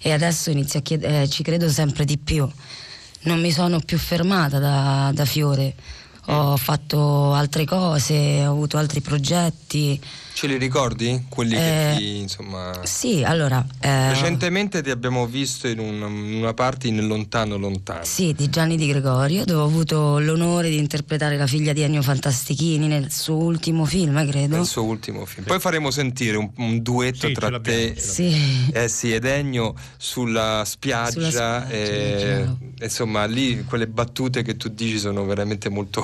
e 0.00 0.12
adesso 0.12 0.50
inizio 0.50 0.78
a 0.78 0.82
chied- 0.82 1.04
eh, 1.04 1.28
ci 1.28 1.42
credo 1.42 1.68
sempre 1.68 2.04
di 2.04 2.18
più. 2.18 2.48
Non 3.22 3.40
mi 3.40 3.50
sono 3.50 3.80
più 3.80 3.98
fermata 3.98 4.60
da, 4.60 5.10
da 5.12 5.24
Fiore, 5.24 5.74
ho 6.26 6.56
fatto 6.56 7.32
altre 7.32 7.64
cose, 7.64 8.46
ho 8.46 8.52
avuto 8.52 8.78
altri 8.78 9.00
progetti. 9.00 10.00
Ce 10.38 10.46
li 10.46 10.56
ricordi? 10.56 11.24
Quelli 11.28 11.56
Eh, 11.56 11.58
che 11.58 11.94
ti, 11.96 12.16
insomma... 12.18 12.70
Sì, 12.84 13.24
allora... 13.24 13.66
eh, 13.80 14.10
Recentemente 14.10 14.82
ti 14.84 14.90
abbiamo 14.90 15.26
visto 15.26 15.66
in 15.66 15.80
un- 15.80 15.96
in 16.30 16.34
una 16.38 16.54
parte 16.54 16.86
in 16.86 17.04
Lontano 17.08 17.56
Lontano. 17.56 18.04
Sì, 18.04 18.32
di 18.34 18.48
Gianni 18.48 18.76
Di 18.76 18.86
Gregorio, 18.86 19.44
dove 19.44 19.62
ho 19.62 19.64
avuto 19.64 20.20
l'onore 20.20 20.68
di 20.70 20.76
interpretare 20.78 21.36
la 21.36 21.48
figlia 21.48 21.72
di 21.72 21.80
Ennio 21.82 22.02
Fantastichini 22.02 22.86
nel 22.86 23.10
suo 23.10 23.34
ultimo 23.34 23.84
film, 23.84 24.24
credo. 24.28 24.54
Nel 24.54 24.64
suo 24.66 24.84
ultimo 24.84 25.24
film. 25.26 25.44
Poi 25.44 25.58
faremo 25.58 25.90
sentire 25.90 26.36
un, 26.36 26.48
un 26.58 26.82
duetto 26.82 27.26
Sì, 27.26 27.32
tra 27.32 27.58
te 27.58 27.96
Sì. 27.98 28.70
eh 28.72 28.86
sì, 28.86 29.12
ed 29.12 29.24
Ennio 29.24 29.74
sulla 29.96 30.62
spiaggia. 30.64 31.10
Sulla 31.10 31.30
spiaggia, 31.30 31.68
eh, 31.68 32.14
chiaro. 32.16 32.58
insomma, 32.80 33.24
lì 33.24 33.64
quelle 33.64 33.88
battute 33.88 34.42
che 34.42 34.56
tu 34.56 34.68
dici 34.68 35.00
sono 35.00 35.24
veramente 35.24 35.68
molto 35.68 36.00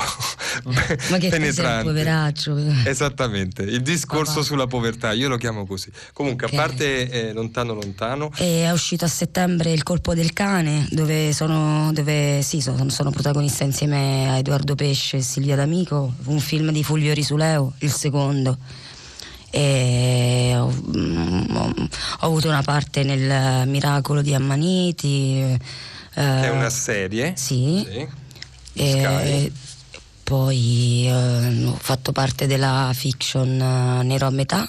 Ma 0.64 0.80
che 0.80 0.96
tu 0.98 1.04
sei 1.06 1.22
un 1.22 1.30
penetranti. 1.30 1.86
poveraccio. 1.86 2.56
Esattamente, 2.84 3.62
il 3.62 3.80
discorso 3.82 4.22
sulla 4.24 4.66
povertà, 4.66 5.12
io 5.12 5.28
lo 5.28 5.36
chiamo 5.36 5.66
così. 5.66 5.90
Comunque, 6.12 6.46
Ok. 6.46 6.52
a 6.52 6.56
parte 6.56 7.08
eh, 7.10 7.32
Lontano 7.32 7.74
Lontano, 7.74 8.30
E 8.36 8.64
è 8.64 8.70
uscito 8.70 9.04
a 9.04 9.08
settembre 9.08 9.72
Il 9.72 9.82
colpo 9.82 10.14
del 10.14 10.32
cane, 10.32 10.86
dove 10.90 11.32
sono, 11.32 11.92
dove, 11.92 12.42
sì, 12.42 12.60
sono, 12.60 12.88
sono 12.88 13.10
protagonista 13.10 13.64
insieme 13.64 14.28
a 14.30 14.36
Edoardo 14.38 14.74
Pesce 14.74 15.18
e 15.18 15.22
Silvia 15.22 15.56
D'Amico, 15.56 16.14
un 16.24 16.40
film 16.40 16.70
di 16.70 16.82
Fulvio 16.84 17.12
Risuleo, 17.14 17.72
il 17.78 17.92
secondo. 17.92 18.56
E 19.50 20.52
ho, 20.56 20.68
mm, 20.68 21.56
ho- 21.56 21.74
ho 22.20 22.26
avuto 22.26 22.48
una 22.48 22.62
parte 22.62 23.04
nel 23.04 23.68
Miracolo 23.68 24.20
di 24.20 24.34
Ammaniti. 24.34 25.38
eh, 25.40 25.58
è 26.42 26.48
una 26.50 26.70
serie. 26.70 27.34
Sì. 27.36 27.84
Sì. 27.86 28.08
E. 28.82 29.52
poi 30.24 31.06
eh, 31.06 31.64
ho 31.66 31.76
fatto 31.78 32.12
parte 32.12 32.46
della 32.46 32.90
fiction 32.94 33.60
eh, 33.60 34.02
Nero 34.02 34.26
a 34.26 34.30
metà 34.30 34.68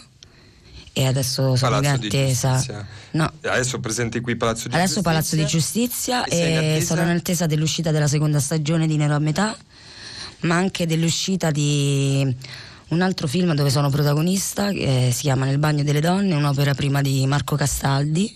e 0.97 1.05
adesso 1.05 1.55
sono 1.55 1.79
Palazzo 1.79 2.05
in 2.05 2.05
attesa. 2.05 2.85
No, 3.11 3.31
Adesso 3.41 3.79
presenti 3.79 4.19
qui 4.19 4.35
Palazzo 4.35 4.67
di 4.67 4.75
adesso 4.75 5.01
Giustizia. 5.01 5.11
Palazzo 5.11 5.35
di 5.35 5.45
Giustizia 5.45 6.23
E 6.25 6.75
e 6.77 6.81
sono 6.81 7.01
in 7.01 7.09
attesa 7.09 7.45
dell'uscita 7.45 7.91
della 7.91 8.07
seconda 8.07 8.39
stagione 8.39 8.85
di 8.87 8.97
Nero 8.97 9.15
a 9.15 9.19
metà, 9.19 9.57
ma 10.41 10.55
anche 10.55 10.85
dell'uscita 10.85 11.51
di 11.51 12.35
un 12.89 13.01
altro 13.01 13.27
film 13.27 13.53
dove 13.55 13.69
sono 13.69 13.89
protagonista 13.89 14.71
che 14.71 15.09
si 15.11 15.21
chiama 15.21 15.45
Nel 15.45 15.57
bagno 15.57 15.83
delle 15.83 16.01
donne, 16.01 16.35
un'opera 16.35 16.73
prima 16.73 17.01
di 17.01 17.25
Marco 17.27 17.55
Castaldi, 17.55 18.33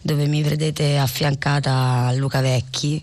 dove 0.00 0.26
mi 0.26 0.42
vedrete 0.42 0.98
affiancata 0.98 2.06
a 2.06 2.12
Luca 2.14 2.40
Vecchi. 2.40 3.02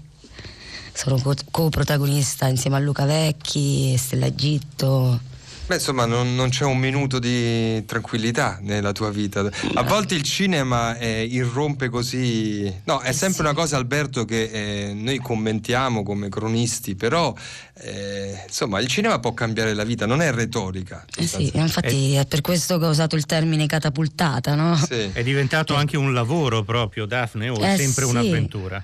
Sono 0.99 1.17
co- 1.21 1.33
co-protagonista 1.49 2.49
insieme 2.49 2.75
a 2.75 2.79
Luca 2.79 3.05
Vecchi, 3.05 3.95
Stella 3.97 4.25
Egitto. 4.25 5.17
Beh, 5.65 5.75
insomma, 5.75 6.05
non, 6.05 6.35
non 6.35 6.49
c'è 6.49 6.65
un 6.65 6.77
minuto 6.77 7.19
di 7.19 7.85
tranquillità 7.85 8.59
nella 8.63 8.91
tua 8.91 9.09
vita. 9.09 9.49
A 9.75 9.83
volte 9.83 10.15
il 10.15 10.23
cinema 10.23 10.97
eh, 10.97 11.23
irrompe 11.23 11.87
così. 11.87 12.69
No, 12.83 12.99
è 12.99 13.13
sempre 13.13 13.43
una 13.43 13.53
cosa, 13.53 13.77
Alberto, 13.77 14.25
che 14.25 14.49
eh, 14.89 14.93
noi 14.93 15.19
commentiamo 15.19 16.03
come 16.03 16.27
cronisti, 16.27 16.95
però 16.95 17.33
eh, 17.75 18.43
insomma, 18.45 18.81
il 18.81 18.87
cinema 18.87 19.19
può 19.19 19.33
cambiare 19.33 19.73
la 19.73 19.85
vita, 19.85 20.05
non 20.05 20.21
è 20.21 20.33
retorica. 20.33 21.05
Eh 21.15 21.27
sì, 21.27 21.49
infatti 21.53 22.15
è 22.15 22.25
per 22.25 22.41
questo 22.41 22.77
che 22.77 22.85
ho 22.85 22.89
usato 22.89 23.15
il 23.15 23.25
termine 23.25 23.67
catapultata, 23.67 24.53
no? 24.53 24.77
È 25.13 25.23
diventato 25.23 25.75
anche 25.75 25.95
un 25.95 26.13
lavoro 26.13 26.63
proprio, 26.63 27.05
Daphne, 27.05 27.47
o 27.47 27.57
è 27.61 27.75
Eh, 27.75 27.77
sempre 27.77 28.03
sì. 28.03 28.09
un'avventura? 28.09 28.83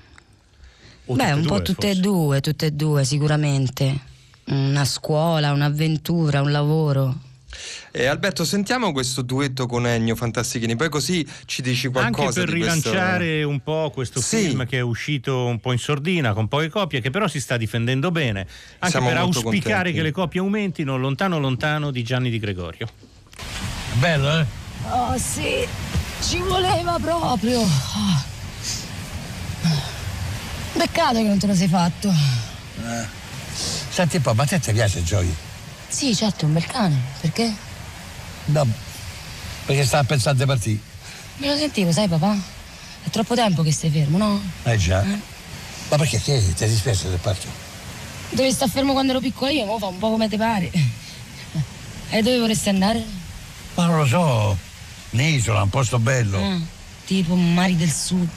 O 1.06 1.14
Beh, 1.14 1.32
un 1.32 1.42
po' 1.42 1.56
due, 1.56 1.62
tutte 1.62 1.86
forse? 1.86 1.98
e 1.98 2.02
due, 2.02 2.40
tutte 2.40 2.66
e 2.66 2.70
due 2.72 3.04
sicuramente. 3.04 3.98
Una 4.46 4.84
scuola, 4.84 5.52
un'avventura, 5.52 6.40
un 6.40 6.50
lavoro. 6.50 7.18
Eh, 7.90 8.04
Alberto, 8.06 8.44
sentiamo 8.44 8.92
questo 8.92 9.22
duetto 9.22 9.66
con 9.66 9.86
Ennio 9.86 10.14
Fantastichini, 10.14 10.76
poi 10.76 10.90
così 10.90 11.26
ci 11.46 11.62
dici 11.62 11.86
Anche 11.86 11.98
qualcosa 11.98 12.40
per 12.44 12.52
di 12.52 12.60
questo- 12.60 12.90
rilanciare 12.90 13.42
un 13.44 13.60
po' 13.60 13.90
questo 13.94 14.20
Sì. 14.20 14.36
film 14.48 14.66
che 14.66 14.76
è 14.78 14.80
uscito 14.82 15.46
un 15.46 15.58
po' 15.60 15.72
in 15.72 15.78
sordina, 15.78 16.34
con 16.34 16.48
poche 16.48 16.68
copie, 16.68 17.00
che 17.00 17.08
però 17.10 17.26
si 17.28 17.40
sta 17.40 17.56
difendendo 17.56 18.10
bene, 18.10 18.40
anche 18.80 18.90
Siamo 18.90 19.08
per 19.08 19.16
auspicare 19.16 19.52
contenti. 19.74 19.92
che 19.92 20.02
le 20.02 20.10
copie 20.12 20.40
aumentino 20.40 20.98
lontano 20.98 21.38
lontano 21.38 21.90
di 21.90 22.02
Gianni 22.04 22.28
Di 22.30 22.38
Gregorio. 22.38 22.88
Bello, 23.94 24.40
eh? 24.40 24.46
Oh 24.90 25.16
sì, 25.16 25.66
ci 26.20 26.38
voleva 26.40 26.98
proprio. 27.00 27.60
Peccato 30.76 31.14
che 31.14 31.22
non 31.28 31.38
te 31.38 31.46
lo 31.46 31.54
sei 31.54 31.68
fatto. 31.68 32.12
Senti 33.88 34.16
un 34.16 34.22
po', 34.22 34.34
ma 34.34 34.42
a 34.42 34.46
te 34.46 34.60
ti 34.60 34.72
piace 34.72 35.02
Joy? 35.02 35.34
Sì, 35.88 36.14
certo, 36.14 36.44
è 36.44 36.48
un 36.48 36.52
bel 36.52 36.66
cane. 36.66 36.96
Perché? 37.20 37.54
No, 38.46 38.66
perché 39.64 39.84
stava 39.84 40.04
pensando 40.04 40.42
di 40.42 40.46
partire. 40.46 40.78
Me 41.38 41.48
lo 41.48 41.56
sentivo, 41.56 41.92
sai 41.92 42.08
papà? 42.08 42.36
È 43.02 43.08
troppo 43.10 43.34
tempo 43.34 43.62
che 43.62 43.72
stai 43.72 43.90
fermo, 43.90 44.18
no? 44.18 44.40
Eh 44.64 44.76
già. 44.76 45.02
Ma 45.02 45.96
perché 45.96 46.20
ti, 46.20 46.54
ti 46.54 46.64
è 46.64 46.68
dispiaciuto 46.68 47.10
del 47.10 47.18
parto? 47.18 47.46
Dove 48.30 48.52
sta 48.52 48.66
fermo 48.66 48.92
quando 48.92 49.12
ero 49.12 49.20
piccola 49.20 49.50
io, 49.50 49.64
mo 49.64 49.78
fa 49.78 49.86
un 49.86 49.98
po' 49.98 50.10
come 50.10 50.28
ti 50.28 50.36
pare. 50.36 50.70
E 52.10 52.22
dove 52.22 52.38
vorresti 52.38 52.68
andare? 52.68 53.04
Ma 53.74 53.86
non 53.86 53.98
lo 53.98 54.06
so. 54.06 54.56
Un'isola, 55.10 55.62
un 55.62 55.70
posto 55.70 55.98
bello. 55.98 56.38
Ah, 56.38 56.58
tipo 57.06 57.34
mari 57.34 57.76
del 57.76 57.90
sud. 57.90 58.28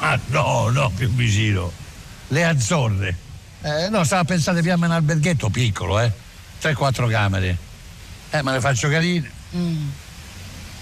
Ma 0.00 0.18
no, 0.26 0.68
no, 0.70 0.90
più 0.90 1.08
vicino. 1.10 1.70
Le 2.28 2.44
Azzorre. 2.44 3.16
Eh, 3.62 3.88
no, 3.88 4.04
stavo 4.04 4.22
a 4.22 4.24
pensare 4.24 4.62
più 4.62 4.72
a 4.72 4.76
un 4.76 4.90
alberghetto 4.90 5.48
piccolo, 5.50 5.98
eh. 6.00 6.10
3-4 6.60 7.08
camere. 7.08 7.56
Eh, 8.30 8.42
ma 8.42 8.52
le 8.52 8.60
faccio 8.60 8.88
carine. 8.88 9.30
Mm. 9.56 9.88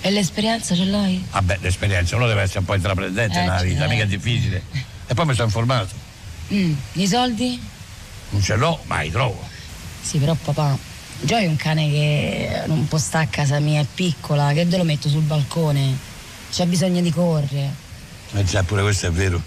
E 0.03 0.11
l'esperienza 0.11 0.75
ce 0.75 0.85
l'hai? 0.85 1.25
Vabbè, 1.31 1.59
l'esperienza, 1.61 2.17
uno 2.17 2.27
deve 2.27 2.43
essere 2.43 2.59
un 2.61 2.65
po' 2.67 2.75
intraprendente 2.75 3.39
Eh, 3.39 3.41
nella 3.43 3.63
vita, 3.63 3.79
certo. 3.81 3.93
mica 3.93 4.05
è 4.05 4.07
difficile. 4.07 4.63
E 5.07 5.15
poi 5.15 5.27
mi 5.27 5.33
sono 5.35 5.47
informato. 5.47 5.95
Mm. 6.53 6.75
I 6.93 7.07
soldi? 7.07 7.61
Non 8.31 8.43
ce 8.43 8.57
l'ho, 8.57 8.81
ma 8.87 9.01
li 9.01 9.11
trovo. 9.11 9.43
Sì, 10.03 10.19
però 10.19 10.35
papà, 10.35 10.77
Joy 11.23 11.45
è 11.45 11.49
un 11.49 11.57
cane 11.57 11.89
che 11.91 12.63
non 12.67 12.87
può 12.87 12.99
stare 12.99 13.25
a 13.25 13.29
casa 13.29 13.59
mia, 13.59 13.81
è 13.81 13.87
piccola, 13.93 14.53
che 14.53 14.69
te 14.69 14.77
lo 14.77 14.85
metto 14.85 15.09
sul 15.09 15.23
balcone? 15.23 15.97
C'ha 16.53 16.67
bisogno 16.67 17.01
di 17.01 17.11
correre. 17.11 17.85
Eh 18.37 18.45
già, 18.45 18.63
pure 18.63 18.83
questo 18.83 19.07
è 19.07 19.11
vero. 19.11 19.41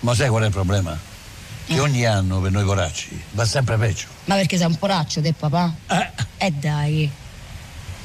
Ma 0.00 0.14
sai 0.14 0.28
qual 0.28 0.42
è 0.42 0.46
il 0.46 0.52
problema? 0.52 0.96
Che 1.64 1.78
ogni 1.80 2.04
anno 2.04 2.40
per 2.40 2.50
noi 2.50 2.64
poracci 2.64 3.22
va 3.32 3.44
sempre 3.46 3.78
peggio. 3.78 4.06
Ma 4.26 4.34
perché 4.34 4.56
sei 4.58 4.66
un 4.66 4.76
poraccio 4.76 5.22
te, 5.22 5.32
papà? 5.32 5.72
Eh. 6.38 6.50
dai. 6.52 7.10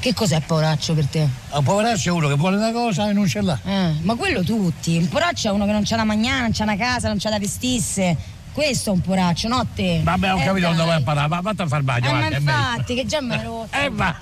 Che 0.00 0.14
cos'è 0.14 0.40
poraccio 0.40 0.94
per 0.94 1.06
te? 1.06 1.28
Un 1.50 1.62
poveraccio 1.64 2.10
è 2.10 2.12
uno 2.12 2.28
che 2.28 2.34
vuole 2.34 2.56
una 2.56 2.70
cosa 2.70 3.10
e 3.10 3.12
non 3.12 3.26
ce 3.26 3.42
l'ha. 3.42 3.58
Eh, 3.64 3.94
ma 4.02 4.14
quello 4.14 4.42
tutti. 4.44 4.96
Un 4.96 5.08
poraccio 5.08 5.48
è 5.48 5.50
uno 5.50 5.66
che 5.66 5.72
non 5.72 5.82
c'ha 5.84 5.96
da 5.96 6.04
mangiare, 6.04 6.40
non 6.42 6.52
c'ha 6.52 6.62
una 6.62 6.76
casa, 6.76 7.08
non 7.08 7.18
c'ha 7.18 7.30
da 7.30 7.38
vestirsi. 7.40 8.16
Questo 8.52 8.90
è 8.90 8.92
un 8.92 9.00
poraccio, 9.00 9.48
no 9.48 9.66
te. 9.74 10.00
Vabbè, 10.04 10.32
ho 10.34 10.38
Eh, 10.40 10.44
capito 10.44 10.68
dove 10.70 10.84
vai 10.84 10.96
a 10.96 11.02
parare, 11.02 11.28
ma 11.28 11.40
vatti 11.40 11.62
a 11.62 11.66
far 11.66 11.82
bagno, 11.82 12.08
Eh, 12.08 12.12
ma 12.12 12.28
infatti, 12.36 12.94
che 12.94 13.06
già 13.06 13.20
mi 13.20 13.32
hai 13.34 13.42
rotto. 13.42 13.76
Eh, 13.76 13.90
va. 13.90 14.16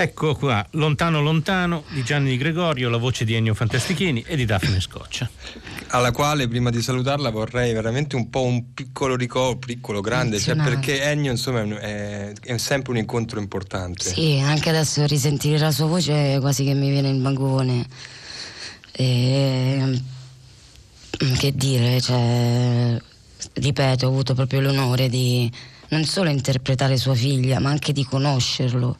Ecco 0.00 0.36
qua, 0.36 0.64
Lontano 0.74 1.20
Lontano 1.20 1.82
di 1.88 2.04
Gianni 2.04 2.30
Di 2.30 2.36
Gregorio, 2.36 2.88
la 2.88 2.98
voce 2.98 3.24
di 3.24 3.34
Ennio 3.34 3.52
Fantastichini 3.52 4.22
e 4.24 4.36
di 4.36 4.44
Daphne 4.44 4.78
Scoccia. 4.78 5.28
alla 5.88 6.12
quale 6.12 6.46
prima 6.46 6.70
di 6.70 6.80
salutarla 6.80 7.30
vorrei 7.30 7.72
veramente 7.72 8.14
un 8.14 8.30
po' 8.30 8.42
un 8.42 8.74
piccolo 8.74 9.16
ricordo, 9.16 9.58
piccolo, 9.58 10.00
grande, 10.00 10.38
cioè 10.38 10.54
perché 10.54 11.02
Ennio 11.02 11.32
insomma 11.32 11.62
è, 11.80 12.30
è- 12.30 12.32
è 12.32 12.58
sempre 12.58 12.92
un 12.92 12.98
incontro 12.98 13.40
importante. 13.40 14.08
Sì, 14.12 14.38
anche 14.40 14.68
adesso 14.68 15.04
risentire 15.04 15.58
la 15.58 15.72
sua 15.72 15.86
voce 15.86 16.36
quasi 16.38 16.62
che 16.62 16.74
mi 16.74 16.90
viene 16.90 17.08
il 17.10 17.20
vagone. 17.20 17.84
E, 18.92 20.00
che 21.38 21.52
dire, 21.56 22.00
cioè, 22.00 22.96
ripeto, 23.54 24.06
ho 24.06 24.10
avuto 24.10 24.34
proprio 24.34 24.60
l'onore 24.60 25.08
di 25.08 25.50
non 25.88 26.04
solo 26.04 26.30
interpretare 26.30 26.96
sua 26.98 27.14
figlia, 27.16 27.58
ma 27.58 27.70
anche 27.70 27.92
di 27.92 28.04
conoscerlo. 28.04 28.96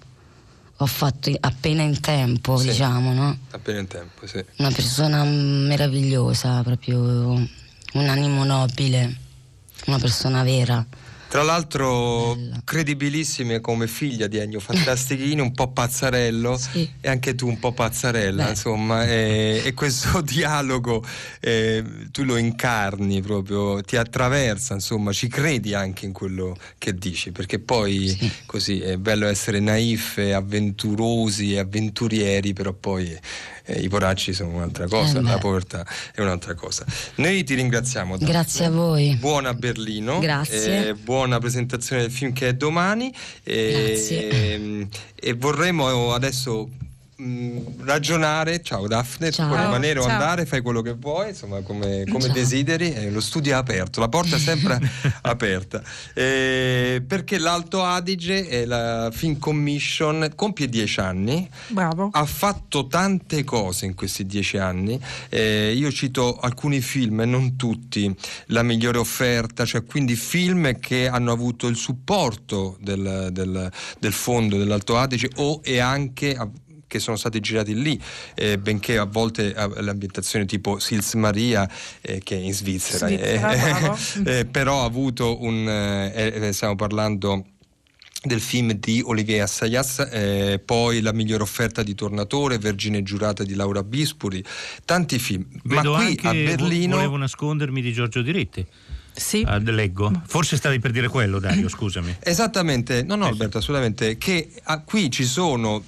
Ho 0.80 0.86
fatto 0.86 1.30
appena 1.40 1.82
in 1.82 1.98
tempo, 2.00 2.56
Sì. 2.56 2.68
diciamo, 2.68 3.12
no? 3.12 3.36
Appena 3.50 3.80
in 3.80 3.88
tempo, 3.88 4.26
sì. 4.26 4.42
Una 4.58 4.70
persona 4.70 5.24
meravigliosa, 5.24 6.62
proprio 6.62 6.98
un 7.32 8.08
animo 8.08 8.44
nobile, 8.44 9.16
una 9.86 9.98
persona 9.98 10.42
vera. 10.44 10.84
Tra 11.28 11.42
l'altro 11.42 12.38
credibilissime 12.64 13.60
come 13.60 13.86
figlia 13.86 14.26
di 14.28 14.38
Ennio 14.38 14.60
Fantastichini, 14.60 15.42
un 15.42 15.52
po' 15.52 15.70
pazzarello 15.70 16.58
e 17.02 17.08
anche 17.08 17.34
tu 17.34 17.46
un 17.46 17.58
po' 17.58 17.72
pazzarella, 17.72 18.48
insomma, 18.48 19.06
e, 19.06 19.60
e 19.62 19.74
questo 19.74 20.22
dialogo 20.24 21.04
eh, 21.40 21.84
tu 22.12 22.22
lo 22.22 22.38
incarni 22.38 23.20
proprio, 23.20 23.82
ti 23.82 23.96
attraversa, 23.96 24.72
insomma, 24.72 25.12
ci 25.12 25.28
credi 25.28 25.74
anche 25.74 26.06
in 26.06 26.12
quello 26.12 26.56
che 26.78 26.94
dici, 26.94 27.30
perché 27.30 27.58
poi 27.58 28.16
così 28.46 28.80
è 28.80 28.96
bello 28.96 29.26
essere 29.26 29.60
naif 29.60 30.16
avventurosi 30.16 31.52
e 31.52 31.58
avventurieri, 31.58 32.54
però 32.54 32.72
poi 32.72 33.14
eh, 33.68 33.80
i 33.80 33.88
poracci 33.88 34.32
sono 34.32 34.50
un'altra 34.50 34.86
cosa, 34.88 35.18
Eh, 35.18 35.22
la 35.22 35.38
povertà 35.38 35.86
è 36.14 36.20
un'altra 36.20 36.54
cosa. 36.54 36.84
Noi 37.16 37.44
ti 37.44 37.54
ringraziamo. 37.54 38.16
Daphne. 38.16 38.32
Grazie 38.32 38.64
a 38.64 38.70
voi. 38.70 39.14
Buona 39.16 39.52
Berlino. 39.54 40.18
Grazie. 40.18 40.88
eh, 40.88 40.94
buona 40.94 41.38
presentazione 41.38 42.02
del 42.02 42.10
film 42.10 42.32
che 42.32 42.48
è 42.48 42.54
domani. 42.54 43.12
E, 43.44 43.86
Grazie. 43.94 44.28
ehm, 44.54 44.88
e 45.14 45.32
vorremmo 45.34 46.12
adesso 46.14 46.68
mh, 47.18 47.84
ragionare. 47.84 48.62
Ciao 48.62 48.86
Daphne, 48.86 49.30
Ciao. 49.30 49.48
tu 49.48 49.52
puoi 49.54 49.64
rimanere 49.64 49.98
o 49.98 50.02
Ciao. 50.02 50.12
andare, 50.12 50.46
fai 50.46 50.60
quello 50.60 50.82
che 50.82 50.94
vuoi, 50.94 51.30
insomma, 51.30 51.60
come, 51.62 52.04
come 52.10 52.28
desideri. 52.30 52.92
eh, 52.94 53.10
lo 53.10 53.20
studio 53.20 53.52
è 53.52 53.54
aperto, 53.56 54.00
la 54.00 54.08
porta 54.08 54.36
è 54.36 54.38
sempre 54.38 54.78
aperta. 55.22 55.82
Eh, 56.14 57.02
perché 57.06 57.38
l'Alto 57.38 57.82
Adige 57.82 58.48
e 58.48 58.64
la 58.66 59.10
Film 59.12 59.38
Commission 59.38 60.32
compie 60.34 60.68
dieci 60.68 61.00
anni. 61.00 61.48
Bravo. 61.68 62.08
Ha 62.12 62.24
fatto 62.24 62.86
tante 62.86 63.44
cose 63.44 63.86
in 63.86 63.94
questi 63.94 64.24
dieci 64.26 64.56
anni. 64.58 65.00
Eh, 65.28 65.72
io 65.76 65.90
cito 65.92 66.38
alcuni 66.38 66.80
film, 66.80 67.20
non 67.26 67.56
tutti. 67.56 68.14
La 68.46 68.62
migliore 68.62 68.98
offerta, 68.98 69.64
cioè 69.64 69.84
quindi 69.84 70.14
film 70.16 70.78
che 70.78 71.08
hanno 71.08 71.32
avuto 71.32 71.66
il 71.66 71.76
supporto 71.76 72.76
del, 72.80 73.28
del- 73.32 73.70
del 73.98 74.12
fondo 74.12 74.56
dell'Alto 74.58 74.96
Adige 74.96 75.30
o 75.36 75.60
e 75.62 75.78
anche. 75.78 76.36
A- 76.88 76.98
che 76.98 76.98
sono 76.98 77.16
stati 77.16 77.38
girati 77.38 77.80
lì, 77.80 78.00
eh, 78.34 78.58
benché 78.58 78.98
a 78.98 79.04
volte 79.04 79.54
eh, 79.54 79.82
l'ambientazione 79.82 80.46
tipo 80.46 80.78
Sils 80.78 81.14
Maria, 81.14 81.68
eh, 82.00 82.20
che 82.24 82.36
è 82.36 82.40
in 82.40 82.52
Svizzera, 82.52 83.06
Svizzera, 83.06 83.52
eh, 83.52 83.78
bravo. 83.78 83.98
eh, 84.26 84.44
però 84.46 84.82
ha 84.82 84.84
avuto 84.84 85.40
un. 85.42 85.68
eh, 85.68 86.48
eh, 86.48 86.52
stiamo 86.52 86.74
parlando 86.74 87.44
del 88.20 88.40
film 88.40 88.72
di 88.72 89.00
Olivier 89.04 89.42
Assayas, 89.42 90.08
eh, 90.10 90.60
poi 90.64 91.00
La 91.02 91.12
migliore 91.12 91.44
offerta 91.44 91.84
di 91.84 91.94
Tornatore, 91.94 92.58
Vergine 92.58 93.04
giurata 93.04 93.44
di 93.44 93.54
Laura 93.54 93.84
Bispuri, 93.84 94.42
tanti 94.84 95.20
film. 95.20 95.46
Vedo 95.62 95.92
Ma 95.92 95.98
qui 95.98 96.06
anche 96.06 96.26
a 96.26 96.32
Berlino 96.32 96.96
Volevo 96.96 97.16
nascondermi 97.16 97.80
di 97.80 97.92
Giorgio 97.92 98.22
Diritti. 98.22 98.66
Sì. 99.14 99.44
Ah, 99.46 99.58
leggo. 99.58 100.10
Forse 100.26 100.56
stavi 100.56 100.78
per 100.78 100.90
dire 100.90 101.08
quello, 101.08 101.38
Dario, 101.38 101.68
scusami. 101.68 102.16
Esattamente, 102.22 103.02
no, 103.02 103.16
no, 103.16 103.26
Alberto, 103.26 103.58
assolutamente. 103.58 104.16
Che 104.16 104.50
ah, 104.64 104.80
qui 104.80 105.10
ci 105.10 105.24
sono 105.24 105.82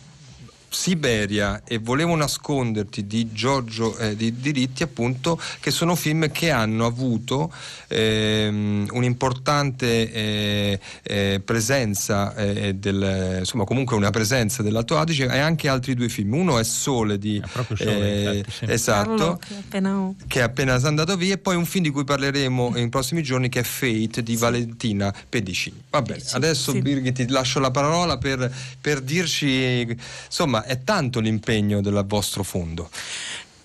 Siberia 0.70 1.62
e 1.64 1.78
Volevo 1.78 2.14
nasconderti 2.14 3.06
di 3.06 3.32
Giorgio 3.32 3.96
eh, 3.98 4.14
di 4.14 4.40
Diritti, 4.40 4.82
appunto, 4.82 5.40
che 5.58 5.70
sono 5.70 5.96
film 5.96 6.30
che 6.30 6.50
hanno 6.50 6.86
avuto 6.86 7.52
ehm, 7.88 8.88
un'importante 8.92 10.12
eh, 10.12 10.80
eh, 11.02 11.42
presenza, 11.44 12.34
eh, 12.36 12.74
del, 12.74 13.36
insomma, 13.40 13.64
comunque 13.64 13.96
una 13.96 14.10
presenza 14.10 14.62
dell'Alto 14.62 14.96
Adige 14.96 15.26
e 15.26 15.38
anche 15.38 15.68
altri 15.68 15.94
due 15.94 16.08
film. 16.08 16.34
Uno 16.34 16.58
è 16.58 16.64
Sole 16.64 17.18
di 17.18 17.42
Sole, 17.74 17.78
eh, 17.78 18.36
infatti, 18.38 18.50
sì. 18.50 18.64
esatto 18.68 19.08
Carlo, 19.16 19.38
che 19.46 19.54
appena- 19.54 20.14
che 20.26 20.38
è 20.40 20.42
appena 20.42 20.74
andato 20.82 21.16
via 21.16 21.34
e 21.34 21.38
poi 21.38 21.56
un 21.56 21.66
film 21.66 21.84
di 21.84 21.90
cui 21.90 22.04
parleremo 22.04 22.76
in 22.76 22.88
prossimi 22.88 23.22
giorni 23.22 23.48
che 23.48 23.60
è 23.60 23.62
Fate 23.62 24.22
di 24.22 24.36
Valentina 24.36 25.12
Pedicini. 25.28 25.82
Va 25.90 26.02
bene, 26.02 26.22
adesso 26.32 26.72
sì. 26.72 26.80
Birgit 26.80 27.14
ti 27.14 27.28
lascio 27.28 27.58
la 27.58 27.70
parola 27.70 28.18
per, 28.18 28.52
per 28.80 29.00
dirci, 29.00 29.96
insomma, 30.26 30.59
è 30.64 30.82
tanto 30.84 31.20
l'impegno 31.20 31.80
del 31.80 32.04
vostro 32.06 32.42
fondo. 32.42 32.88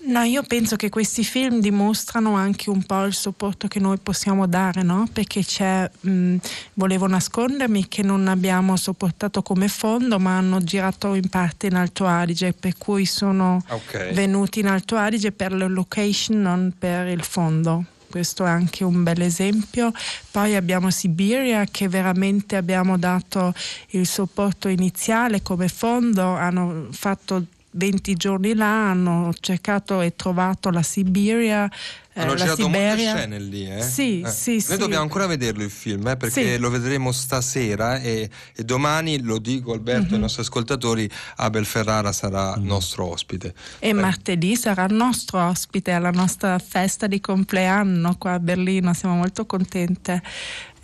No, 0.08 0.20
io 0.22 0.44
penso 0.44 0.76
che 0.76 0.88
questi 0.88 1.24
film 1.24 1.58
dimostrano 1.58 2.36
anche 2.36 2.70
un 2.70 2.84
po' 2.84 3.02
il 3.06 3.12
supporto 3.12 3.66
che 3.66 3.80
noi 3.80 3.98
possiamo 3.98 4.46
dare, 4.46 4.84
no? 4.84 5.08
Perché 5.12 5.44
c'è, 5.44 5.90
mh, 6.00 6.36
volevo 6.74 7.08
nascondermi 7.08 7.88
che 7.88 8.04
non 8.04 8.28
abbiamo 8.28 8.76
sopportato 8.76 9.42
come 9.42 9.66
fondo, 9.66 10.20
ma 10.20 10.36
hanno 10.38 10.62
girato 10.62 11.14
in 11.14 11.28
parte 11.28 11.66
in 11.66 11.74
Alto 11.74 12.06
Adige, 12.06 12.52
per 12.52 12.78
cui 12.78 13.04
sono 13.04 13.64
Ok. 13.68 14.12
venuti 14.12 14.60
in 14.60 14.68
Alto 14.68 14.94
Adige 14.94 15.32
per 15.32 15.52
la 15.52 15.66
location, 15.66 16.40
non 16.40 16.72
per 16.78 17.08
il 17.08 17.24
fondo. 17.24 17.84
Questo 18.08 18.44
è 18.44 18.48
anche 18.48 18.84
un 18.84 19.02
bel 19.02 19.20
esempio. 19.20 19.92
Poi 20.30 20.54
abbiamo 20.54 20.90
Siberia 20.90 21.64
che 21.70 21.88
veramente 21.88 22.56
abbiamo 22.56 22.96
dato 22.98 23.52
il 23.90 24.06
supporto 24.06 24.68
iniziale 24.68 25.42
come 25.42 25.68
fondo, 25.68 26.22
hanno 26.34 26.88
fatto 26.90 27.44
20 27.70 28.14
giorni 28.14 28.54
là, 28.54 28.90
hanno 28.90 29.32
cercato 29.38 30.00
e 30.00 30.16
trovato 30.16 30.70
la 30.70 30.82
Siberia. 30.82 31.70
Eh, 32.16 32.22
Hanno 32.22 32.30
la 32.32 32.36
girato 32.38 32.62
Siberia. 32.62 32.94
molte 33.12 33.18
scene 33.18 33.38
lì, 33.38 33.70
eh? 33.70 33.82
Sì, 33.82 34.20
Eh. 34.22 34.30
sì, 34.30 34.52
Noi 34.52 34.60
sì. 34.62 34.76
dobbiamo 34.78 35.02
ancora 35.02 35.26
vederlo 35.26 35.62
il 35.62 35.70
film, 35.70 36.06
eh, 36.08 36.16
perché 36.16 36.54
Sì. 36.54 36.58
lo 36.58 36.70
vedremo 36.70 37.12
stasera 37.12 37.98
e, 38.00 38.30
e 38.54 38.64
domani, 38.64 39.20
lo 39.20 39.38
dico 39.38 39.72
Alberto 39.72 40.08
ai 40.08 40.14
Mhm. 40.14 40.20
nostri 40.20 40.40
ascoltatori, 40.42 41.08
Abel 41.36 41.66
Ferrara 41.66 42.12
sarà 42.12 42.54
nostro 42.56 43.04
ospite. 43.10 43.52
E 43.80 43.92
martedì 43.92 44.56
sarà 44.56 44.84
il 44.86 44.94
nostro 44.94 45.46
ospite 45.46 45.92
alla 45.92 46.10
nostra 46.10 46.58
festa 46.58 47.06
di 47.06 47.20
compleanno 47.20 48.16
qua 48.16 48.32
a 48.32 48.38
Berlino, 48.38 48.94
siamo 48.94 49.16
molto 49.16 49.44
contente. 49.44 50.22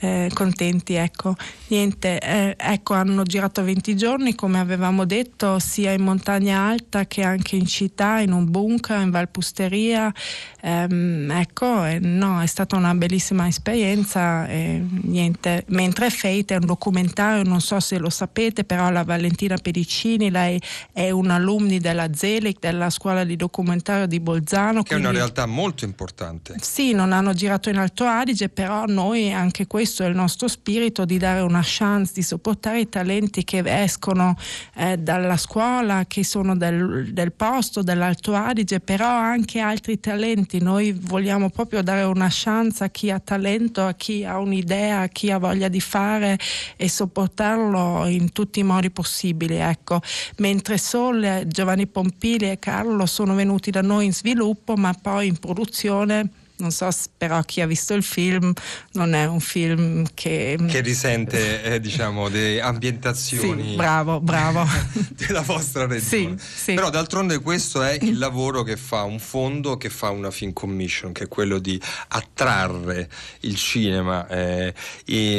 Eh, 0.02 0.30
contenti, 0.34 0.94
ecco. 0.94 1.34
Niente, 1.68 2.18
eh, 2.18 2.56
ecco, 2.58 2.94
hanno 2.94 3.22
girato 3.22 3.62
20 3.62 3.96
giorni, 3.96 4.34
come 4.34 4.58
avevamo 4.58 5.04
detto, 5.04 5.60
sia 5.60 5.92
in 5.92 6.02
montagna 6.02 6.58
alta 6.58 7.06
che 7.06 7.22
anche 7.22 7.54
in 7.54 7.66
città, 7.66 8.18
in 8.18 8.32
un 8.32 8.50
bunker, 8.50 9.00
in 9.00 9.10
Valpusteria. 9.10 10.12
Ehm, 10.60 11.30
ecco, 11.30 11.84
eh, 11.84 12.00
no, 12.00 12.40
è 12.40 12.46
stata 12.46 12.74
una 12.76 12.94
bellissima 12.94 13.46
esperienza. 13.46 14.44
niente. 14.46 15.64
Mentre 15.68 16.10
Fate 16.10 16.54
è 16.54 16.58
un 16.58 16.66
documentario, 16.66 17.44
non 17.44 17.60
so 17.60 17.78
se 17.78 17.98
lo 17.98 18.10
sapete, 18.10 18.64
però 18.64 18.90
la 18.90 19.04
Valentina 19.04 19.56
Pedicini, 19.56 20.30
lei 20.30 20.60
è 20.92 21.10
un'alumni 21.10 21.78
della 21.78 22.12
Zelig, 22.12 22.56
della 22.58 22.90
scuola 22.90 23.22
di 23.22 23.36
documentario 23.36 24.06
di 24.06 24.18
Bolzano. 24.18 24.82
Che 24.82 24.94
è 24.94 24.96
una 24.96 25.08
quindi- 25.10 25.18
realtà 25.18 25.46
molto 25.46 25.84
importante. 25.84 26.56
sì, 26.60 26.92
non 26.92 27.12
hanno 27.12 27.32
girato 27.34 27.68
in 27.68 27.78
Alto 27.78 28.04
Adige, 28.04 28.48
però 28.48 28.84
noi 28.86 29.32
anche 29.32 29.66
questo 29.68 29.90
è 30.00 30.06
il 30.06 30.14
nostro 30.14 30.48
spirito 30.48 31.04
di 31.04 31.18
dare 31.18 31.40
una 31.40 31.60
chance, 31.62 32.12
di 32.14 32.22
supportare 32.22 32.80
i 32.80 32.88
talenti 32.88 33.44
che 33.44 33.62
escono 33.64 34.36
eh, 34.76 34.96
dalla 34.96 35.36
scuola, 35.36 36.04
che 36.06 36.24
sono 36.24 36.56
del, 36.56 37.12
del 37.12 37.32
posto, 37.32 37.82
dell'Alto 37.82 38.34
Adige, 38.34 38.80
però 38.80 39.08
anche 39.08 39.60
altri 39.60 40.00
talenti. 40.00 40.62
Noi 40.62 40.92
vogliamo 40.92 41.50
proprio 41.50 41.82
dare 41.82 42.02
una 42.04 42.28
chance 42.30 42.84
a 42.84 42.88
chi 42.88 43.10
ha 43.10 43.18
talento, 43.18 43.84
a 43.84 43.92
chi 43.92 44.24
ha 44.24 44.38
un'idea, 44.38 45.00
a 45.00 45.08
chi 45.08 45.30
ha 45.30 45.38
voglia 45.38 45.68
di 45.68 45.80
fare 45.80 46.38
e 46.76 46.88
sopportarlo 46.88 48.06
in 48.06 48.32
tutti 48.32 48.60
i 48.60 48.62
modi 48.62 48.90
possibili. 48.90 49.56
Ecco. 49.56 50.00
Mentre 50.38 50.78
Sol, 50.78 51.42
Giovanni 51.46 51.86
Pompili 51.86 52.50
e 52.50 52.58
Carlo 52.58 53.04
sono 53.06 53.34
venuti 53.34 53.70
da 53.70 53.82
noi 53.82 54.06
in 54.06 54.14
sviluppo, 54.14 54.76
ma 54.76 54.94
poi 54.94 55.26
in 55.26 55.38
produzione. 55.38 56.30
Non 56.62 56.70
so, 56.70 56.88
però 57.16 57.42
chi 57.42 57.60
ha 57.60 57.66
visto 57.66 57.92
il 57.92 58.04
film 58.04 58.52
non 58.92 59.14
è 59.14 59.26
un 59.26 59.40
film 59.40 60.06
che... 60.14 60.56
Che 60.64 60.80
risente, 60.80 61.60
eh, 61.64 61.80
diciamo, 61.80 62.28
delle 62.28 62.60
ambientazioni 62.60 63.70
Sì, 63.70 63.74
bravo, 63.74 64.20
bravo. 64.20 64.64
della 65.10 65.40
vostra 65.40 65.86
regione. 65.88 66.36
Però 66.66 66.88
d'altronde 66.88 67.40
questo 67.40 67.82
è 67.82 67.98
il 68.00 68.16
lavoro 68.16 68.62
che 68.62 68.76
fa 68.76 69.02
un 69.02 69.18
fondo, 69.18 69.76
che 69.76 69.90
fa 69.90 70.10
una 70.10 70.30
film 70.30 70.52
commission, 70.52 71.10
che 71.10 71.24
è 71.24 71.28
quello 71.28 71.58
di 71.58 71.82
attrarre 72.08 73.10
il 73.40 73.56
cinema 73.56 74.24
eh, 74.28 74.72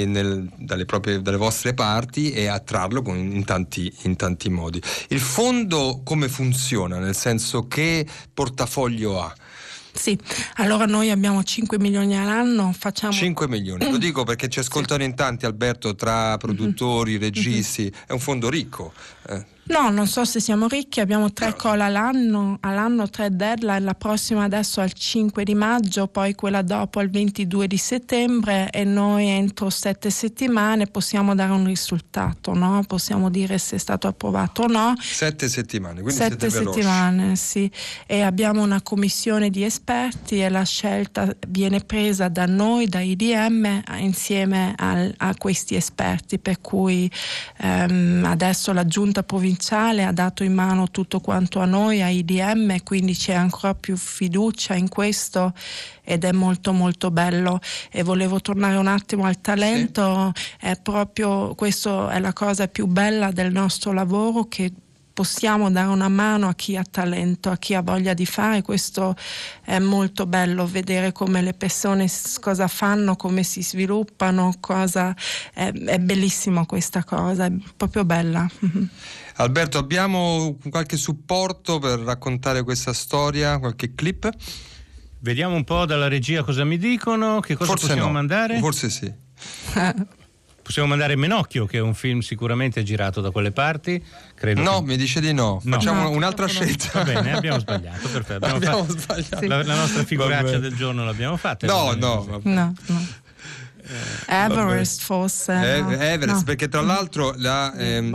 nel- 0.06 0.52
dalle, 0.58 0.84
proprie, 0.84 1.22
dalle 1.22 1.38
vostre 1.38 1.74
parti 1.74 2.32
e 2.34 2.48
attrarlo 2.48 3.02
con- 3.02 3.18
in, 3.18 3.46
tanti, 3.46 3.90
in 4.02 4.18
tanti 4.18 4.50
modi. 4.50 4.82
Il 5.08 5.22
fondo 5.22 6.02
come 6.04 6.28
funziona? 6.28 7.00
Nel 7.00 7.16
senso 7.16 7.66
che 7.70 8.06
portafoglio 8.34 9.22
ha? 9.22 9.34
Sì, 9.94 10.18
allora 10.56 10.86
noi 10.86 11.12
abbiamo 11.12 11.44
5 11.44 11.78
milioni 11.78 12.18
all'anno, 12.18 12.74
facciamo... 12.78 13.14
5 13.14 13.48
milioni, 13.48 13.90
lo 13.90 13.98
dico 13.98 14.24
perché 14.24 14.50
ci 14.50 14.60
ascoltano 14.60 15.04
in 15.04 15.14
tanti 15.16 15.46
Alberto 15.46 15.96
tra 15.96 16.36
produttori, 16.38 17.18
registi, 17.18 17.94
è 18.08 18.12
un 18.12 18.20
fondo 18.20 18.50
ricco. 18.50 18.92
eh. 19.30 19.53
No, 19.66 19.90
non 19.90 20.08
so 20.08 20.26
se 20.26 20.42
siamo 20.42 20.68
ricchi, 20.68 21.00
abbiamo 21.00 21.32
tre 21.32 21.56
call 21.56 21.80
all'anno, 21.80 22.58
all'anno 22.60 23.10
tre 23.10 23.34
deadline, 23.34 23.80
la 23.80 23.94
prossima 23.94 24.44
adesso 24.44 24.82
al 24.82 24.92
5 24.92 25.46
di 25.46 25.56
maggio, 25.56 26.08
poi 26.08 26.36
quella 26.36 26.62
dopo 26.62 27.00
al 27.00 27.10
22 27.10 27.68
di 27.68 27.78
settembre 27.78 28.70
e 28.72 28.84
noi 28.84 29.30
entro 29.30 29.70
sette 29.70 30.10
settimane 30.10 30.88
possiamo 30.88 31.34
dare 31.34 31.54
un 31.54 31.66
risultato, 31.66 32.54
no? 32.54 32.84
possiamo 32.86 33.30
dire 33.30 33.58
se 33.58 33.78
è 33.78 33.80
stato 33.80 34.08
approvato 34.08 34.64
o 34.64 34.68
no. 34.68 34.96
Sette 35.00 35.48
settimane, 35.48 36.02
quindi 36.02 36.22
Sette 36.22 36.50
settimane, 36.50 37.38
sì. 37.38 37.72
E 38.06 38.22
abbiamo 38.22 38.62
una 38.62 38.82
commissione 38.82 39.50
di 39.50 39.64
esperti 39.64 40.42
e 40.42 40.50
la 40.50 40.64
scelta 40.64 41.34
viene 41.48 41.80
presa 41.80 42.28
da 42.28 42.46
noi, 42.46 42.88
da 42.88 43.00
IDM, 43.00 43.82
insieme 44.00 44.74
al- 44.76 45.14
a 45.18 45.34
questi 45.38 45.76
esperti, 45.76 46.38
per 46.38 46.60
cui 46.60 47.10
ehm, 47.60 48.26
adesso 48.28 48.74
la 48.74 48.86
giunta 48.86 49.24
provinciale 49.24 49.52
ha 50.04 50.12
dato 50.12 50.44
in 50.44 50.54
mano 50.54 50.90
tutto 50.90 51.20
quanto 51.20 51.60
a 51.60 51.66
noi, 51.66 52.02
a 52.02 52.10
IDM, 52.10 52.84
quindi 52.84 53.16
c'è 53.16 53.34
ancora 53.34 53.76
più 53.76 53.96
fiducia 53.98 54.76
in 54.76 54.90
questo 54.90 55.54
ed 56.04 56.24
è 56.24 56.32
molto 56.32 56.74
molto 56.74 57.12
bello. 57.12 57.60
E 57.92 58.04
volevo 58.04 58.40
tornare 58.42 58.76
un 58.78 58.88
attimo 58.88 59.26
al 59.26 59.42
talento, 59.42 60.32
è 60.60 60.78
proprio 60.82 61.56
questo 61.56 62.10
è 62.10 62.20
la 62.20 62.34
cosa 62.34 62.68
più 62.68 62.86
bella 62.88 63.32
del 63.32 63.52
nostro 63.52 63.92
lavoro 63.94 64.48
che 64.48 64.72
possiamo 65.14 65.70
dare 65.70 65.88
una 65.90 66.10
mano 66.10 66.48
a 66.48 66.56
chi 66.56 66.76
ha 66.76 66.84
talento, 66.84 67.50
a 67.50 67.58
chi 67.58 67.76
ha 67.76 67.82
voglia 67.82 68.14
di 68.14 68.26
fare. 68.26 68.62
Questo 68.64 69.16
è 69.64 69.80
molto 69.80 70.26
bello 70.26 70.66
vedere 70.66 71.12
come 71.12 71.42
le 71.42 71.54
persone 71.54 72.10
cosa 72.42 72.68
fanno, 72.68 73.16
come 73.16 73.44
si 73.44 73.64
sviluppano, 73.64 74.56
cosa 74.60 75.16
è, 75.54 75.72
è 75.72 76.00
bellissimo 76.00 76.66
questa 76.66 77.04
cosa, 77.04 77.46
è 77.46 77.52
proprio 77.78 78.04
bella. 78.04 78.50
Alberto, 79.38 79.78
abbiamo 79.78 80.58
qualche 80.70 80.98
supporto 80.98 81.80
per 81.80 82.00
raccontare 82.00 82.64
questa 82.64 82.94
storia, 82.94 83.58
qualche 83.60 83.94
clip? 83.96 84.30
Vediamo 85.20 85.56
un 85.56 85.64
po' 85.64 85.86
dalla 85.86 86.08
regia 86.08 86.44
cosa 86.44 86.64
mi 86.66 86.78
dicono, 86.78 87.40
che 87.40 87.56
cosa 87.56 87.72
Forse 87.72 87.88
possiamo 87.88 88.08
no, 88.08 88.14
mandare. 88.14 88.60
Forse 88.60 88.90
sì. 88.90 89.12
Possiamo 90.64 90.88
mandare 90.88 91.18
Menocchio, 91.18 91.66
che 91.66 91.80
è 91.80 91.82
un 91.82 91.94
film 91.94 92.20
sicuramente 92.22 92.84
girato 92.84 93.20
da 93.20 93.32
quelle 93.32 93.52
parti. 93.52 94.02
Credo 94.34 94.62
No, 94.62 94.80
che- 94.80 94.86
mi 94.86 94.96
dice 94.96 95.20
di 95.20 95.34
no. 95.34 95.60
No. 95.64 95.76
Facciamo 95.76 96.04
No, 96.04 96.12
un'altra 96.12 96.48
scelta. 96.48 96.90
Va 96.94 97.04
bene, 97.04 97.34
abbiamo 97.36 97.60
sbagliato, 97.60 98.08
perfetto. 98.08 98.46
Abbiamo 98.48 98.56
Abbiamo 98.56 98.84
fatto- 98.86 98.98
sbagliato. 99.22 99.46
La, 99.48 99.62
la 99.64 99.76
nostra 99.76 100.04
figuraccia 100.06 100.60
del 100.60 100.74
giorno 100.74 101.04
l'abbiamo 101.04 101.36
fatta. 101.36 101.68
No. 101.68 101.94
No, 101.96 102.40
no. 102.44 103.08
Everest 104.28 105.02
forse. 105.02 105.52
Eh, 105.54 105.82
no? 105.82 105.92
Everest, 105.92 106.38
No. 106.38 106.44
perché 106.44 106.68
tra 106.68 106.82
l'altro 106.82 107.34
la, 107.38 107.74
ehm, 107.76 108.10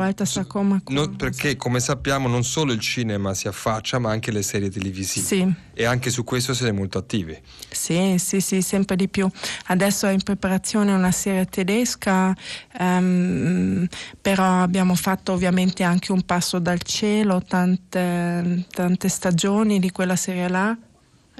no, 0.88 1.10
perché 1.16 1.56
come 1.56 1.80
sappiamo 1.80 2.28
non 2.28 2.44
solo 2.44 2.72
il 2.72 2.80
cinema 2.80 3.34
si 3.34 3.48
affaccia, 3.48 3.98
ma 3.98 4.10
anche 4.10 4.30
le 4.32 4.42
serie 4.42 4.70
televisive. 4.70 5.26
Sì. 5.26 5.54
E 5.74 5.84
anche 5.84 6.10
su 6.10 6.24
questo 6.24 6.54
siete 6.54 6.72
molto 6.72 6.98
attivi. 6.98 7.38
Sì, 7.70 8.16
sì, 8.18 8.40
sì, 8.40 8.62
sempre 8.62 8.96
di 8.96 9.08
più. 9.08 9.28
Adesso 9.66 10.06
è 10.06 10.12
in 10.12 10.22
preparazione 10.22 10.92
una 10.92 11.12
serie 11.12 11.44
tedesca, 11.46 12.34
ehm, 12.78 13.86
però 14.20 14.62
abbiamo 14.62 14.94
fatto 14.94 15.32
ovviamente 15.32 15.82
anche 15.84 16.12
un 16.12 16.22
passo 16.22 16.58
dal 16.58 16.82
cielo, 16.82 17.42
tante, 17.46 18.64
tante 18.70 19.08
stagioni 19.08 19.78
di 19.78 19.90
quella 19.90 20.16
serie 20.16 20.48
là. 20.48 20.76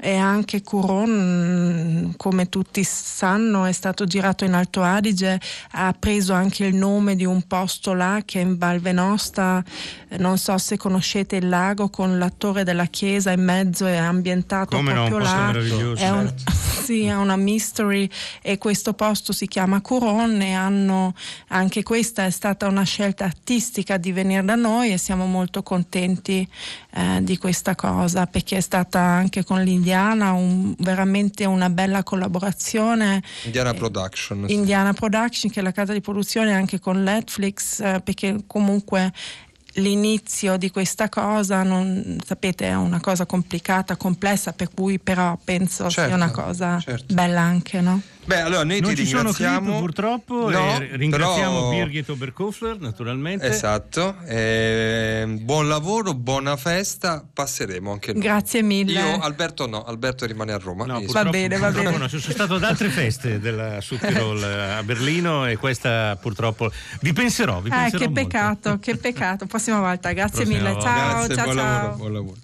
E 0.01 0.15
anche 0.15 0.61
Curon, 0.61 2.13
come 2.15 2.47
tutti 2.47 2.83
sanno, 2.85 3.65
è 3.65 3.73
stato 3.73 4.05
girato 4.05 4.45
in 4.45 4.53
Alto 4.53 4.81
Adige, 4.81 5.39
ha 5.71 5.93
preso 5.97 6.33
anche 6.33 6.65
il 6.65 6.75
nome 6.75 7.15
di 7.15 7.25
un 7.25 7.41
posto 7.43 7.93
là 7.93 8.21
che 8.23 8.39
è 8.39 8.43
in 8.43 8.57
Val 8.57 8.79
Venosta, 8.79 9.63
Eh, 10.08 10.08
non 10.17 10.37
so 10.37 10.57
se 10.57 10.77
conoscete 10.77 11.35
il 11.37 11.47
lago 11.49 11.89
con 11.89 12.17
la 12.17 12.31
torre 12.35 12.63
della 12.63 12.85
chiesa 12.85 13.31
in 13.31 13.43
mezzo, 13.43 13.85
è 13.85 13.95
ambientato 13.95 14.75
Come 14.75 14.93
no, 14.93 15.05
proprio 15.05 15.19
posto 15.19 15.35
là. 15.35 15.95
È 15.95 16.09
un- 16.09 16.33
sì, 16.83 17.03
è 17.05 17.15
una 17.15 17.35
mystery 17.35 18.09
e 18.41 18.57
questo 18.57 18.93
posto 18.93 19.31
si 19.33 19.47
chiama 19.47 19.79
Curon 19.81 20.41
e 20.41 20.53
hanno, 20.53 21.13
anche 21.49 21.83
questa 21.83 22.25
è 22.25 22.31
stata 22.31 22.67
una 22.67 22.83
scelta 22.83 23.25
artistica 23.25 23.97
di 23.97 24.11
venire 24.11 24.43
da 24.43 24.55
noi 24.55 24.91
e 24.91 24.97
siamo 24.97 25.25
molto 25.27 25.61
contenti 25.61 26.47
eh, 26.95 27.19
di 27.21 27.37
questa 27.37 27.75
cosa 27.75 28.25
perché 28.25 28.57
è 28.57 28.61
stata 28.61 28.99
anche 28.99 29.43
con 29.43 29.61
l'Indiana 29.61 30.31
un- 30.31 30.73
veramente 30.79 31.45
una 31.45 31.69
bella 31.69 32.01
collaborazione. 32.03 33.21
Indiana 33.43 33.73
Production. 33.73 34.45
sì. 34.47 34.53
Indiana 34.53 34.93
Production, 34.93 35.51
che 35.51 35.59
è 35.59 35.63
la 35.63 35.71
casa 35.71 35.93
di 35.93 36.01
produzione 36.01 36.53
anche 36.55 36.79
con 36.79 37.01
Netflix, 37.03 37.79
eh, 37.81 38.01
perché 38.03 38.43
comunque 38.47 39.13
l'inizio 39.79 40.57
di 40.57 40.69
questa 40.69 41.09
cosa, 41.09 41.63
non, 41.63 42.17
sapete, 42.25 42.67
è 42.67 42.75
una 42.75 42.99
cosa 42.99 43.25
complicata, 43.25 43.95
complessa, 43.95 44.53
per 44.53 44.69
cui 44.73 44.99
però 44.99 45.37
penso 45.43 45.89
Certo, 45.89 46.07
sia 46.07 46.15
una 46.15 46.31
cosa 46.31 46.83
bella 47.07 47.41
anche, 47.41 47.81
no? 47.81 48.01
Beh, 48.29 48.41
allora 48.41 48.63
noi 48.63 48.79
Non 48.79 48.91
ti 48.93 48.97
ci 48.97 49.05
sono 49.07 49.31
clip 49.31 49.37
ringraziamo. 49.39 49.79
purtroppo, 49.79 50.49
No, 50.51 50.77
ringraziamo 50.91 51.51
però- 51.51 51.69
Birgit 51.71 52.09
Oberkofler 52.09 52.77
naturalmente. 52.79 53.47
Esatto, 53.47 54.17
eh, 54.27 55.25
buon 55.41 55.67
lavoro, 55.67 56.13
buona 56.13 56.55
festa, 56.55 57.25
passeremo 57.33 57.91
anche 57.91 58.13
noi. 58.13 58.21
Grazie 58.21 58.61
mille. 58.61 58.99
Io, 58.99 59.19
Alberto 59.19 59.65
no, 59.65 59.83
Alberto 59.83 60.27
rimane 60.27 60.51
a 60.51 60.59
Roma. 60.59 60.85
Mi 60.85 61.05
Purtroppo- 61.05 61.31
bene, 61.31 61.57
va 61.57 61.71
bene. 61.71 61.97
no, 61.97 62.07
ci 62.07 62.19
sono 62.19 62.33
stato 62.33 62.53
ad 62.53 62.63
altre 62.65 62.89
feste 62.89 63.39
della 63.39 63.81
Südtirol 63.81 64.43
eh, 64.43 64.71
a 64.73 64.83
Berlino 64.83 65.47
e 65.47 65.57
questa 65.57 66.15
purtroppo 66.21 66.69
vi 67.01 67.11
penserò, 67.13 67.61
vi 67.61 67.69
Eh, 67.69 67.71
penserò 67.71 67.97
che 67.97 68.05
molto. 68.09 68.21
peccato, 68.21 68.77
che 68.79 68.95
peccato. 68.97 69.45
Prossima 69.47 69.79
volta, 69.79 70.11
grazie 70.11 70.43
Prossima 70.43 70.57
mille. 70.59 70.71
volta. 70.73 70.87
Ciao, 70.87 71.09
Grazie, 71.17 71.35
ciao, 71.35 71.43
buon 71.45 71.55
ciao. 71.57 71.65
lavoro, 71.65 71.95
buon 71.95 72.13
lavoro. 72.13 72.37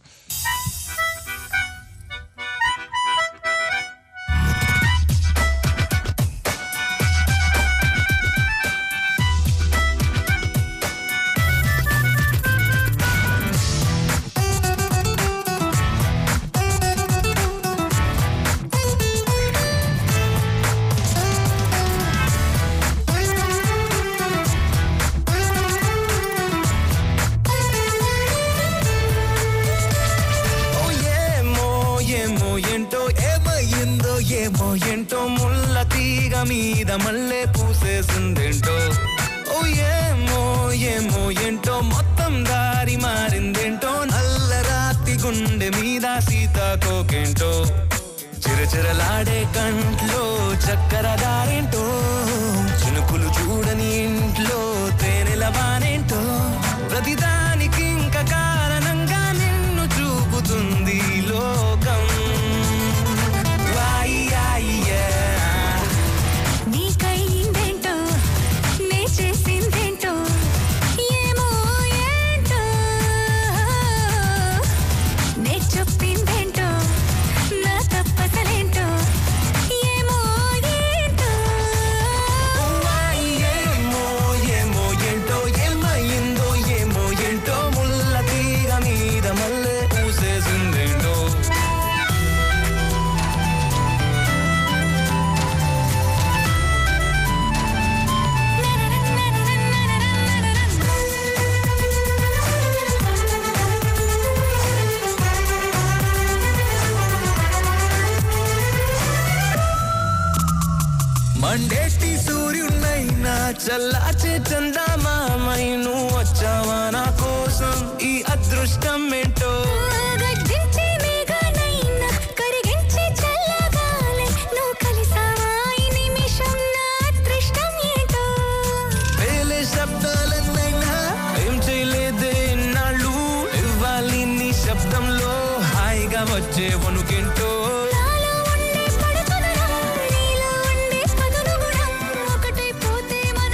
ఒకటైపోతే 136.54 136.66
మనం 136.84 137.02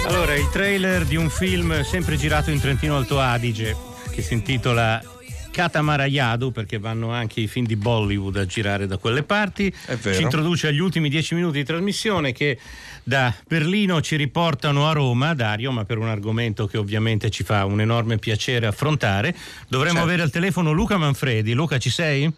Allora, 0.09 0.35
il 0.35 0.49
trailer 0.51 1.05
di 1.05 1.17
un 1.17 1.29
film 1.29 1.83
sempre 1.83 2.17
girato 2.17 2.51
in 2.51 2.61
Trentino 2.61 2.97
Alto 2.97 3.19
Adige 3.19 3.77
che 4.11 4.23
si 4.23 4.35
intitola 4.35 5.03
Catamarayadu 5.51 6.53
perché 6.53 6.79
vanno 6.79 7.11
anche 7.13 7.41
i 7.41 7.49
film 7.49 7.67
di 7.67 7.77
Bollywood 7.77 8.37
a 8.37 8.47
girare 8.47 8.87
da 8.87 8.99
quelle 8.99 9.23
parti. 9.23 9.73
vero. 10.03 10.15
Ci 10.17 10.23
introduce 10.23 10.69
agli 10.69 10.79
ultimi 10.79 11.09
dieci 11.09 11.35
minuti 11.35 11.59
di 11.59 11.65
trasmissione 11.65 12.33
che 12.33 12.59
da 13.03 13.35
Berlino 13.49 14.01
ci 14.01 14.17
riportano 14.17 14.89
a 14.89 14.93
Roma, 14.93 15.35
Dario, 15.35 15.71
ma 15.73 15.85
per 15.85 15.99
un 15.99 16.09
argomento 16.09 16.67
che 16.67 16.79
ovviamente 16.79 17.31
ci 17.31 17.43
fa 17.43 17.65
un 17.65 17.81
enorme 17.81 18.19
piacere 18.19 18.67
affrontare. 18.67 19.35
Dovremmo 19.67 19.95
Certo. 19.95 20.09
avere 20.09 20.23
al 20.23 20.31
telefono 20.31 20.73
Luca 20.73 20.97
Manfredi. 20.99 21.53
Luca, 21.53 21.79
ci 21.79 21.91
sei? 21.91 22.31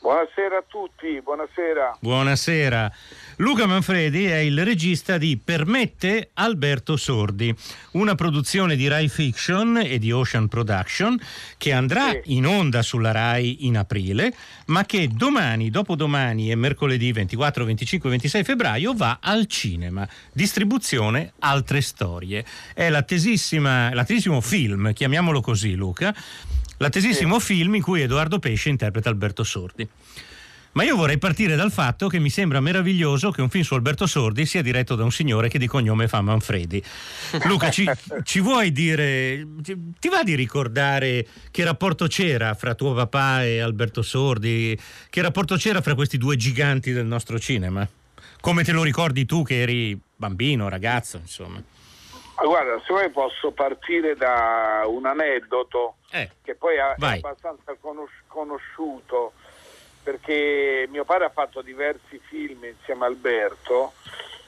Buonasera 0.00 0.58
a 0.58 0.64
tutti, 0.66 1.20
buonasera. 1.20 1.98
Buonasera. 2.00 2.92
Luca 3.38 3.66
Manfredi 3.66 4.26
è 4.26 4.36
il 4.36 4.64
regista 4.64 5.18
di 5.18 5.36
Permette 5.36 6.30
Alberto 6.34 6.96
Sordi, 6.96 7.52
una 7.92 8.14
produzione 8.14 8.76
di 8.76 8.86
Rai 8.86 9.08
Fiction 9.08 9.82
e 9.84 9.98
di 9.98 10.12
Ocean 10.12 10.46
Production 10.46 11.20
che 11.56 11.72
andrà 11.72 12.16
in 12.24 12.46
onda 12.46 12.80
sulla 12.82 13.10
Rai 13.10 13.66
in 13.66 13.76
aprile, 13.76 14.32
ma 14.66 14.84
che 14.86 15.08
domani, 15.08 15.68
dopodomani 15.68 16.52
e 16.52 16.54
mercoledì 16.54 17.10
24, 17.10 17.64
25 17.64 18.08
e 18.08 18.12
26 18.12 18.44
febbraio 18.44 18.94
va 18.94 19.18
al 19.20 19.46
cinema. 19.46 20.08
Distribuzione 20.32 21.32
Altre 21.40 21.80
Storie. 21.80 22.44
È 22.72 22.88
l'attesissima, 22.88 23.92
l'attesissimo 23.92 24.40
film, 24.40 24.92
chiamiamolo 24.92 25.40
così 25.40 25.74
Luca, 25.74 26.14
l'attesissimo 26.78 27.38
film 27.38 27.76
in 27.76 27.82
cui 27.82 28.02
Edoardo 28.02 28.38
Pesce 28.38 28.68
interpreta 28.70 29.08
Alberto 29.08 29.44
Sordi. 29.44 29.88
Ma 30.72 30.84
io 30.84 30.96
vorrei 30.96 31.18
partire 31.18 31.56
dal 31.56 31.72
fatto 31.72 32.08
che 32.08 32.18
mi 32.18 32.30
sembra 32.30 32.60
meraviglioso 32.60 33.30
che 33.30 33.40
un 33.40 33.48
film 33.48 33.64
su 33.64 33.74
Alberto 33.74 34.06
Sordi 34.06 34.46
sia 34.46 34.62
diretto 34.62 34.94
da 34.94 35.02
un 35.02 35.10
signore 35.10 35.48
che 35.48 35.58
di 35.58 35.66
cognome 35.66 36.06
fa 36.06 36.20
Manfredi. 36.20 36.80
Luca, 37.44 37.70
ci, 37.70 37.88
ci 38.22 38.40
vuoi 38.40 38.70
dire, 38.70 39.44
ti 39.62 40.08
va 40.08 40.22
di 40.22 40.34
ricordare 40.34 41.26
che 41.50 41.64
rapporto 41.64 42.06
c'era 42.06 42.54
fra 42.54 42.74
tuo 42.74 42.92
papà 42.92 43.44
e 43.44 43.58
Alberto 43.60 44.02
Sordi? 44.02 44.78
Che 45.10 45.22
rapporto 45.22 45.56
c'era 45.56 45.80
fra 45.80 45.94
questi 45.94 46.16
due 46.16 46.36
giganti 46.36 46.92
del 46.92 47.06
nostro 47.06 47.40
cinema? 47.40 47.88
Come 48.40 48.62
te 48.62 48.70
lo 48.70 48.84
ricordi 48.84 49.24
tu 49.24 49.42
che 49.42 49.62
eri 49.62 49.98
bambino, 50.14 50.68
ragazzo, 50.68 51.16
insomma? 51.16 51.60
Ma 52.40 52.44
guarda, 52.46 52.78
se 52.80 52.86
vuoi 52.92 53.10
posso 53.10 53.50
partire 53.50 54.14
da 54.14 54.82
un 54.86 55.06
aneddoto 55.06 55.96
che 56.42 56.54
poi 56.54 56.76
è 56.76 56.94
vai. 56.96 57.18
abbastanza 57.18 57.74
conos- 57.80 58.10
conosciuto 58.28 59.32
perché 60.04 60.86
mio 60.88 61.04
padre 61.04 61.26
ha 61.26 61.30
fatto 61.30 61.60
diversi 61.62 62.18
film 62.28 62.64
insieme 62.64 63.04
a 63.04 63.08
Alberto 63.08 63.92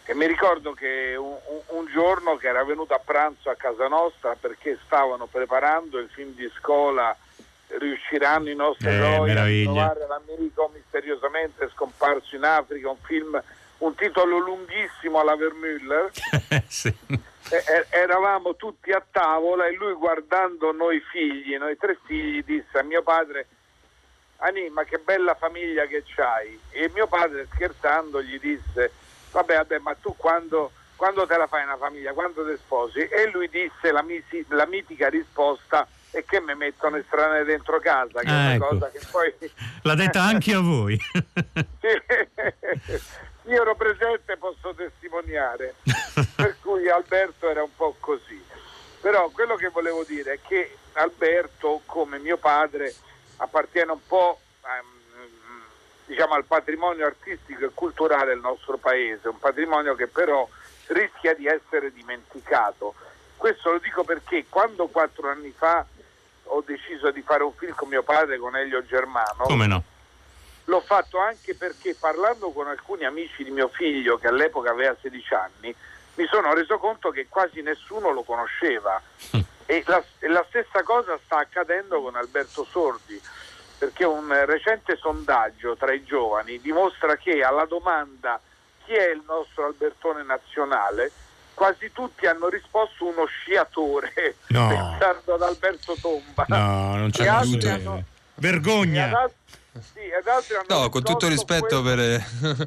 e 0.05 0.15
mi 0.15 0.27
ricordo 0.27 0.73
che 0.73 1.15
un, 1.19 1.37
un- 1.67 1.87
giorno 1.93 2.37
che 2.37 2.47
era 2.47 2.63
venuto 2.65 2.95
a 2.95 3.01
pranzo 3.05 3.51
a 3.51 3.57
casa 3.57 3.89
nostra 3.89 4.37
perché 4.39 4.79
stavano 4.87 5.27
preparando 5.27 5.99
il 5.99 6.09
film 6.09 6.33
di 6.35 6.49
scuola 6.57 7.15
riusciranno 7.67 8.49
i 8.49 8.55
nostri 8.55 8.87
Eh, 8.89 8.93
eroi 8.93 9.17
a 9.17 9.23
meraviglia. 9.35 9.71
trovare 9.93 10.07
l'amico 10.07 10.71
misteriosamente 10.73 11.69
scomparso 11.75 12.37
in 12.37 12.45
Africa, 12.45 12.89
un 12.89 12.97
film, 13.03 13.43
un 13.79 13.95
titolo 13.97 14.39
lunghissimo 14.39 15.19
alla 15.21 15.35
Vermüller. 15.37 16.11
sì. 16.69 16.95
E- 17.49 17.57
e- 17.67 17.87
eravamo 17.91 18.55
tutti 18.55 18.93
a 18.93 19.03
tavola 19.11 19.67
e 19.67 19.73
lui 19.75 19.95
guardando 19.95 20.73
noi 20.73 21.01
figli, 21.11 21.57
noi 21.57 21.77
tre 21.77 21.99
figli, 22.05 22.45
disse 22.45 22.79
a 22.79 22.83
mio 22.83 23.03
padre 23.03 23.47
Ani, 24.43 24.69
ma 24.71 24.85
che 24.85 24.99
bella 24.99 25.35
famiglia 25.35 25.85
che 25.87 26.03
c'hai. 26.07 26.59
E 26.71 26.89
mio 26.95 27.07
padre 27.07 27.47
scherzando 27.53 28.23
gli 28.23 28.39
disse 28.39 28.91
vabbè, 29.33 29.55
vabbè, 29.57 29.79
ma 29.79 29.95
tu 29.95 30.15
quando, 30.17 30.71
quando 30.97 31.27
te 31.27 31.37
la 31.37 31.47
fai 31.47 31.63
una 31.65 31.77
famiglia, 31.77 32.13
quando 32.13 32.47
ti 32.49 32.57
sposi? 32.57 33.01
E 33.01 33.31
lui 33.31 33.49
disse 33.51 33.91
la, 33.93 34.03
misi- 34.03 34.45
la 34.49 34.67
mitica 34.67 35.09
risposta 35.09 35.87
e 36.13 36.25
che 36.25 36.41
mi 36.41 36.55
mettono 36.55 36.97
estranei 36.97 37.45
dentro 37.45 37.79
casa, 37.81 38.21
che 38.21 38.27
è 38.27 38.31
Ah, 38.31 38.35
una 38.35 38.55
ecco. 38.55 38.67
cosa 38.69 38.91
che 38.91 39.01
poi... 39.11 39.35
L'ha 39.83 39.95
detta 39.95 40.23
anche 40.23 40.55
a 40.55 40.61
voi. 40.61 40.99
Io 43.45 43.63
ero 43.63 43.75
presente 43.75 44.33
e 44.33 44.37
posso 44.37 44.75
testimoniare, 44.75 45.75
per 46.37 46.57
cui 46.61 46.89
Alberto 46.89 47.49
era 47.49 47.63
un 47.63 47.75
po' 47.75 47.97
così. 47.99 48.43
Però 49.01 49.31
quello 49.31 49.57
che 49.57 49.69
volevo 49.69 50.05
dire 50.05 50.35
è 50.35 50.39
che 50.47 50.77
Alberto, 50.93 51.81
come 51.87 52.19
mio 52.19 52.37
padre, 52.37 52.95
appartiene 53.37 53.93
un 53.93 54.07
po' 54.07 54.39
ehm, 54.63 55.65
diciamo, 56.05 56.35
al 56.35 56.45
patrimonio 56.45 57.07
artistico 57.07 57.65
e 57.65 57.71
culturale 57.73 58.27
del 58.27 58.41
nostro 58.41 58.77
paese, 58.77 59.29
un 59.29 59.39
patrimonio 59.39 59.95
che 59.95 60.07
però 60.07 60.47
rischia 60.89 61.35
di 61.35 61.47
essere 61.47 61.93
dimenticato. 61.93 62.95
Questo 63.37 63.73
lo 63.73 63.79
dico 63.79 64.05
perché 64.05 64.45
quando 64.49 64.89
quattro 64.89 65.31
anni 65.31 65.55
fa 65.57 65.87
ho 66.45 66.63
deciso 66.67 67.11
di 67.11 67.23
fare 67.23 67.43
un 67.43 67.53
film 67.55 67.75
con 67.75 67.89
mio 67.89 68.03
padre, 68.03 68.39
con 68.39 68.55
Elio 68.57 68.85
Germano, 68.85 69.45
Come 69.45 69.67
no? 69.67 69.83
L'ho 70.71 70.81
fatto 70.81 71.19
anche 71.19 71.57
perché 71.57 71.97
parlando 71.99 72.53
con 72.53 72.69
alcuni 72.69 73.05
amici 73.05 73.43
di 73.43 73.51
mio 73.51 73.67
figlio 73.67 74.19
che 74.19 74.29
all'epoca 74.29 74.71
aveva 74.71 74.95
16 75.01 75.35
anni, 75.35 75.75
mi 76.15 76.27
sono 76.31 76.55
reso 76.55 76.79
conto 76.79 77.11
che 77.11 77.27
quasi 77.29 77.61
nessuno 77.61 78.13
lo 78.13 78.23
conosceva. 78.23 79.03
E 79.67 79.83
la, 79.87 80.01
la 80.29 80.45
stessa 80.49 80.85
cosa 80.85 81.19
sta 81.25 81.39
accadendo 81.39 82.01
con 82.01 82.15
Alberto 82.15 82.65
Sordi, 82.71 83.21
perché 83.79 84.05
un 84.05 84.33
recente 84.47 84.97
sondaggio 84.97 85.75
tra 85.77 85.93
i 85.93 86.05
giovani 86.05 86.61
dimostra 86.61 87.17
che 87.17 87.43
alla 87.43 87.65
domanda 87.65 88.41
chi 88.85 88.93
è 88.95 89.11
il 89.11 89.23
nostro 89.27 89.67
Albertone 89.67 90.23
nazionale, 90.23 91.11
quasi 91.55 91.91
tutti 91.93 92.27
hanno 92.27 92.49
risposto 92.49 93.07
uno 93.07 93.25
sciatore, 93.27 94.37
No. 94.49 94.69
pensando 94.99 95.35
ad 95.35 95.43
Alberto 95.43 95.97
Tomba. 96.01 96.45
No, 96.47 96.95
non 96.97 97.11
c'è 97.11 97.27
altri 97.27 97.69
hanno- 97.69 98.05
Vergogna. 98.37 99.29
Sì, 99.93 100.01
ed 100.01 100.27
altri 100.27 100.55
hanno 100.57 100.65
No, 100.83 100.89
con 100.89 101.03
tutto 101.03 101.29
rispetto 101.29 101.81
quello- 101.83 102.19
per, 102.41 102.67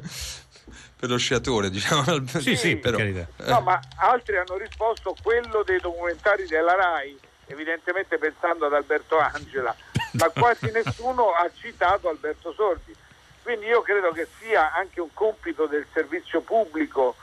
per 0.98 1.08
lo 1.08 1.16
sciatore, 1.18 1.70
diciamo. 1.70 2.26
Sì, 2.40 2.56
sì, 2.56 2.76
per 2.76 2.94
però. 2.96 3.52
No, 3.52 3.60
ma 3.60 3.80
altri 3.96 4.36
hanno 4.36 4.56
risposto 4.56 5.14
quello 5.22 5.62
dei 5.62 5.78
documentari 5.80 6.46
della 6.46 6.74
RAI, 6.74 7.18
evidentemente 7.46 8.18
pensando 8.18 8.66
ad 8.66 8.72
Alberto 8.74 9.18
Angela, 9.18 9.74
ma 10.12 10.28
quasi 10.30 10.70
nessuno 10.72 11.32
ha 11.32 11.50
citato 11.54 12.08
Alberto 12.08 12.52
Sordi. 12.52 12.94
Quindi 13.42 13.66
io 13.66 13.82
credo 13.82 14.10
che 14.12 14.26
sia 14.40 14.72
anche 14.72 15.00
un 15.02 15.12
compito 15.12 15.66
del 15.66 15.86
servizio 15.92 16.40
pubblico 16.40 17.14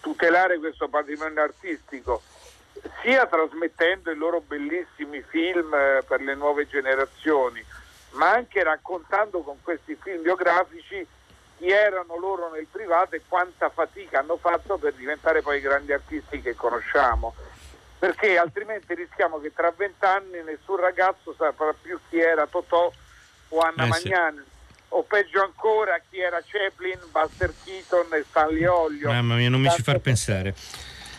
tutelare 0.00 0.58
questo 0.58 0.88
patrimonio 0.88 1.42
artistico, 1.42 2.22
sia 3.02 3.26
trasmettendo 3.26 4.10
i 4.10 4.16
loro 4.16 4.40
bellissimi 4.40 5.22
film 5.26 5.72
eh, 5.74 6.02
per 6.06 6.20
le 6.20 6.34
nuove 6.34 6.66
generazioni, 6.68 7.64
ma 8.12 8.32
anche 8.32 8.62
raccontando 8.62 9.40
con 9.40 9.58
questi 9.62 9.96
film 10.00 10.22
biografici 10.22 11.06
chi 11.58 11.68
erano 11.68 12.16
loro 12.18 12.50
nel 12.50 12.66
privato 12.70 13.14
e 13.16 13.22
quanta 13.28 13.68
fatica 13.68 14.20
hanno 14.20 14.38
fatto 14.38 14.78
per 14.78 14.94
diventare 14.94 15.42
poi 15.42 15.58
i 15.58 15.60
grandi 15.60 15.92
artisti 15.92 16.40
che 16.40 16.54
conosciamo. 16.54 17.34
Perché 17.98 18.38
altrimenti 18.38 18.94
rischiamo 18.94 19.38
che 19.38 19.52
tra 19.52 19.70
vent'anni 19.76 20.42
nessun 20.42 20.76
ragazzo 20.76 21.34
saprà 21.36 21.74
più 21.78 21.98
chi 22.08 22.18
era 22.18 22.46
Totò 22.46 22.90
o 23.48 23.58
Anna 23.60 23.84
Eh 23.86 23.92
sì. 23.92 24.08
Magnani, 24.08 24.42
o 24.88 25.02
peggio 25.02 25.42
ancora 25.42 26.00
chi 26.08 26.18
era 26.18 26.42
Chaplin, 26.44 26.98
Buster 27.10 27.52
Keaton 27.62 28.06
e 28.14 28.24
Stanley 28.28 28.64
Olio. 28.64 29.08
Mamma 29.10 29.34
mia, 29.34 29.50
non 29.50 29.60
mi 29.60 29.68
ci 29.70 29.82
far 29.82 29.98
pensare. 29.98 30.54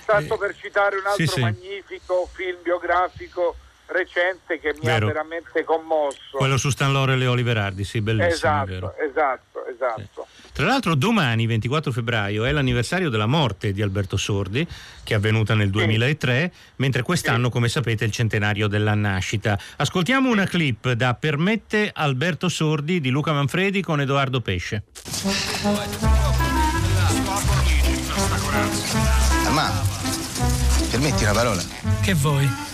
Tanto 0.06 0.38
per 0.38 0.56
citare 0.56 0.98
un 0.98 1.06
altro 1.06 1.26
sì, 1.26 1.32
sì. 1.32 1.40
magnifico 1.40 2.28
film 2.34 2.62
biografico 2.64 3.56
recente 3.92 4.60
che 4.60 4.74
mi 4.76 4.86
Vero. 4.86 5.06
ha 5.06 5.10
veramente 5.10 5.64
commosso. 5.64 6.38
Quello 6.38 6.58
su 6.58 6.70
Stan 6.70 6.92
Laurel 6.92 7.22
e 7.22 7.28
Oliver 7.28 7.58
Hardy, 7.58 7.84
sì, 7.84 8.02
bellissimo, 8.02 8.66
vero. 8.66 8.94
esatto, 8.98 9.66
esatto, 9.66 9.66
esatto. 9.66 10.28
Tra 10.54 10.66
l'altro 10.66 10.96
domani, 10.96 11.46
24 11.46 11.92
febbraio, 11.92 12.44
è 12.46 12.52
l'anniversario 12.52 13.10
della 13.10 13.26
morte 13.26 13.72
di 13.72 13.82
Alberto 13.82 14.18
Sordi, 14.18 14.68
che 15.04 15.14
è 15.14 15.18
avvenuta 15.18 15.56
nel 15.56 15.70
2003, 15.70 16.52
mentre 16.78 17.04
quest'anno, 17.04 17.50
come 17.50 17.70
sapete, 17.70 18.04
è 18.04 18.08
il 18.08 18.14
centenario 18.14 18.68
della 18.68 18.94
nascita. 18.94 19.58
Ascoltiamo 19.78 20.30
una 20.30 20.46
clip 20.46 20.92
da 20.92 21.14
Permette 21.14 21.92
Alberto 21.94 22.50
Sordi 22.50 23.00
di 23.00 23.10
Luca 23.10 23.32
Manfredi 23.32 23.82
con 23.82 24.02
Edoardo 24.02 24.42
Pesce. 24.42 24.84
Armando, 29.46 29.82
permetti 30.90 31.24
una 31.24 31.34
parola? 31.34 31.62
Che 32.02 32.14
vuoi? 32.14 32.71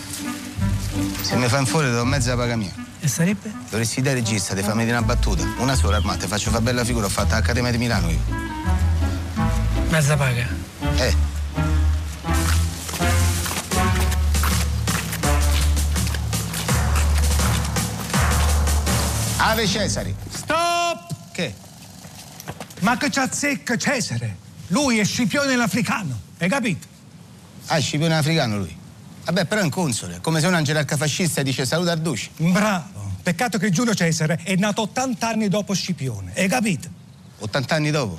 Se 1.22 1.36
mi 1.36 1.48
fai 1.48 1.64
fuori 1.66 1.90
do 1.90 2.04
mezza 2.04 2.36
paga 2.36 2.56
mia. 2.56 2.72
E 3.00 3.08
sarebbe? 3.08 3.52
Dovresti 3.70 4.02
dare 4.02 4.16
regista, 4.16 4.54
ti 4.54 4.62
fammi 4.62 4.84
dire 4.84 4.96
una 4.96 5.06
battuta. 5.06 5.44
Una 5.58 5.74
sola, 5.74 5.96
Armando, 5.96 6.24
ti 6.24 6.28
faccio 6.28 6.50
fare 6.50 6.62
bella 6.62 6.84
figura, 6.84 7.06
ho 7.06 7.08
fatto 7.08 7.34
l'Accademia 7.34 7.70
di 7.70 7.78
Milano 7.78 8.10
io. 8.10 8.20
Mezza 9.88 10.16
paga. 10.16 10.46
Eh. 10.96 11.14
Ave 19.38 19.66
Cesari. 19.66 20.14
Stop! 20.28 21.14
Che? 21.32 21.54
Ma 22.80 22.96
che 22.96 23.08
c'ha 23.10 23.28
zecca 23.30 23.76
Cesare? 23.76 24.36
Lui 24.68 24.98
è 24.98 25.04
Scipione 25.04 25.56
l'africano, 25.56 26.18
hai 26.38 26.48
capito? 26.48 26.86
Ah, 27.66 27.78
Scipione 27.78 28.16
africano 28.16 28.58
lui. 28.58 28.77
Vabbè, 29.28 29.44
però 29.44 29.60
è 29.60 29.64
un 29.64 29.68
console, 29.68 30.20
come 30.22 30.40
se 30.40 30.46
un 30.46 30.62
gerarca 30.64 30.96
fascista 30.96 31.42
dice 31.42 31.66
saluta 31.66 31.92
al 31.92 32.00
duce. 32.00 32.30
Bravo. 32.38 33.16
Peccato 33.22 33.58
che 33.58 33.68
Giulio 33.68 33.94
Cesare 33.94 34.40
è 34.42 34.54
nato 34.56 34.80
80 34.82 35.28
anni 35.28 35.48
dopo 35.48 35.74
Scipione, 35.74 36.32
hai 36.34 36.48
capito? 36.48 36.88
80 37.40 37.74
anni 37.74 37.90
dopo. 37.90 38.18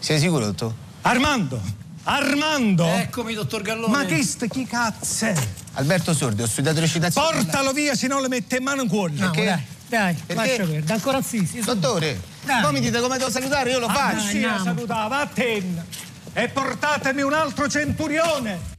Sei 0.00 0.18
sicuro, 0.18 0.46
dottor? 0.46 0.74
Armando! 1.02 1.60
Armando! 2.02 2.84
Eccomi, 2.84 3.34
dottor 3.34 3.62
Gallone. 3.62 3.96
Ma 3.96 4.04
che 4.04 4.24
sta 4.24 4.46
chi 4.46 4.64
cazzo 4.66 5.26
è? 5.26 5.34
Alberto 5.74 6.12
Sordi, 6.14 6.42
ho 6.42 6.46
studiato 6.48 6.80
recitazione. 6.80 7.42
Portalo 7.44 7.72
via 7.72 7.94
se 7.94 8.08
non 8.08 8.22
le 8.22 8.28
mette 8.28 8.56
in 8.56 8.64
mano 8.64 8.82
in 8.82 8.88
cuore. 8.88 9.12
No, 9.14 9.30
dai, 9.30 9.44
dai, 9.88 10.14
Perché? 10.14 10.34
lascia 10.34 10.56
perdere, 10.56 10.92
ancora 10.92 11.22
su. 11.22 11.46
Dottore, 11.64 12.20
Dai. 12.44 12.60
voi 12.60 12.72
mi 12.72 12.80
dite 12.80 13.00
come 13.00 13.18
devo 13.18 13.30
salutare, 13.30 13.70
io 13.70 13.78
lo 13.78 13.86
Ah, 13.86 13.92
faccio. 13.94 14.26
sì, 14.26 14.40
la 14.40 14.60
salutava, 14.62 15.20
a 15.20 15.26
ten. 15.26 15.84
E 16.32 16.48
portatemi 16.48 17.22
un 17.22 17.32
altro 17.32 17.68
centurione. 17.68 18.72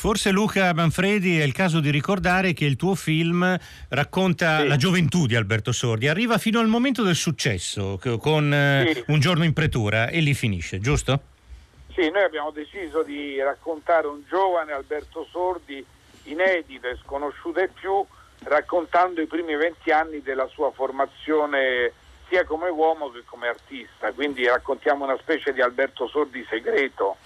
Forse 0.00 0.30
Luca 0.30 0.72
Manfredi 0.72 1.38
è 1.38 1.42
il 1.42 1.52
caso 1.52 1.78
di 1.78 1.90
ricordare 1.90 2.54
che 2.54 2.64
il 2.64 2.76
tuo 2.76 2.94
film 2.94 3.54
racconta 3.90 4.64
la 4.64 4.76
gioventù 4.76 5.26
di 5.26 5.36
Alberto 5.36 5.72
Sordi, 5.72 6.08
arriva 6.08 6.38
fino 6.38 6.58
al 6.58 6.68
momento 6.68 7.02
del 7.02 7.14
successo 7.14 7.98
co- 8.00 8.16
con 8.16 8.50
eh, 8.50 8.92
Sì. 8.94 9.04
Un 9.08 9.20
giorno 9.20 9.44
in 9.44 9.52
pretura 9.52 10.08
e 10.08 10.20
lì 10.20 10.32
finisce, 10.32 10.78
giusto? 10.78 11.20
Sì, 11.92 12.08
noi 12.08 12.22
abbiamo 12.22 12.50
deciso 12.50 13.02
di 13.02 13.42
raccontare 13.42 14.06
un 14.06 14.22
giovane 14.26 14.72
Alberto 14.72 15.26
Sordi 15.30 15.84
inedito 16.22 16.86
e 16.86 16.96
sconosciuto 17.04 17.60
ai 17.60 17.68
più, 17.68 18.02
raccontando 18.44 19.20
i 19.20 19.26
primi 19.26 19.54
20 19.54 19.90
anni 19.90 20.22
della 20.22 20.46
sua 20.46 20.72
formazione 20.72 21.92
sia 22.30 22.46
come 22.46 22.70
uomo 22.70 23.10
che 23.10 23.20
come 23.26 23.48
artista. 23.48 24.10
Quindi 24.12 24.46
raccontiamo 24.46 25.04
una 25.04 25.18
specie 25.20 25.52
di 25.52 25.60
Alberto 25.60 26.08
Sordi 26.08 26.42
segreto. 26.48 27.18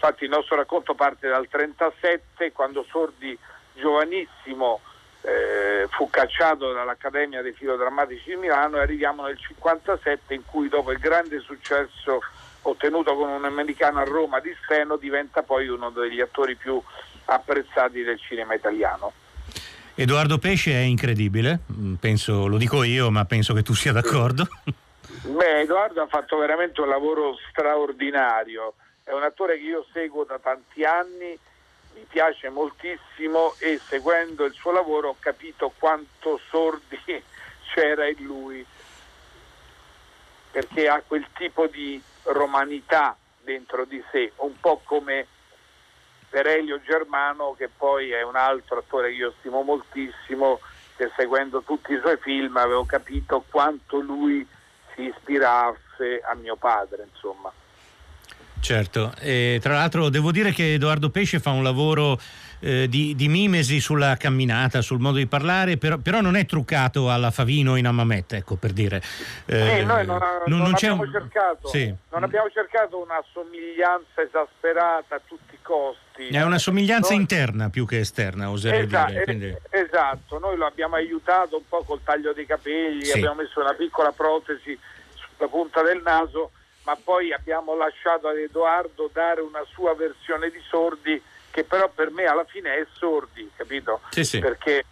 Infatti 0.00 0.22
il 0.22 0.30
nostro 0.30 0.54
racconto 0.54 0.94
parte 0.94 1.26
dal 1.28 1.48
37, 1.48 2.52
quando 2.52 2.86
Sordi, 2.88 3.36
giovanissimo, 3.74 4.80
eh, 5.22 5.88
fu 5.90 6.08
cacciato 6.08 6.72
dall'Accademia 6.72 7.42
dei 7.42 7.52
Filodrammatici 7.52 8.30
di 8.30 8.36
Milano 8.36 8.76
e 8.76 8.80
arriviamo 8.80 9.26
nel 9.26 9.36
57 9.36 10.34
in 10.34 10.42
cui 10.46 10.68
dopo 10.68 10.92
il 10.92 10.98
grande 10.98 11.40
successo 11.40 12.20
ottenuto 12.62 13.16
con 13.16 13.28
un 13.28 13.44
americano 13.44 13.98
a 13.98 14.04
Roma 14.04 14.38
di 14.38 14.54
Steno 14.62 14.96
diventa 14.96 15.42
poi 15.42 15.66
uno 15.66 15.90
degli 15.90 16.20
attori 16.20 16.54
più 16.54 16.80
apprezzati 17.24 18.04
del 18.04 18.20
cinema 18.20 18.54
italiano. 18.54 19.12
Edoardo 19.96 20.38
Pesce 20.38 20.74
è 20.74 20.84
incredibile, 20.84 21.58
mm, 21.72 21.94
penso, 21.94 22.46
lo 22.46 22.56
dico 22.56 22.84
io, 22.84 23.10
ma 23.10 23.24
penso 23.24 23.52
che 23.52 23.64
tu 23.64 23.74
sia 23.74 23.90
d'accordo. 23.90 24.46
Beh, 25.26 25.62
Edoardo 25.62 26.02
ha 26.02 26.06
fatto 26.06 26.36
veramente 26.38 26.80
un 26.80 26.88
lavoro 26.88 27.36
straordinario, 27.50 28.74
è 29.08 29.12
un 29.14 29.22
attore 29.22 29.56
che 29.56 29.64
io 29.64 29.86
seguo 29.90 30.24
da 30.24 30.38
tanti 30.38 30.84
anni, 30.84 31.38
mi 31.94 32.06
piace 32.06 32.50
moltissimo 32.50 33.54
e 33.58 33.80
seguendo 33.88 34.44
il 34.44 34.52
suo 34.52 34.70
lavoro 34.70 35.08
ho 35.08 35.16
capito 35.18 35.72
quanto 35.78 36.38
sordi 36.50 37.00
c'era 37.72 38.06
in 38.06 38.22
lui, 38.22 38.64
perché 40.50 40.88
ha 40.88 41.02
quel 41.06 41.26
tipo 41.38 41.66
di 41.68 42.00
romanità 42.24 43.16
dentro 43.40 43.86
di 43.86 44.02
sé, 44.10 44.32
un 44.36 44.60
po' 44.60 44.82
come 44.84 45.26
per 46.28 46.46
Elio 46.46 46.78
Germano 46.82 47.54
che 47.56 47.70
poi 47.74 48.10
è 48.10 48.20
un 48.20 48.36
altro 48.36 48.80
attore 48.80 49.08
che 49.08 49.16
io 49.16 49.34
stimo 49.38 49.62
moltissimo, 49.62 50.60
che 50.96 51.10
seguendo 51.16 51.62
tutti 51.62 51.94
i 51.94 52.00
suoi 52.00 52.18
film 52.18 52.58
avevo 52.58 52.84
capito 52.84 53.42
quanto 53.48 54.00
lui 54.00 54.46
si 54.94 55.04
ispirasse 55.04 56.20
a 56.22 56.34
mio 56.34 56.56
padre, 56.56 57.08
insomma. 57.10 57.50
Certo, 58.60 59.12
e 59.20 59.58
tra 59.62 59.74
l'altro 59.74 60.08
devo 60.08 60.30
dire 60.32 60.50
che 60.52 60.74
Edoardo 60.74 61.10
Pesce 61.10 61.38
fa 61.40 61.50
un 61.50 61.62
lavoro 61.62 62.18
eh, 62.60 62.88
di, 62.88 63.14
di 63.14 63.28
mimesi 63.28 63.78
sulla 63.80 64.16
camminata, 64.16 64.82
sul 64.82 64.98
modo 64.98 65.16
di 65.18 65.26
parlare, 65.26 65.76
però, 65.76 65.96
però 65.98 66.20
non 66.20 66.34
è 66.36 66.44
truccato 66.44 67.10
alla 67.10 67.30
Favino 67.30 67.76
in 67.76 67.86
Amametta, 67.86 68.36
ecco 68.36 68.56
per 68.56 68.72
dire. 68.72 69.00
Eh, 69.46 69.76
Sì, 69.78 69.84
noi 69.84 70.04
non, 70.04 70.18
non- 70.46 70.58
non 70.58 70.74
abbiamo 70.74 71.02
un- 71.04 71.10
cercato, 71.12 71.68
Sì. 71.68 71.94
non 72.10 72.24
abbiamo 72.24 72.48
cercato 72.52 73.00
una 73.00 73.22
somiglianza 73.32 74.22
esasperata 74.26 75.14
a 75.14 75.20
tutti 75.24 75.54
i 75.54 75.58
costi. 75.62 76.26
È 76.26 76.42
una 76.42 76.58
somiglianza 76.58 77.10
Noi- 77.12 77.20
interna 77.20 77.70
più 77.70 77.86
che 77.86 78.00
esterna, 78.00 78.50
oserei 78.50 78.86
Esa- 78.86 79.04
dire. 79.04 79.20
eh, 79.20 79.24
quindi- 79.24 79.56
Esatto, 79.70 80.38
noi 80.40 80.56
lo 80.56 80.66
abbiamo 80.66 80.96
aiutato 80.96 81.56
un 81.56 81.62
po' 81.68 81.84
col 81.84 82.00
taglio 82.02 82.32
dei 82.32 82.44
capelli, 82.44 83.04
Sì. 83.04 83.12
abbiamo 83.18 83.36
messo 83.42 83.60
una 83.60 83.72
piccola 83.74 84.10
protesi 84.10 84.76
sulla 85.14 85.48
punta 85.48 85.80
del 85.82 86.02
naso, 86.02 86.50
ma 86.88 86.96
poi 86.96 87.34
abbiamo 87.34 87.76
lasciato 87.76 88.28
ad 88.28 88.38
Edoardo 88.38 89.10
dare 89.12 89.42
una 89.42 89.62
sua 89.70 89.94
versione 89.94 90.48
di 90.48 90.60
sordi 90.70 91.20
che 91.50 91.62
però 91.64 91.90
per 91.94 92.10
me 92.10 92.24
alla 92.24 92.46
fine 92.48 92.76
è 92.76 92.86
sordi, 92.94 93.46
capito? 93.54 94.00
Sì, 94.08 94.24
sì. 94.24 94.38
Perché 94.38 94.84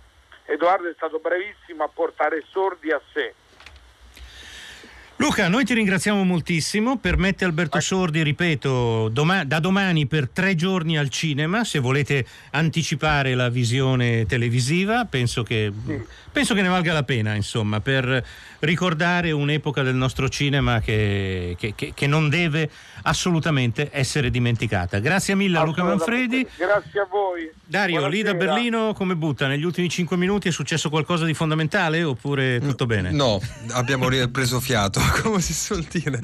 Edoardo 0.45 0.91
è 0.91 0.93
stato 0.95 1.19
bravissimo 1.19 1.85
a 1.85 1.89
portare 1.89 2.45
sordi 2.51 2.91
a 2.91 3.01
sé. 3.15 3.33
Luca, 5.19 5.49
noi 5.49 5.65
ti 5.65 5.73
ringraziamo 5.73 6.23
moltissimo. 6.25 6.99
Permette 6.99 7.47
Alberto 7.47 7.81
Sordi, 7.81 8.23
ripeto, 8.23 9.09
doma- 9.09 9.45
da 9.45 9.61
domani 9.61 10.07
per 10.07 10.29
tre 10.29 10.55
giorni 10.55 10.99
al 10.99 11.09
cinema. 11.09 11.65
Se 11.65 11.79
volete 11.79 12.27
anticipare 12.51 13.35
la 13.35 13.49
visione 13.49 14.27
televisiva, 14.27 15.07
penso 15.07 15.43
che, 15.43 15.73
penso 16.37 16.53
che 16.53 16.61
ne 16.61 16.69
valga 16.69 16.93
la 16.93 17.03
pena, 17.03 17.33
insomma, 17.35 17.81
per 17.81 18.23
ricordare 18.59 19.31
un'epoca 19.33 19.83
del 19.83 19.95
nostro 19.95 20.29
cinema 20.29 20.81
che, 20.81 21.57
che- 21.59 21.73
che- 21.75 21.93
che 21.95 22.07
non 22.07 22.29
deve 22.29 22.69
assolutamente 23.05 23.89
essere 23.91 24.29
dimenticata. 24.31 24.99
Grazie 24.99 25.35
mille 25.35 25.57
a 25.57 25.65
Luca 25.65 25.83
Manfredi. 25.83 26.47
Grazie 26.59 27.01
a 27.01 27.07
voi. 27.11 27.51
Dario, 27.65 28.07
lì 28.09 28.21
da 28.23 28.33
Buonasera. 28.35 28.53
Berlino 28.55 28.93
come 28.93 29.17
butta? 29.17 29.47
Negli 29.47 29.65
ultimi 29.65 29.89
cinque 29.89 30.19
minuti 30.19 30.49
è 30.49 30.51
successo 30.51 30.91
qualcosa 30.91 31.25
di 31.25 31.33
fondamentale 31.33 32.03
oppure 32.03 32.61
tutto 32.61 32.85
bene? 32.85 33.11
No, 33.13 33.41
abbiamo 33.71 34.07
ri- 34.11 34.29
preso 34.29 34.61
fiato. 34.61 35.01
come 35.23 35.41
si 35.41 35.55
suol 35.55 35.85
dire. 35.85 36.21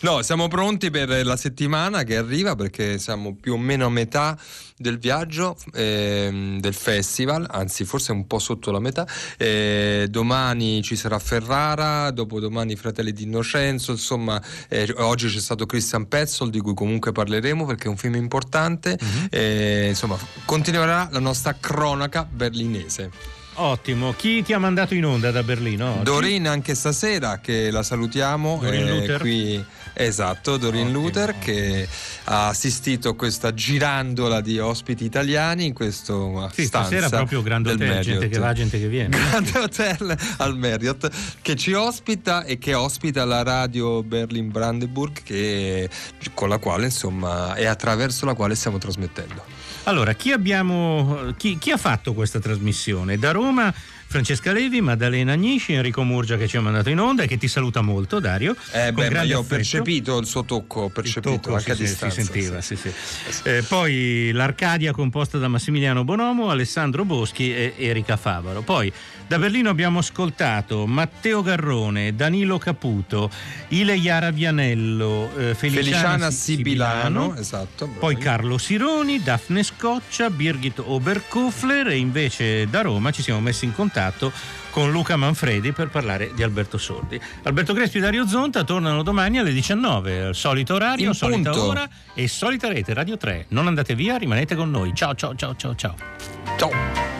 No, 0.00 0.22
siamo 0.22 0.48
pronti 0.48 0.88
per 0.90 1.26
la 1.26 1.36
settimana 1.36 2.02
che 2.04 2.16
arriva 2.16 2.56
perché 2.56 2.98
siamo 2.98 3.34
più 3.38 3.52
o 3.52 3.58
meno 3.58 3.84
a 3.84 3.90
metà 3.90 4.38
del 4.80 4.98
viaggio 4.98 5.56
ehm, 5.74 6.58
del 6.58 6.72
festival, 6.72 7.46
anzi 7.50 7.84
forse 7.84 8.12
un 8.12 8.26
po' 8.26 8.38
sotto 8.38 8.70
la 8.70 8.80
metà. 8.80 9.06
Eh, 9.36 10.06
domani 10.08 10.82
ci 10.82 10.96
sarà 10.96 11.18
Ferrara, 11.18 12.10
dopodomani 12.10 12.76
Fratelli 12.76 13.12
di 13.12 13.24
Innocenzo, 13.24 13.92
insomma 13.92 14.42
eh, 14.68 14.90
oggi 14.96 15.28
c'è 15.28 15.38
stato 15.38 15.66
Christian 15.66 16.08
Petzold 16.08 16.50
di 16.50 16.60
cui 16.60 16.72
comunque 16.74 17.12
parleremo 17.12 17.66
perché 17.66 17.84
è 17.84 17.88
un 17.88 17.98
film 17.98 18.14
importante. 18.14 18.98
Eh, 19.28 19.88
insomma, 19.88 20.16
continuerà 20.46 21.08
la 21.12 21.20
nostra 21.20 21.56
cronaca 21.60 22.26
berlinese. 22.30 23.38
Ottimo. 23.62 24.14
Chi 24.14 24.42
ti 24.42 24.52
ha 24.54 24.58
mandato 24.58 24.94
in 24.94 25.04
onda 25.04 25.30
da 25.30 25.42
Berlino? 25.42 25.96
oggi? 25.96 26.04
Dorin 26.04 26.48
anche 26.48 26.74
stasera 26.74 27.40
che 27.40 27.70
la 27.70 27.82
salutiamo 27.82 28.58
Dorin 28.62 28.86
eh, 28.86 28.90
Luther? 28.90 29.20
qui 29.20 29.64
esatto 29.92 30.56
Dorin 30.56 30.90
Luther 30.90 31.38
che 31.38 31.86
ha 32.24 32.48
assistito 32.48 33.10
a 33.10 33.14
questa 33.14 33.52
girandola 33.52 34.40
di 34.40 34.58
ospiti 34.58 35.04
italiani 35.04 35.66
in 35.66 35.74
questo 35.74 36.48
Sì, 36.54 36.64
stanza 36.64 36.88
stasera 36.88 37.08
proprio 37.08 37.42
Grand 37.42 37.66
Hotel, 37.66 37.78
gente 37.78 37.94
Marriott. 38.12 38.28
che 38.32 38.38
va, 38.38 38.52
gente 38.54 38.80
che 38.80 38.88
viene. 38.88 39.08
Grande 39.18 39.58
Hotel 39.58 40.16
al 40.38 40.56
Marriott 40.56 41.10
che 41.42 41.54
ci 41.56 41.72
ospita 41.72 42.44
e 42.44 42.56
che 42.58 42.72
ospita 42.74 43.24
la 43.26 43.42
radio 43.42 44.02
Berlin 44.02 44.50
Brandenburg 44.50 45.22
che, 45.22 45.90
con 46.32 46.48
la 46.48 46.58
quale 46.58 46.86
insomma 46.86 47.54
è 47.54 47.66
attraverso 47.66 48.24
la 48.24 48.32
quale 48.34 48.54
stiamo 48.54 48.78
trasmettendo. 48.78 49.59
Allora, 49.90 50.12
chi, 50.12 50.30
abbiamo, 50.30 51.34
chi, 51.36 51.58
chi 51.58 51.72
ha 51.72 51.76
fatto 51.76 52.14
questa 52.14 52.38
trasmissione? 52.38 53.18
Da 53.18 53.32
Roma 53.32 53.74
Francesca 54.06 54.52
Levi, 54.52 54.80
Maddalena 54.80 55.32
Agnisci, 55.32 55.72
Enrico 55.72 56.04
Murgia 56.04 56.36
che 56.36 56.46
ci 56.46 56.56
ha 56.56 56.60
mandato 56.60 56.90
in 56.90 57.00
onda 57.00 57.24
e 57.24 57.26
che 57.26 57.36
ti 57.36 57.48
saluta 57.48 57.80
molto, 57.80 58.20
Dario. 58.20 58.54
Eh 58.70 58.92
beh, 58.92 59.08
io 59.24 59.38
ho 59.38 59.40
affetto. 59.40 59.56
percepito 59.56 60.18
il 60.18 60.26
suo 60.26 60.44
tocco, 60.44 60.82
ho 60.82 60.88
percepito 60.90 61.40
tocco, 61.40 61.56
anche 61.56 61.64
sì, 61.64 61.70
a 61.70 61.74
sì, 61.74 61.82
distanza. 61.82 62.14
si 62.14 62.22
sentiva, 62.22 62.60
sì, 62.60 62.76
sì. 62.76 62.92
Eh, 63.42 63.62
poi 63.62 64.30
l'Arcadia 64.32 64.92
composta 64.92 65.38
da 65.38 65.48
Massimiliano 65.48 66.04
Bonomo, 66.04 66.50
Alessandro 66.50 67.04
Boschi 67.04 67.52
e 67.52 67.74
Erika 67.76 68.16
Favaro. 68.16 68.62
Poi 68.62 68.92
da 69.30 69.38
Berlino 69.38 69.70
abbiamo 69.70 70.00
ascoltato 70.00 70.88
Matteo 70.88 71.40
Garrone, 71.40 72.16
Danilo 72.16 72.58
Caputo, 72.58 73.30
Ile 73.68 73.94
Iara 73.94 74.32
Vianello, 74.32 75.30
eh, 75.36 75.54
Feliciana, 75.54 75.54
Feliciana 75.54 76.30
Si- 76.32 76.54
Sibilano, 76.56 77.36
esatto. 77.36 77.86
Poi 77.86 78.16
Carlo 78.16 78.58
Sironi, 78.58 79.22
Daphne 79.22 79.62
Scoccia, 79.62 80.30
Birgit 80.30 80.82
Oberkufler 80.84 81.86
e 81.90 81.98
invece 81.98 82.66
da 82.68 82.80
Roma 82.80 83.12
ci 83.12 83.22
siamo 83.22 83.38
messi 83.40 83.66
in 83.66 83.72
contatto 83.72 84.32
con 84.70 84.90
Luca 84.90 85.14
Manfredi 85.14 85.70
per 85.70 85.90
parlare 85.90 86.32
di 86.34 86.42
Alberto 86.42 86.76
Sordi. 86.76 87.20
Alberto 87.44 87.72
Crespi 87.72 87.98
e 87.98 88.00
Dario 88.00 88.26
Zonta 88.26 88.64
tornano 88.64 89.04
domani 89.04 89.38
alle 89.38 89.52
19, 89.52 90.22
al 90.22 90.34
solito 90.34 90.74
orario, 90.74 91.06
In 91.10 91.14
solita 91.14 91.50
punto. 91.50 91.66
ora 91.68 91.88
e 92.14 92.26
solita 92.26 92.66
rete 92.66 92.92
Radio 92.94 93.16
3. 93.16 93.46
Non 93.50 93.68
andate 93.68 93.94
via, 93.94 94.16
rimanete 94.16 94.56
con 94.56 94.70
noi. 94.72 94.90
Ciao 94.92 95.14
ciao 95.14 95.36
ciao 95.36 95.54
ciao 95.54 95.76
ciao. 95.76 95.94
Ciao. 96.58 97.19